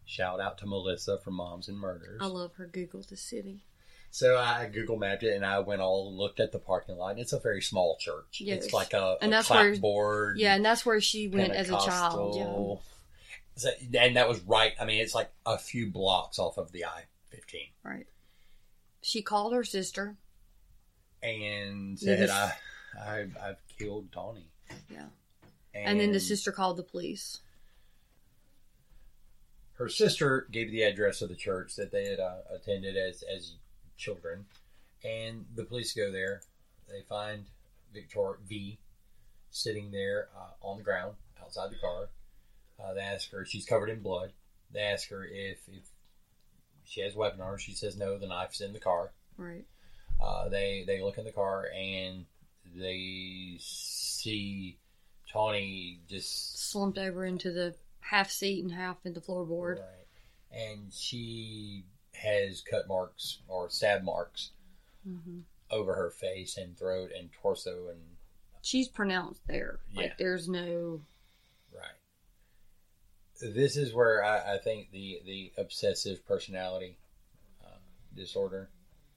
shout 0.04 0.40
out 0.40 0.58
to 0.58 0.66
Melissa 0.66 1.18
from 1.18 1.34
Moms 1.34 1.68
and 1.68 1.78
Murders. 1.78 2.18
I 2.22 2.26
love 2.26 2.54
her 2.54 2.66
Google 2.66 3.02
the 3.08 3.16
city. 3.16 3.60
So 4.14 4.36
I 4.36 4.66
Google 4.66 4.98
mapped 4.98 5.22
it 5.22 5.34
and 5.34 5.44
I 5.46 5.60
went 5.60 5.80
all 5.80 6.08
and 6.08 6.18
looked 6.18 6.38
at 6.38 6.52
the 6.52 6.58
parking 6.58 6.98
lot. 6.98 7.18
It's 7.18 7.32
a 7.32 7.38
very 7.40 7.62
small 7.62 7.96
church. 7.98 8.42
Yes. 8.42 8.64
It's 8.66 8.74
like 8.74 8.92
a, 8.92 9.16
And 9.22 9.32
a 9.32 9.36
that's 9.36 9.48
where- 9.48 9.70
clapboard. 9.70 10.38
Yeah, 10.38 10.54
and 10.54 10.62
that's 10.62 10.84
where 10.84 11.00
she 11.00 11.28
went 11.28 11.54
as 11.54 11.70
a 11.70 11.78
child. 11.78 12.36
Yeah. 12.36 12.76
So- 13.56 13.70
and 13.98 14.16
that 14.16 14.28
was 14.28 14.40
right. 14.40 14.72
I 14.78 14.84
mean, 14.84 15.00
it's 15.00 15.14
like 15.14 15.30
a 15.46 15.56
few 15.56 15.90
blocks 15.90 16.38
off 16.38 16.58
of 16.58 16.72
the 16.72 16.84
I 16.84 17.04
fifteen, 17.30 17.68
Right. 17.82 18.06
She 19.02 19.22
called 19.22 19.52
her 19.54 19.64
sister. 19.64 20.16
And 21.22 21.98
said, 21.98 22.18
this- 22.20 22.30
"I, 22.30 22.52
I, 22.98 23.26
I've 23.42 23.56
killed 23.78 24.10
Tawnee." 24.12 24.46
Yeah. 24.90 25.06
And 25.74 25.98
then 26.00 26.12
the 26.12 26.20
sister 26.20 26.52
called 26.52 26.76
the 26.76 26.82
police. 26.82 27.40
her 29.74 29.88
sister 29.88 30.46
gave 30.52 30.70
the 30.70 30.82
address 30.82 31.22
of 31.22 31.28
the 31.28 31.34
church 31.34 31.74
that 31.76 31.90
they 31.90 32.04
had 32.08 32.20
uh, 32.20 32.36
attended 32.54 32.96
as 32.96 33.22
as 33.34 33.54
children, 33.96 34.44
and 35.04 35.46
the 35.54 35.64
police 35.64 35.92
go 35.94 36.10
there. 36.12 36.42
They 36.88 37.02
find 37.08 37.46
Victor 37.92 38.38
V 38.46 38.78
sitting 39.50 39.90
there 39.90 40.28
uh, 40.36 40.66
on 40.66 40.76
the 40.78 40.84
ground 40.84 41.14
outside 41.42 41.70
the 41.70 41.76
car. 41.78 42.08
Uh, 42.82 42.94
they 42.94 43.00
ask 43.00 43.30
her; 43.30 43.44
she's 43.44 43.64
covered 43.66 43.88
in 43.88 44.00
blood. 44.00 44.32
They 44.72 44.80
ask 44.80 45.08
her 45.10 45.24
if 45.24 45.58
if 45.68 45.84
she 46.84 47.00
has 47.00 47.14
a 47.14 47.18
weapon 47.18 47.40
on 47.40 47.52
her. 47.52 47.58
She 47.58 47.72
says 47.72 47.96
no. 47.96 48.18
The 48.18 48.26
knife's 48.26 48.60
in 48.60 48.72
the 48.72 48.78
car. 48.80 49.10
Right. 49.38 49.64
Uh, 50.22 50.48
they 50.48 50.84
they 50.86 51.02
look 51.02 51.18
in 51.18 51.24
the 51.24 51.32
car 51.32 51.66
and 51.76 52.24
they 52.76 53.56
see 53.58 54.78
Tawnee 55.32 55.98
just 56.08 56.70
Slumped 56.70 56.98
over 56.98 57.24
into 57.24 57.50
the 57.50 57.74
half 58.00 58.30
seat 58.30 58.62
and 58.62 58.72
half 58.72 58.96
into 59.04 59.18
the 59.20 59.26
floorboard. 59.26 59.78
Right. 59.80 60.06
And 60.52 60.92
she 60.92 61.84
has 62.14 62.60
cut 62.60 62.86
marks 62.88 63.38
or 63.48 63.68
stab 63.70 64.02
marks 64.04 64.50
hmm 65.04 65.40
over 65.70 65.94
her 65.94 66.10
face 66.10 66.58
and 66.58 66.76
throat 66.78 67.10
and 67.18 67.30
torso 67.32 67.88
and 67.90 67.98
She's 68.60 68.88
pronounced 68.88 69.40
there. 69.48 69.80
Like 69.96 70.10
Yeah. 70.10 70.14
there's 70.18 70.48
no. 70.48 71.00
right. 71.74 71.90
This 73.40 73.76
is 73.76 73.92
where 73.92 74.22
I, 74.22 74.54
I 74.54 74.58
think 74.58 74.90
the 74.92 75.20
the 75.24 75.52
obsessive 75.58 76.24
personality 76.26 76.96
uh, 77.64 77.78
disorder. 78.14 78.68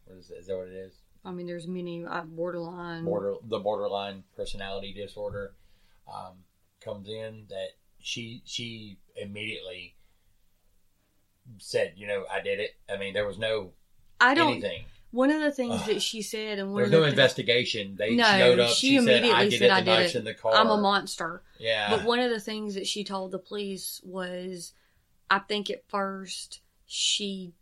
What 0.06 0.18
is, 0.18 0.30
is 0.32 0.48
that? 0.48 0.58
What 0.58 0.68
it 0.68 0.74
is? 0.76 0.94
I 1.24 1.32
mean, 1.32 1.48
there's 1.48 1.68
many 1.68 2.06
uh, 2.06 2.22
borderline. 2.22 3.04
Border 3.06 3.36
the 3.44 3.60
borderline 3.60 4.24
personality 4.36 4.94
disorder 4.94 5.54
um, 6.08 6.34
comes 6.82 7.08
in. 7.10 7.46
That 7.50 7.70
she 8.00 8.41
she 8.46 8.98
immediately 9.15 9.96
said, 11.58 11.94
you 11.96 12.08
know, 12.08 12.26
I 12.32 12.41
did 12.41 12.60
it. 12.60 12.76
I 12.89 12.98
mean, 12.98 13.13
there 13.13 13.26
was 13.26 13.38
no 13.38 13.72
I 14.22 14.34
don't. 14.34 14.54
anything. 14.54 14.86
One 15.12 15.30
of 15.32 15.41
the 15.41 15.52
things 15.52 15.82
Ugh. 15.82 15.88
that 15.88 16.02
she 16.02 16.22
said, 16.22 16.60
and 16.60 16.74
one 16.74 16.82
There's 16.82 16.88
of 16.88 16.91
the 16.91 17.00
no 17.00 17.04
investigation. 17.06 17.96
They 17.98 18.15
No, 18.15 18.24
showed 18.26 18.60
up. 18.60 18.70
she 18.72 18.88
She, 18.89 18.96
said, 19.00 19.04
immediately 19.04 19.32
"I 19.32 19.50
did 19.50 19.60
said, 19.60 19.65
it. 19.68 19.72
"I 19.72 19.82
did 19.82 20.00
it. 20.08 20.15
in 20.15 20.24
the 20.26 20.34
car." 20.34 20.54
I'm 20.54 20.70
a 20.70 20.78
monster. 20.78 21.41
Yeah, 21.58 21.89
But 21.96 22.04
one 22.06 22.20
of 22.20 22.30
the 22.30 22.39
things 22.39 22.76
that 22.76 22.86
she 22.86 23.04
told 23.06 23.32
the 23.32 23.39
police 23.39 24.02
was, 24.04 24.74
I 25.30 25.39
think 25.39 25.70
at 25.70 25.88
first 25.88 26.60
she, 26.86 27.54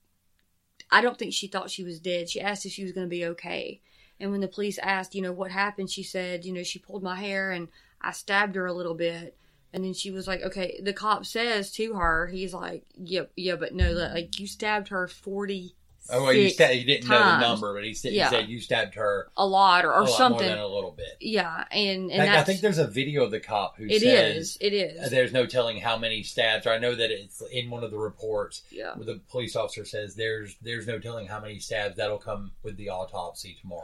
I 0.94 1.02
don't 1.02 1.18
think 1.18 1.34
she 1.34 1.48
thought 1.48 1.72
she 1.72 1.84
was 1.84 2.00
dead. 2.00 2.30
She 2.30 2.40
asked 2.40 2.68
if 2.68 2.72
she 2.72 2.84
was 2.84 2.92
going 2.92 3.08
to 3.08 3.10
be 3.10 3.26
okay. 3.26 3.82
And 4.20 4.30
when 4.30 4.42
the 4.42 4.48
police 4.48 4.78
asked, 4.78 5.16
you 5.16 5.24
know, 5.24 5.32
what 5.32 5.50
happened, 5.50 5.90
she 5.90 6.04
said, 6.04 6.46
you 6.46 6.54
know, 6.54 6.62
she 6.62 6.78
pulled 6.78 7.02
my 7.02 7.16
hair 7.16 7.50
and 7.50 7.68
I 8.00 8.12
stabbed 8.12 8.56
her 8.56 8.68
a 8.68 8.74
little 8.74 8.94
bit. 8.94 9.36
And 9.74 9.84
then 9.84 9.94
she 9.94 10.12
was 10.12 10.28
like, 10.28 10.44
okay, 10.44 10.80
the 10.84 10.94
cop 10.94 11.26
says 11.26 11.72
to 11.74 11.96
her, 11.96 12.28
he's 12.28 12.54
like, 12.54 12.86
yep, 12.96 13.32
yeah, 13.36 13.56
but 13.56 13.74
no, 13.74 13.92
like 13.92 14.40
you 14.40 14.46
stabbed 14.46 14.90
her 14.90 15.08
40 15.08 15.76
oh, 16.10 16.24
well, 16.24 16.34
you, 16.34 16.50
sta- 16.50 16.72
you 16.72 16.86
didn't 16.86 17.08
know 17.10 17.18
the 17.20 17.40
number, 17.40 17.74
but 17.74 17.84
he 17.84 17.94
said, 17.94 18.12
Yeah. 18.14 18.30
he 18.30 18.36
said 18.36 18.50
you 18.50 18.60
stabbed 18.60 18.96
her 18.96 19.30
a 19.38 19.46
lot 19.46 19.86
or, 19.86 19.92
a 19.94 20.02
lot 20.04 20.10
something. 20.10 20.40
more 20.46 20.50
than 20.56 20.58
a 20.60 20.68
little 20.68 20.92
bit. 20.92 21.18
yeah. 21.22 21.64
And, 21.72 22.12
and 22.12 22.30
I, 22.30 22.42
I 22.42 22.44
think 22.44 22.62
there's 22.62 22.78
a 22.78 22.88
video 22.88 23.24
of 23.24 23.32
the 23.32 23.40
cop 23.40 23.78
who 23.78 23.86
it 23.86 24.02
says 24.02 24.36
is, 24.38 24.58
it 24.62 24.74
is. 24.74 25.10
there's 25.12 25.32
no 25.34 25.46
telling 25.46 25.78
how 25.80 25.98
many 25.98 26.24
stabs. 26.24 26.66
Or 26.68 26.72
I 26.72 26.78
know 26.78 26.94
that 26.94 27.10
it's 27.12 27.42
in 27.52 27.70
one 27.70 27.84
of 27.84 27.92
the 27.92 27.98
reports 27.98 28.64
yeah. 28.70 28.96
where 28.96 29.06
the 29.06 29.22
police 29.30 29.56
officer 29.56 29.86
says 29.86 30.16
there's 30.16 30.56
there's 30.62 30.88
no 30.88 31.00
telling 31.00 31.28
how 31.28 31.40
many 31.40 31.60
stabs 31.60 31.96
that'll 31.98 32.18
come 32.18 32.52
with 32.64 32.76
the 32.78 32.90
autopsy 32.90 33.58
tomorrow. 33.62 33.84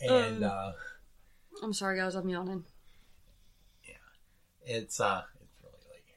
And 0.00 0.44
Um, 0.44 0.50
uh, 0.50 0.72
I'm 1.62 1.72
sorry, 1.72 1.98
guys, 1.98 2.14
I'm 2.14 2.28
yawning. 2.28 2.64
Yeah, 3.86 3.94
it's 4.64 4.98
uh 5.00 5.22
it's 5.42 5.52
really 5.62 5.74
late 5.90 6.04
here. 6.06 6.16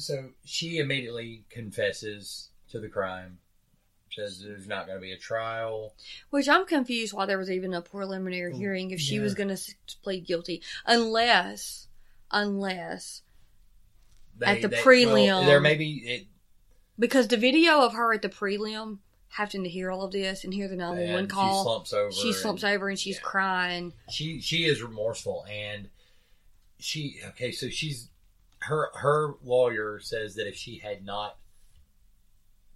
So 0.00 0.30
she 0.44 0.78
immediately 0.78 1.44
confesses 1.50 2.48
to 2.70 2.80
the 2.80 2.88
crime. 2.88 3.38
Says 4.12 4.42
there's 4.44 4.66
not 4.66 4.86
going 4.86 4.98
to 4.98 5.02
be 5.02 5.12
a 5.12 5.16
trial. 5.18 5.94
Which 6.30 6.48
I'm 6.48 6.66
confused 6.66 7.12
why 7.12 7.26
there 7.26 7.38
was 7.38 7.48
even 7.50 7.72
a 7.72 7.80
preliminary 7.80 8.56
hearing 8.56 8.90
if 8.90 8.98
she 8.98 9.16
yeah. 9.16 9.22
was 9.22 9.34
going 9.34 9.54
to 9.54 9.74
plead 10.02 10.26
guilty, 10.26 10.62
unless, 10.84 11.86
unless 12.32 13.22
They, 14.36 14.46
At 14.46 14.62
the 14.62 14.68
they- 14.68 14.78
prelim. 14.78 15.12
well, 15.12 15.44
there 15.44 15.60
may 15.60 15.76
be 15.76 15.92
it, 16.04 16.26
because 16.98 17.28
the 17.28 17.36
video 17.36 17.82
of 17.82 17.92
her 17.92 18.12
at 18.12 18.22
the 18.22 18.28
prelim, 18.28 18.98
having 19.28 19.62
to 19.62 19.68
hear 19.70 19.92
all 19.92 20.02
of 20.02 20.10
this 20.10 20.42
and 20.42 20.52
hear 20.52 20.66
the 20.66 20.74
911 20.74 21.16
and 21.20 21.30
call, 21.30 21.60
She 21.60 21.64
slumps 21.64 21.92
over. 21.92 22.10
she 22.12 22.32
slumps 22.32 22.62
and 22.64 22.74
over 22.74 22.88
and 22.88 22.98
she's 22.98 23.14
yeah. 23.16 23.22
crying. 23.22 23.92
She 24.10 24.40
she 24.40 24.64
is 24.64 24.82
remorseful, 24.82 25.46
and 25.48 25.88
she 26.80 27.20
okay. 27.28 27.52
So 27.52 27.68
she's 27.68 28.08
her 28.60 28.90
her 28.94 29.34
lawyer 29.42 30.00
says 30.00 30.34
that 30.34 30.46
if 30.46 30.56
she 30.56 30.78
had 30.78 31.04
not 31.04 31.38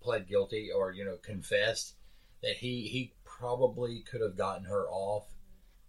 pled 0.00 0.28
guilty 0.28 0.70
or 0.74 0.92
you 0.92 1.04
know 1.04 1.16
confessed, 1.16 1.94
that 2.42 2.56
he 2.56 2.82
he 2.82 3.14
probably 3.24 4.00
could 4.00 4.20
have 4.20 4.36
gotten 4.36 4.64
her 4.64 4.86
off 4.88 5.26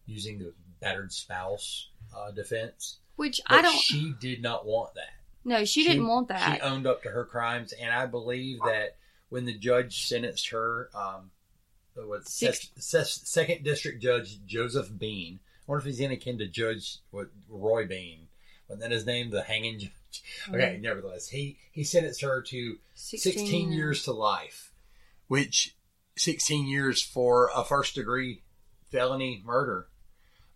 using 0.05 0.39
the 0.39 0.53
battered 0.79 1.11
spouse 1.11 1.89
uh, 2.15 2.31
defense. 2.31 2.99
Which 3.15 3.41
But 3.47 3.59
I 3.59 3.61
don't. 3.61 3.77
She 3.77 4.13
did 4.19 4.41
not 4.41 4.65
want 4.65 4.93
that. 4.95 5.13
no, 5.45 5.63
she, 5.63 5.83
didn't 5.83 6.07
want 6.07 6.27
that. 6.27 6.55
She 6.55 6.61
owned 6.61 6.85
up 6.85 7.03
to 7.03 7.09
her 7.09 7.23
crimes, 7.23 7.71
and 7.73 7.93
I 7.93 8.05
believe 8.05 8.59
that 8.65 8.97
when 9.29 9.45
the 9.45 9.57
judge 9.57 10.05
sentenced 10.05 10.49
her, 10.49 10.89
um, 10.93 11.31
what 11.95 12.27
Six- 12.27 12.71
second 12.75 13.63
district 13.63 14.01
judge 14.01 14.45
Joseph 14.45 14.89
Bean. 14.97 15.39
I 15.67 15.71
wonder 15.71 15.79
if 15.79 15.85
he's 15.85 16.01
any 16.01 16.17
kin 16.17 16.37
to 16.39 16.47
Judge 16.47 16.99
what, 17.09 17.29
Roy 17.49 17.87
Bean, 17.87 18.24
but 18.67 18.79
then 18.79 18.91
his 18.91 19.05
name 19.05 19.29
the 19.29 19.43
hanging 19.43 19.79
judge. 19.79 19.91
Okay, 20.49 20.79
nevertheless, 20.81 21.29
he 21.29 21.57
he 21.71 21.83
sentenced 21.83 22.21
her 22.21 22.41
to 22.41 22.77
16, 22.95 23.71
years 23.71 24.03
to 24.03 24.13
life, 24.13 24.71
which 25.27 25.75
16 26.17 26.67
years 26.67 27.01
for 27.01 27.49
a 27.55 27.63
first 27.63 27.95
degree 27.95 28.41
felony 28.91 29.41
murder. 29.45 29.87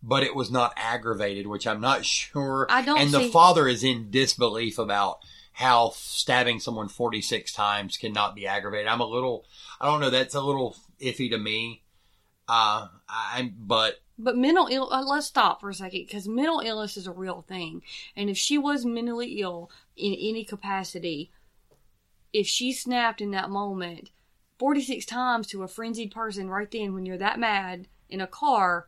But 0.01 0.23
it 0.23 0.33
was 0.33 0.49
not 0.49 0.71
aggravated, 0.77 1.45
which 1.45 1.67
I'm 1.67 1.81
not 1.81 2.05
sure. 2.05 2.67
I 2.69 2.81
don't 2.83 2.99
And 2.99 3.11
the 3.11 3.27
father 3.27 3.67
is 3.67 3.83
in 3.83 4.09
disbelief 4.09 4.79
about 4.79 5.19
how 5.51 5.91
stabbing 5.93 6.61
someone 6.61 6.87
46 6.87 7.51
times 7.51 7.97
cannot 7.97 8.33
be 8.33 8.47
aggravated. 8.47 8.87
I'm 8.87 9.01
a 9.01 9.05
little, 9.05 9.45
I 9.81 9.87
don't 9.87 9.99
know, 9.99 10.09
that's 10.09 10.35
a 10.35 10.41
little 10.41 10.77
iffy 11.01 11.29
to 11.31 11.37
me. 11.37 11.83
Uh, 12.47 12.87
I'm 13.09 13.53
but 13.59 13.99
But 14.21 14.35
mental 14.35 14.67
ill. 14.69 14.91
Uh, 14.91 15.01
let's 15.03 15.27
stop 15.27 15.61
for 15.61 15.69
a 15.69 15.73
second 15.73 16.01
because 16.05 16.27
mental 16.27 16.59
illness 16.59 16.97
is 16.97 17.07
a 17.07 17.11
real 17.13 17.45
thing, 17.47 17.81
and 18.17 18.29
if 18.29 18.37
she 18.37 18.57
was 18.57 18.85
mentally 18.85 19.39
ill 19.41 19.71
in 19.95 20.13
any 20.13 20.43
capacity, 20.43 21.31
if 22.33 22.45
she 22.45 22.73
snapped 22.73 23.21
in 23.21 23.31
that 23.31 23.49
moment, 23.49 24.11
forty 24.57 24.81
six 24.81 25.05
times 25.05 25.47
to 25.47 25.63
a 25.63 25.69
frenzied 25.69 26.11
person 26.11 26.49
right 26.49 26.69
then 26.69 26.93
when 26.93 27.05
you're 27.05 27.17
that 27.17 27.39
mad 27.39 27.87
in 28.09 28.19
a 28.19 28.27
car, 28.27 28.87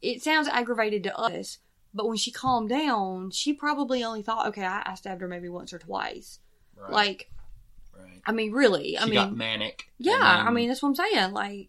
it 0.00 0.22
sounds 0.22 0.46
aggravated 0.46 1.02
to 1.02 1.18
us. 1.18 1.58
But 1.92 2.06
when 2.06 2.16
she 2.18 2.30
calmed 2.30 2.68
down, 2.68 3.30
she 3.32 3.52
probably 3.52 4.04
only 4.04 4.22
thought, 4.22 4.46
okay, 4.48 4.64
I, 4.64 4.82
I 4.84 4.94
stabbed 4.94 5.22
her 5.22 5.28
maybe 5.28 5.48
once 5.48 5.72
or 5.72 5.78
twice. 5.78 6.38
right, 6.76 6.92
Like, 6.92 7.30
right. 7.98 8.20
I 8.26 8.32
mean, 8.32 8.52
really, 8.52 8.98
I 8.98 9.06
mean, 9.06 9.14
got 9.14 9.34
manic. 9.34 9.88
yeah, 9.98 10.40
and 10.40 10.48
I 10.48 10.52
mean 10.52 10.68
that's 10.68 10.82
what 10.82 10.90
I'm 10.90 10.94
saying. 10.94 11.32
Like, 11.32 11.68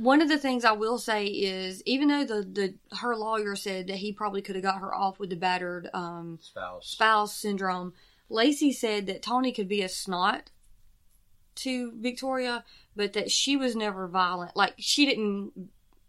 one 0.00 0.22
of 0.22 0.30
the 0.30 0.38
things 0.38 0.64
I 0.64 0.72
will 0.72 0.98
say 0.98 1.26
is, 1.26 1.82
even 1.84 2.08
though 2.08 2.24
the 2.24 2.42
the 2.42 2.96
her 2.96 3.14
lawyer 3.14 3.54
said 3.54 3.88
that 3.88 3.96
he 3.96 4.12
probably 4.12 4.40
could 4.40 4.56
have 4.56 4.64
got 4.64 4.80
her 4.80 4.94
off 4.94 5.18
with 5.18 5.28
the 5.28 5.36
battered 5.36 5.90
um, 5.92 6.38
spouse. 6.40 6.86
spouse 6.86 7.36
syndrome, 7.36 7.92
Lacey 8.30 8.72
said 8.72 9.06
that 9.06 9.22
Tawnee 9.22 9.52
could 9.52 9.68
be 9.68 9.82
a 9.82 9.90
snot 9.90 10.50
to 11.56 11.92
Victoria, 11.96 12.64
but 12.96 13.12
that 13.12 13.30
she 13.30 13.58
was 13.58 13.76
never 13.76 14.08
violent. 14.08 14.56
Like 14.56 14.72
she 14.78 15.04
didn't 15.04 15.52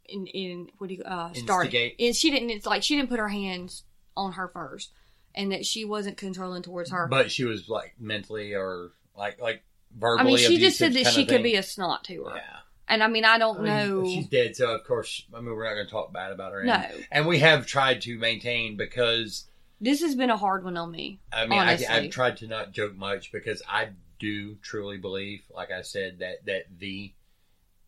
in 0.06 0.26
in 0.28 0.70
what 0.78 0.88
do 0.88 0.96
you 0.96 1.04
uh 1.04 1.34
start 1.34 1.74
and 1.74 2.16
she 2.16 2.32
didn't. 2.32 2.50
It's 2.50 2.66
like 2.66 2.84
she 2.84 2.96
didn't 2.96 3.10
put 3.10 3.20
her 3.20 3.30
hands 3.30 3.84
on 4.16 4.34
her 4.34 4.48
first, 4.48 4.94
and 5.36 5.52
that 5.52 5.66
she 5.66 5.84
wasn't 5.84 6.16
controlling 6.16 6.64
towards 6.64 6.92
her. 6.92 7.08
But 7.10 7.30
she 7.30 7.44
was 7.44 7.68
like 7.68 7.96
mentally 8.00 8.54
or 8.54 8.92
like 9.18 9.42
like 9.42 9.64
verbally. 9.94 10.22
I 10.22 10.24
mean, 10.24 10.38
she 10.38 10.60
just 10.60 10.78
said 10.78 10.94
that 10.94 11.08
she 11.08 11.24
of 11.24 11.28
could 11.28 11.44
be 11.44 11.56
a 11.56 11.64
snot 11.64 12.06
to 12.06 12.24
her. 12.24 12.38
Yeah. 12.38 12.61
And 12.92 13.02
I 13.02 13.08
mean, 13.08 13.24
I 13.24 13.38
don't 13.38 13.60
I 13.60 13.62
mean, 13.86 13.90
know. 13.90 14.06
She's 14.06 14.28
dead, 14.28 14.56
so 14.56 14.70
of 14.76 14.84
course, 14.84 15.24
I 15.34 15.38
mean, 15.40 15.56
we're 15.56 15.64
not 15.64 15.76
going 15.76 15.86
to 15.86 15.92
talk 15.92 16.12
bad 16.12 16.34
about 16.34 16.52
her. 16.52 16.64
No. 16.64 16.74
And, 16.74 17.08
and 17.10 17.26
we 17.26 17.40
have 17.40 17.66
tried 17.66 18.02
to 18.02 18.18
maintain 18.20 18.76
because, 18.76 19.46
This 19.80 20.02
has 20.02 20.14
been 20.14 20.30
a 20.30 20.36
hard 20.36 20.66
one 20.66 20.76
on 20.76 20.92
me. 20.92 21.22
I 21.32 21.46
mean, 21.46 21.58
I, 21.58 21.70
Honestly. 21.70 21.88
I've 21.88 22.12
tried 22.12 22.38
to 22.38 22.48
not 22.48 22.74
joke 22.74 22.96
much 22.96 23.32
because 23.32 23.64
I 23.68 23.90
do 24.20 24.56
truly 24.62 24.98
believe, 24.98 25.42
like 25.50 25.72
I 25.72 25.84
said, 25.84 26.20
that 26.20 26.46
that 26.48 26.70
V 26.78 27.16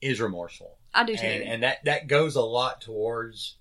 is 0.01 0.21
remorseful, 0.21 0.77
I 0.93 1.03
do 1.03 1.15
too. 1.17 1.25
and 1.25 1.43
and 1.43 1.63
that 1.63 1.83
that 1.85 2.07
goes 2.07 2.35
a 2.37 2.41
lot 2.41 2.79
towards 2.81 3.55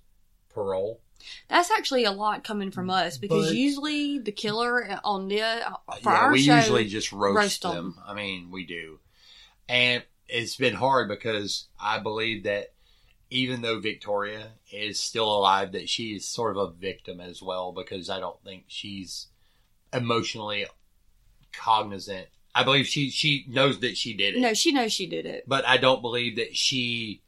parole. 0.53 1.01
That's 1.49 1.71
actually 1.71 2.05
a 2.05 2.11
lot 2.11 2.43
coming 2.43 2.71
from 2.71 2.89
us 2.89 3.17
because 3.17 3.47
But- 3.47 3.55
usually 3.55 4.19
the 4.19 4.31
killer 4.31 4.99
on 5.03 5.27
the 5.27 5.39
for 6.01 6.09
yeah, 6.11 6.17
our 6.19 6.31
we 6.31 6.41
show, 6.41 6.55
usually 6.55 6.87
just 6.87 7.11
roast, 7.11 7.35
roast 7.37 7.61
them. 7.63 7.75
them. 7.75 7.99
I 8.07 8.13
mean, 8.13 8.49
we 8.49 8.65
do, 8.65 8.99
and 9.69 10.03
it's 10.27 10.55
been 10.55 10.75
hard 10.75 11.07
because 11.07 11.67
I 11.79 11.99
believe 11.99 12.43
that 12.43 12.73
even 13.29 13.61
though 13.61 13.79
Victoria 13.79 14.49
is 14.71 14.99
still 14.99 15.25
alive, 15.35 15.71
that 15.71 15.89
she 15.89 16.15
is 16.15 16.27
sort 16.27 16.55
of 16.55 16.69
a 16.69 16.71
victim 16.71 17.19
as 17.19 17.41
well 17.41 17.71
because 17.71 18.09
I 18.09 18.19
don't 18.19 18.41
think 18.43 18.65
she's 18.67 19.27
emotionally 19.91 20.65
cognizant. 21.51 22.27
I 22.55 22.63
believe 22.63 22.85
she 22.85 23.09
she 23.09 23.45
knows 23.47 23.79
that 23.79 23.97
she 23.97 24.13
did 24.13 24.35
it, 24.35 24.39
no, 24.39 24.53
she 24.53 24.71
knows 24.71 24.93
she 24.93 25.07
did 25.07 25.25
it. 25.25 25.45
but 25.47 25.65
I 25.65 25.77
don't 25.77 26.01
believe 26.01 26.35
that 26.35 26.55
she 26.55 27.23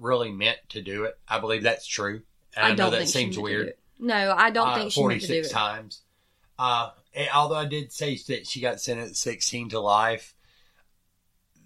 really 0.00 0.32
meant 0.32 0.58
to 0.70 0.82
do 0.82 1.04
it. 1.04 1.18
I 1.28 1.38
believe 1.38 1.62
that's 1.62 1.86
true. 1.86 2.22
And 2.56 2.64
I, 2.64 2.70
I 2.70 2.74
know 2.74 2.90
that 2.90 3.08
seems 3.08 3.38
weird 3.38 3.68
it. 3.68 3.78
No, 3.98 4.34
I 4.36 4.50
don't 4.50 4.68
uh, 4.68 4.74
think 4.74 4.92
she 4.92 5.06
meant 5.06 5.20
to 5.22 5.26
do 5.26 5.42
46 5.42 5.48
it. 5.48 5.52
times. 5.52 6.02
Uh, 6.58 6.90
although 7.34 7.56
I 7.56 7.66
did 7.66 7.92
say 7.92 8.16
that 8.28 8.46
she 8.46 8.60
got 8.60 8.80
sentenced 8.80 9.20
16 9.20 9.70
to 9.70 9.80
life, 9.80 10.34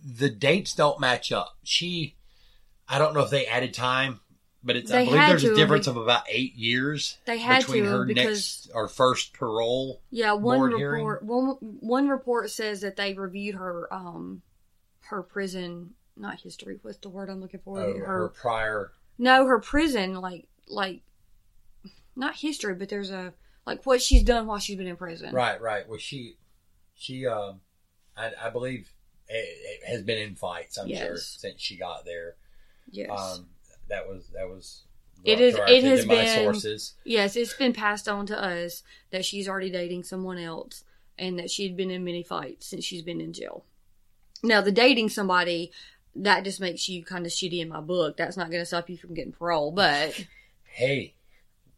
the 0.05 0.30
dates 0.30 0.74
don't 0.74 1.01
match 1.01 1.32
up. 1.32 1.57
She, 1.62 2.16
I 2.88 2.98
don't 2.98 3.14
know 3.14 3.20
if 3.20 3.30
they 3.30 3.46
added 3.46 3.74
time, 3.74 4.20
but 4.62 4.76
it's, 4.76 4.90
I 4.90 5.05
believe 5.05 5.26
there's 5.26 5.42
to 5.42 5.53
a 5.53 5.57
difference 5.57 5.86
of 5.86 5.96
about 5.96 6.24
eight 6.28 6.55
years 6.55 7.18
They 7.24 7.38
had 7.38 7.61
between 7.61 7.84
to 7.84 7.90
her 7.90 8.05
because 8.05 8.26
next 8.66 8.70
or 8.74 8.88
first 8.88 9.32
parole. 9.32 10.03
yeah, 10.11 10.32
one 10.32 10.59
board 10.59 10.74
hearing? 10.74 11.07
report 11.07 11.22
one 11.22 11.57
one 11.61 12.09
report 12.09 12.51
says 12.51 12.82
that 12.82 12.96
they 12.96 13.14
reviewed 13.14 13.55
her 13.55 13.92
um 13.92 14.42
her 15.01 15.22
prison 15.22 15.94
not 16.16 16.40
history. 16.40 16.78
What's 16.82 16.98
the 16.98 17.09
word 17.09 17.30
I'm 17.30 17.40
looking 17.40 17.61
for? 17.64 17.80
uh, 17.80 17.94
her, 18.07 18.28
prior. 18.28 18.92
no 19.18 19.46
her 19.46 19.61
prison 19.61 20.14
like 20.14 20.46
like 20.68 21.01
not 22.16 22.36
history, 22.36 22.74
but 22.74 22.88
there's 22.88 23.11
a 23.11 23.32
like 23.66 23.84
what 23.86 24.03
she's 24.03 24.22
done 24.22 24.46
while 24.46 24.59
she's 24.59 24.76
been 24.76 24.86
in 24.86 24.96
prison. 24.96 25.34
Right, 25.34 25.61
right. 25.61 25.88
Well, 25.88 25.98
she, 25.98 26.36
she, 26.94 27.26
um, 27.26 27.61
I, 28.16 28.32
I 28.42 28.51
believe 28.51 28.92
it, 29.31 29.81
it 29.83 29.87
has 29.89 30.03
been 30.03 30.18
in 30.18 30.35
fights. 30.35 30.76
I'm 30.78 30.89
sure 31.07 31.16
since 31.16 31.61
she 31.61 31.76
got 31.76 32.05
there. 32.05 32.37
Yes. 32.91 33.11
Um, 33.11 33.47
that 33.89 34.09
was 34.09 34.28
that 34.35 34.49
was. 34.49 34.83
It 35.24 35.41
is- 35.41 35.57
it 35.68 35.85
has 35.85 36.07
been- 36.07 36.45
sources. 36.45 36.95
Yes, 37.05 37.37
it's 37.37 37.55
been 37.55 37.72
passed 37.74 38.09
on 38.09 38.26
to 38.26 38.43
us 38.43 38.83
that 39.11 39.24
she's 39.24 39.49
already 39.49 39.70
dating 39.70 40.05
someone 40.05 40.39
else 40.39 40.85
and 41.18 41.39
that 41.39 41.51
she'd 41.51 41.76
been 41.76 41.91
in 41.91 42.05
many 42.05 42.22
fights 42.22 42.66
since 42.66 42.85
she's 42.85 43.03
been 43.03 43.20
in 43.20 43.33
jail. 43.35 43.64
Now, 44.43 44.62
the 44.62 44.72
dating 44.72 45.11
somebody, 45.11 45.70
that 46.16 46.45
just 46.45 46.59
makes 46.61 46.89
you 46.89 47.05
kind 47.05 47.26
of 47.26 47.33
shitty 47.33 47.61
in 47.61 47.68
my 47.68 47.83
book. 47.83 48.16
That's 48.16 48.39
not 48.39 48.51
going 48.51 48.62
to 48.62 48.66
stop 48.66 48.89
you 48.89 48.97
from 48.97 49.12
getting 49.12 49.33
parole, 49.33 49.70
but 49.72 50.24
Hey, 50.64 51.14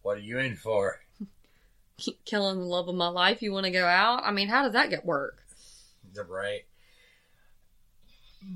what 0.03 0.17
are 0.19 0.21
you 0.21 0.39
in 0.39 0.55
for? 0.55 1.01
killing 2.25 2.61
the 2.61 2.65
love 2.65 2.87
of 2.89 2.95
my 2.95 3.09
life, 3.09 3.43
you 3.43 3.53
want 3.53 3.65
to 3.67 3.73
go 3.73 3.85
out? 3.87 4.23
I 4.25 4.31
mean, 4.31 4.47
how 4.49 4.63
does 4.63 4.73
that 4.75 4.91
get 4.91 5.05
work? 5.05 5.43
Right. 6.29 6.63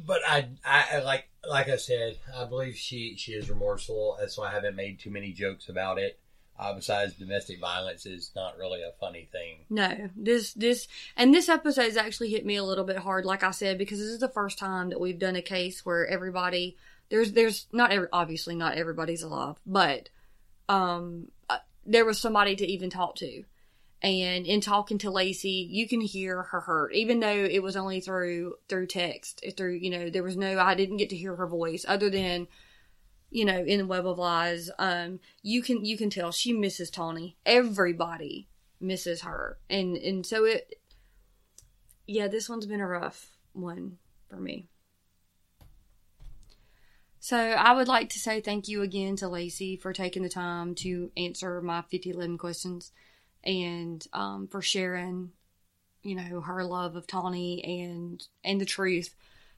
But 0.07 0.21
I, 0.27 0.49
I 0.65 0.99
like, 1.01 1.29
like 1.49 1.69
I 1.69 1.77
said, 1.77 2.19
I 2.35 2.45
believe 2.45 2.77
she 2.77 3.17
she 3.17 3.33
is 3.33 3.49
remorseful. 3.51 4.17
That's 4.19 4.37
why 4.37 4.49
I 4.49 4.53
haven't 4.53 4.77
made 4.77 4.99
too 4.99 5.11
many 5.11 5.33
jokes 5.33 5.69
about 5.69 5.99
it. 5.99 6.19
Uh, 6.59 6.73
besides, 6.73 7.13
domestic 7.15 7.61
violence 7.61 8.07
is 8.07 8.31
not 8.35 8.57
really 8.57 8.81
a 8.83 8.91
funny 8.99 9.29
thing. 9.31 9.59
No, 9.69 10.09
this, 10.17 10.55
this, 10.55 10.89
and 11.15 11.35
this 11.35 11.51
episode 11.51 11.83
has 11.83 11.99
actually 11.99 12.31
hit 12.31 12.47
me 12.47 12.57
a 12.57 12.65
little 12.65 12.85
bit 12.85 12.97
hard, 12.97 13.27
like 13.27 13.43
I 13.43 13.51
said, 13.51 13.77
because 13.77 13.99
this 13.99 14.09
is 14.09 14.21
the 14.21 14.29
first 14.31 14.59
time 14.59 14.89
that 14.89 14.99
we've 14.99 15.19
done 15.19 15.37
a 15.37 15.43
case 15.43 15.85
where 15.85 16.07
everybody, 16.07 16.79
there's, 17.11 17.33
there's 17.33 17.67
not 17.73 17.93
every, 17.93 18.09
obviously 18.11 18.55
not 18.55 18.79
everybody's 18.79 19.23
alive, 19.23 19.57
but, 19.67 20.09
um, 20.71 21.29
uh, 21.51 21.59
there 21.85 22.07
was 22.07 22.19
somebody 22.19 22.57
to 22.57 22.67
even 22.67 22.89
talk 22.89 23.17
to. 23.17 23.45
And 24.03 24.47
in 24.47 24.61
talking 24.61 24.99
to 24.99 25.11
Lacey, 25.11 25.67
you 25.71 25.89
can 25.89 26.01
hear 26.01 26.43
her 26.43 26.61
hurt, 26.61 26.95
even 26.95 27.21
though 27.21 27.29
it 27.29 27.63
was 27.63 27.77
only 27.77 28.01
through, 28.01 28.57
through 28.69 28.87
text, 28.87 29.43
through, 29.57 29.75
you 29.75 29.91
know, 29.91 30.11
there 30.11 30.23
was 30.23 30.37
no, 30.37 30.59
I 30.59 30.75
didn't 30.75 30.99
get 30.99 31.11
to 31.11 31.17
hear 31.17 31.35
her 31.35 31.47
voice 31.47 31.85
other 31.89 32.11
than, 32.11 32.47
you 33.31 33.45
know, 33.45 33.63
in 33.65 33.79
the 33.79 33.87
Web 33.87 34.07
of 34.07 34.19
Lies, 34.19 34.71
um, 34.79 35.21
you 35.43 35.63
can 35.63 35.85
you 35.85 35.97
can 35.97 36.11
tell 36.11 36.33
she 36.33 36.53
misses 36.53 36.91
Tawnee. 36.91 37.37
Everybody 37.45 38.49
misses 38.81 39.23
her, 39.23 39.59
and 39.69 39.97
and 39.97 40.25
so 40.25 40.45
it, 40.45 40.81
yeah, 42.07 42.29
this 42.29 42.49
one's 42.49 42.67
been 42.67 42.81
a 42.81 42.87
rough 42.87 43.37
one 43.53 43.99
for 44.29 44.37
me. 44.37 44.69
So 47.19 47.37
I 47.37 47.73
would 47.73 47.89
like 47.89 48.11
to 48.11 48.21
say 48.21 48.41
thank 48.41 48.69
you 48.69 48.83
again 48.83 49.17
to 49.17 49.29
Lacey 49.29 49.77
for 49.77 49.93
taking 49.93 50.23
the 50.23 50.29
time 50.29 50.77
to 50.77 51.11
answer 51.17 51.61
my 51.61 51.81
5011 51.83 52.39
questions, 52.39 52.93
and 53.47 54.07
um, 54.13 54.49
for 54.49 54.61
sharing, 54.61 55.31
you 56.03 56.15
know, 56.17 56.41
her 56.43 56.65
love 56.65 56.97
of 56.97 57.07
Tawnee 57.07 57.63
and 57.63 58.23
and 58.45 58.61
the 58.61 58.67
truth 58.67 59.15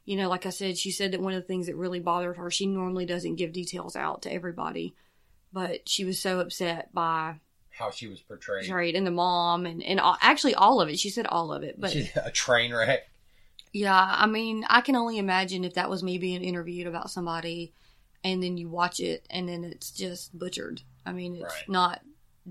you 0.09 0.17
know, 0.17 0.31
like 0.31 0.47
I 0.47 0.51
said, 0.51 0.79
she 0.79 0.91
said 0.91 1.13
that 1.13 1.21
one 1.21 1.35
of 1.35 1.43
the 1.43 1.47
things 1.47 1.67
that 1.67 1.77
really 1.77 2.01
bothered 2.01 2.39
her, 2.39 2.51
she 2.51 2.65
normally 2.65 3.05
doesn't 3.05 3.35
give 3.35 3.53
details 3.53 3.95
out 3.95 4.23
to 4.23 4.33
everybody, 4.33 4.95
but 5.53 5.87
she 5.87 6.03
was 6.07 6.19
so 6.19 6.41
upset 6.41 6.95
by 6.95 7.35
How 7.73 7.91
she 7.91 8.09
was 8.09 8.19
portrayed. 8.23 8.65
Trade 8.71 8.95
and 8.97 9.07
the 9.07 9.11
mom 9.11 9.67
and, 9.67 9.83
and 9.83 10.01
all, 10.01 10.17
actually 10.23 10.55
all 10.55 10.81
of 10.81 10.89
it. 10.89 10.99
She 10.99 11.11
said 11.11 11.27
all 11.27 11.53
of 11.53 11.63
it, 11.63 11.79
but 11.79 11.91
She's 11.91 12.09
a 12.17 12.31
train 12.31 12.73
wreck. 12.73 13.11
yeah, 13.75 14.03
I 14.17 14.25
mean, 14.25 14.65
I 14.71 14.81
can 14.81 14.97
only 14.97 15.19
imagine 15.19 15.63
if 15.63 15.75
that 15.75 15.91
was 15.91 16.03
me 16.03 16.17
being 16.17 16.43
interviewed 16.43 16.87
about 16.87 17.11
somebody 17.11 17.75
and 18.25 18.43
then 18.43 18.57
you 18.57 18.71
watch 18.71 19.01
it 19.01 19.27
and 19.29 19.47
then 19.47 19.63
it's 19.63 19.91
just 19.91 20.39
butchered. 20.39 20.81
I 21.05 21.13
mean, 21.13 21.35
it's 21.35 21.43
Right. 21.45 21.69
not 21.69 22.01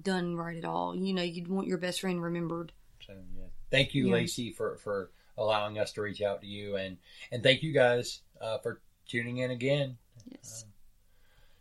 done 0.04 0.36
right 0.36 0.58
at 0.58 0.66
all. 0.66 0.96
You 0.96 1.14
know, 1.14 1.22
you'd 1.24 1.48
want 1.48 1.68
your 1.68 1.78
best 1.78 2.02
friend 2.02 2.22
remembered. 2.22 2.72
So, 3.06 3.14
yeah. 3.36 3.46
Thank 3.72 3.94
you, 3.94 4.08
Yeah. 4.08 4.14
Lacey, 4.14 4.52
for 4.52 4.78
for 4.78 5.12
allowing 5.38 5.78
us 5.80 5.94
to 5.94 6.02
reach 6.02 6.22
out 6.22 6.42
to 6.42 6.48
you, 6.48 6.76
and 6.78 6.98
and 7.32 7.44
thank 7.44 7.64
you 7.64 7.72
guys 7.74 8.22
uh, 8.42 8.58
for 8.60 8.82
tuning 9.08 9.38
in 9.38 9.52
again. 9.52 9.98
Yes. 10.30 10.66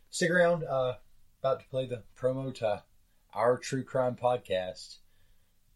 Stick 0.09 0.31
around. 0.31 0.63
Uh, 0.63 0.95
about 1.41 1.59
to 1.59 1.65
play 1.67 1.85
the 1.85 2.03
promo 2.19 2.53
to 2.55 2.83
our 3.33 3.57
true 3.57 3.83
crime 3.83 4.15
podcast. 4.15 4.97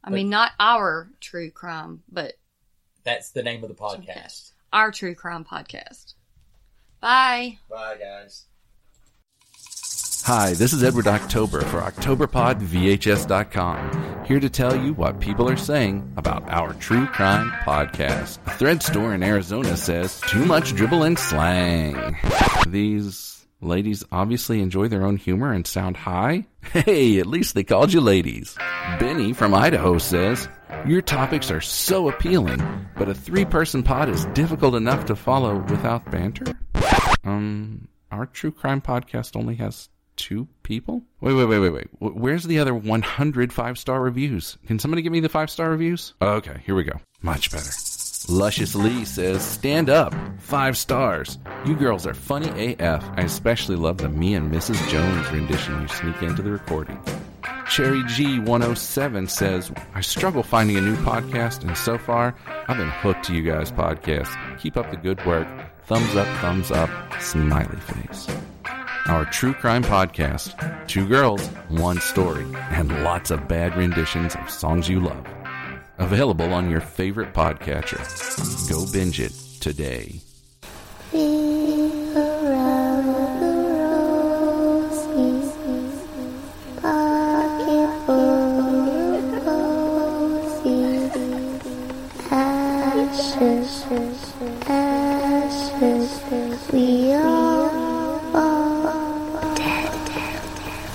I 0.04 0.10
mean, 0.10 0.30
not 0.30 0.54
our 0.60 1.12
true 1.20 1.52
crime, 1.52 2.02
but 2.12 2.34
That's 3.04 3.30
the 3.32 3.44
name 3.44 3.64
of 3.64 3.70
the 3.70 3.76
podcast. 3.76 4.54
our 4.74 4.92
true 4.92 5.14
crime 5.14 5.46
podcast. 5.46 6.16
Bye. 7.00 7.60
Bye, 7.70 7.98
guys. 7.98 8.46
Hi, 10.24 10.54
this 10.54 10.72
is 10.72 10.84
Edward 10.84 11.08
October 11.08 11.62
for 11.62 11.82
OctoberPodVHS.com, 11.82 14.26
here 14.26 14.40
to 14.40 14.52
tell 14.52 14.76
you 14.76 14.94
what 14.94 15.20
people 15.20 15.50
are 15.50 15.58
saying 15.58 16.14
about 16.16 16.48
our 16.48 16.76
true 16.76 17.08
crime 17.08 17.50
podcast. 17.64 18.38
A 18.46 18.52
thread 18.52 18.84
store 18.84 19.16
in 19.16 19.24
Arizona 19.24 19.76
says, 19.76 20.22
too 20.22 20.46
much 20.46 20.76
dribble 20.76 21.02
and 21.04 21.18
slang. 21.18 22.16
These 22.68 23.48
ladies 23.62 24.04
obviously 24.12 24.62
enjoy 24.62 24.90
their 24.90 25.06
own 25.06 25.18
humor 25.18 25.52
and 25.52 25.66
sound 25.66 25.98
high? 25.98 26.46
Hey, 26.72 27.20
at 27.20 27.26
least 27.26 27.56
they 27.56 27.64
called 27.64 27.92
you 27.92 28.00
ladies. 28.00 28.56
Benny 29.00 29.34
from 29.34 29.56
Idaho 29.56 29.98
says, 29.98 30.48
your 30.86 31.02
topics 31.02 31.50
are 31.50 31.62
so 31.62 32.10
appealing, 32.10 32.62
but 32.96 33.10
a 33.10 33.16
three 33.16 33.46
person 33.46 33.82
pod 33.82 34.08
is 34.08 34.26
difficult 34.28 34.76
enough 34.76 35.06
to 35.06 35.16
follow 35.16 35.58
without 35.58 36.12
banter? 36.12 36.54
Um, 37.24 37.88
our 38.12 38.28
true 38.28 38.52
crime 38.52 38.82
podcast 38.82 39.36
only 39.36 39.56
has 39.56 39.90
two 40.22 40.48
people? 40.64 41.02
Wait, 41.20 41.34
wait, 41.34 41.46
wait, 41.46 41.60
wait, 41.60 41.70
wait. 41.72 41.88
Where's 42.00 42.44
the 42.44 42.60
other 42.60 42.74
100 42.74 43.52
five 43.52 43.78
star 43.78 44.02
reviews? 44.02 44.58
Can 44.68 44.80
somebody 44.80 45.02
give 45.02 45.12
me 45.12 45.20
the 45.20 45.30
five 45.30 45.50
star 45.50 45.70
reviews? 45.72 46.14
Okay, 46.22 46.62
here 46.66 46.76
we 46.76 46.84
go. 46.84 47.00
Much 47.22 47.52
better. 47.52 47.72
Luscious 48.30 48.76
Lee 48.76 49.04
says, 49.04 49.44
Stand 49.44 49.90
up. 49.90 50.14
Five 50.40 50.78
stars. 50.78 51.40
You 51.66 51.76
girls 51.76 52.06
are 52.06 52.14
funny 52.14 52.76
AF. 52.80 53.04
I 53.18 53.22
especially 53.22 53.76
love 53.76 53.98
the 53.98 54.10
me 54.10 54.36
and 54.36 54.52
Mrs. 54.52 54.88
Jones 54.90 55.30
rendition 55.32 55.82
you 55.82 55.88
sneak 55.88 56.22
into 56.22 56.44
the 56.44 56.52
recording. 56.52 57.00
Cherry 57.68 58.04
G107 58.04 59.30
says, 59.30 59.72
I 59.96 60.02
struggle 60.02 60.44
finding 60.44 60.78
a 60.78 60.82
new 60.82 60.98
podcast, 60.98 61.64
and 61.64 61.76
so 61.78 61.98
far, 61.98 62.36
I've 62.68 62.78
been 62.78 62.90
hooked 62.90 63.24
to 63.26 63.34
you 63.34 63.44
guys' 63.44 63.72
podcast. 63.72 64.30
Keep 64.60 64.78
up 64.78 64.92
the 64.92 64.98
good 64.98 65.26
work. 65.26 65.48
Thumbs 65.86 66.16
up, 66.16 66.28
thumbs 66.40 66.70
up, 66.70 66.90
smiley 67.22 67.80
face. 67.80 68.28
Our 69.08 69.26
true 69.26 69.54
crime 69.54 69.84
podcast 69.84 70.56
Two 70.88 71.08
girls, 71.08 71.48
one 71.70 72.02
story, 72.02 72.46
and 72.72 73.04
lots 73.04 73.32
of 73.32 73.48
bad 73.48 73.78
renditions 73.78 74.36
of 74.36 74.50
songs 74.50 74.90
you 74.90 75.00
love. 75.00 75.26
Available 76.00 76.54
on 76.54 76.70
your 76.70 76.82
favorite 76.82 77.34
podcatcher. 77.34 78.00
Go 78.70 78.92
binge 78.92 79.22
it 79.22 79.32
today. 79.62 80.20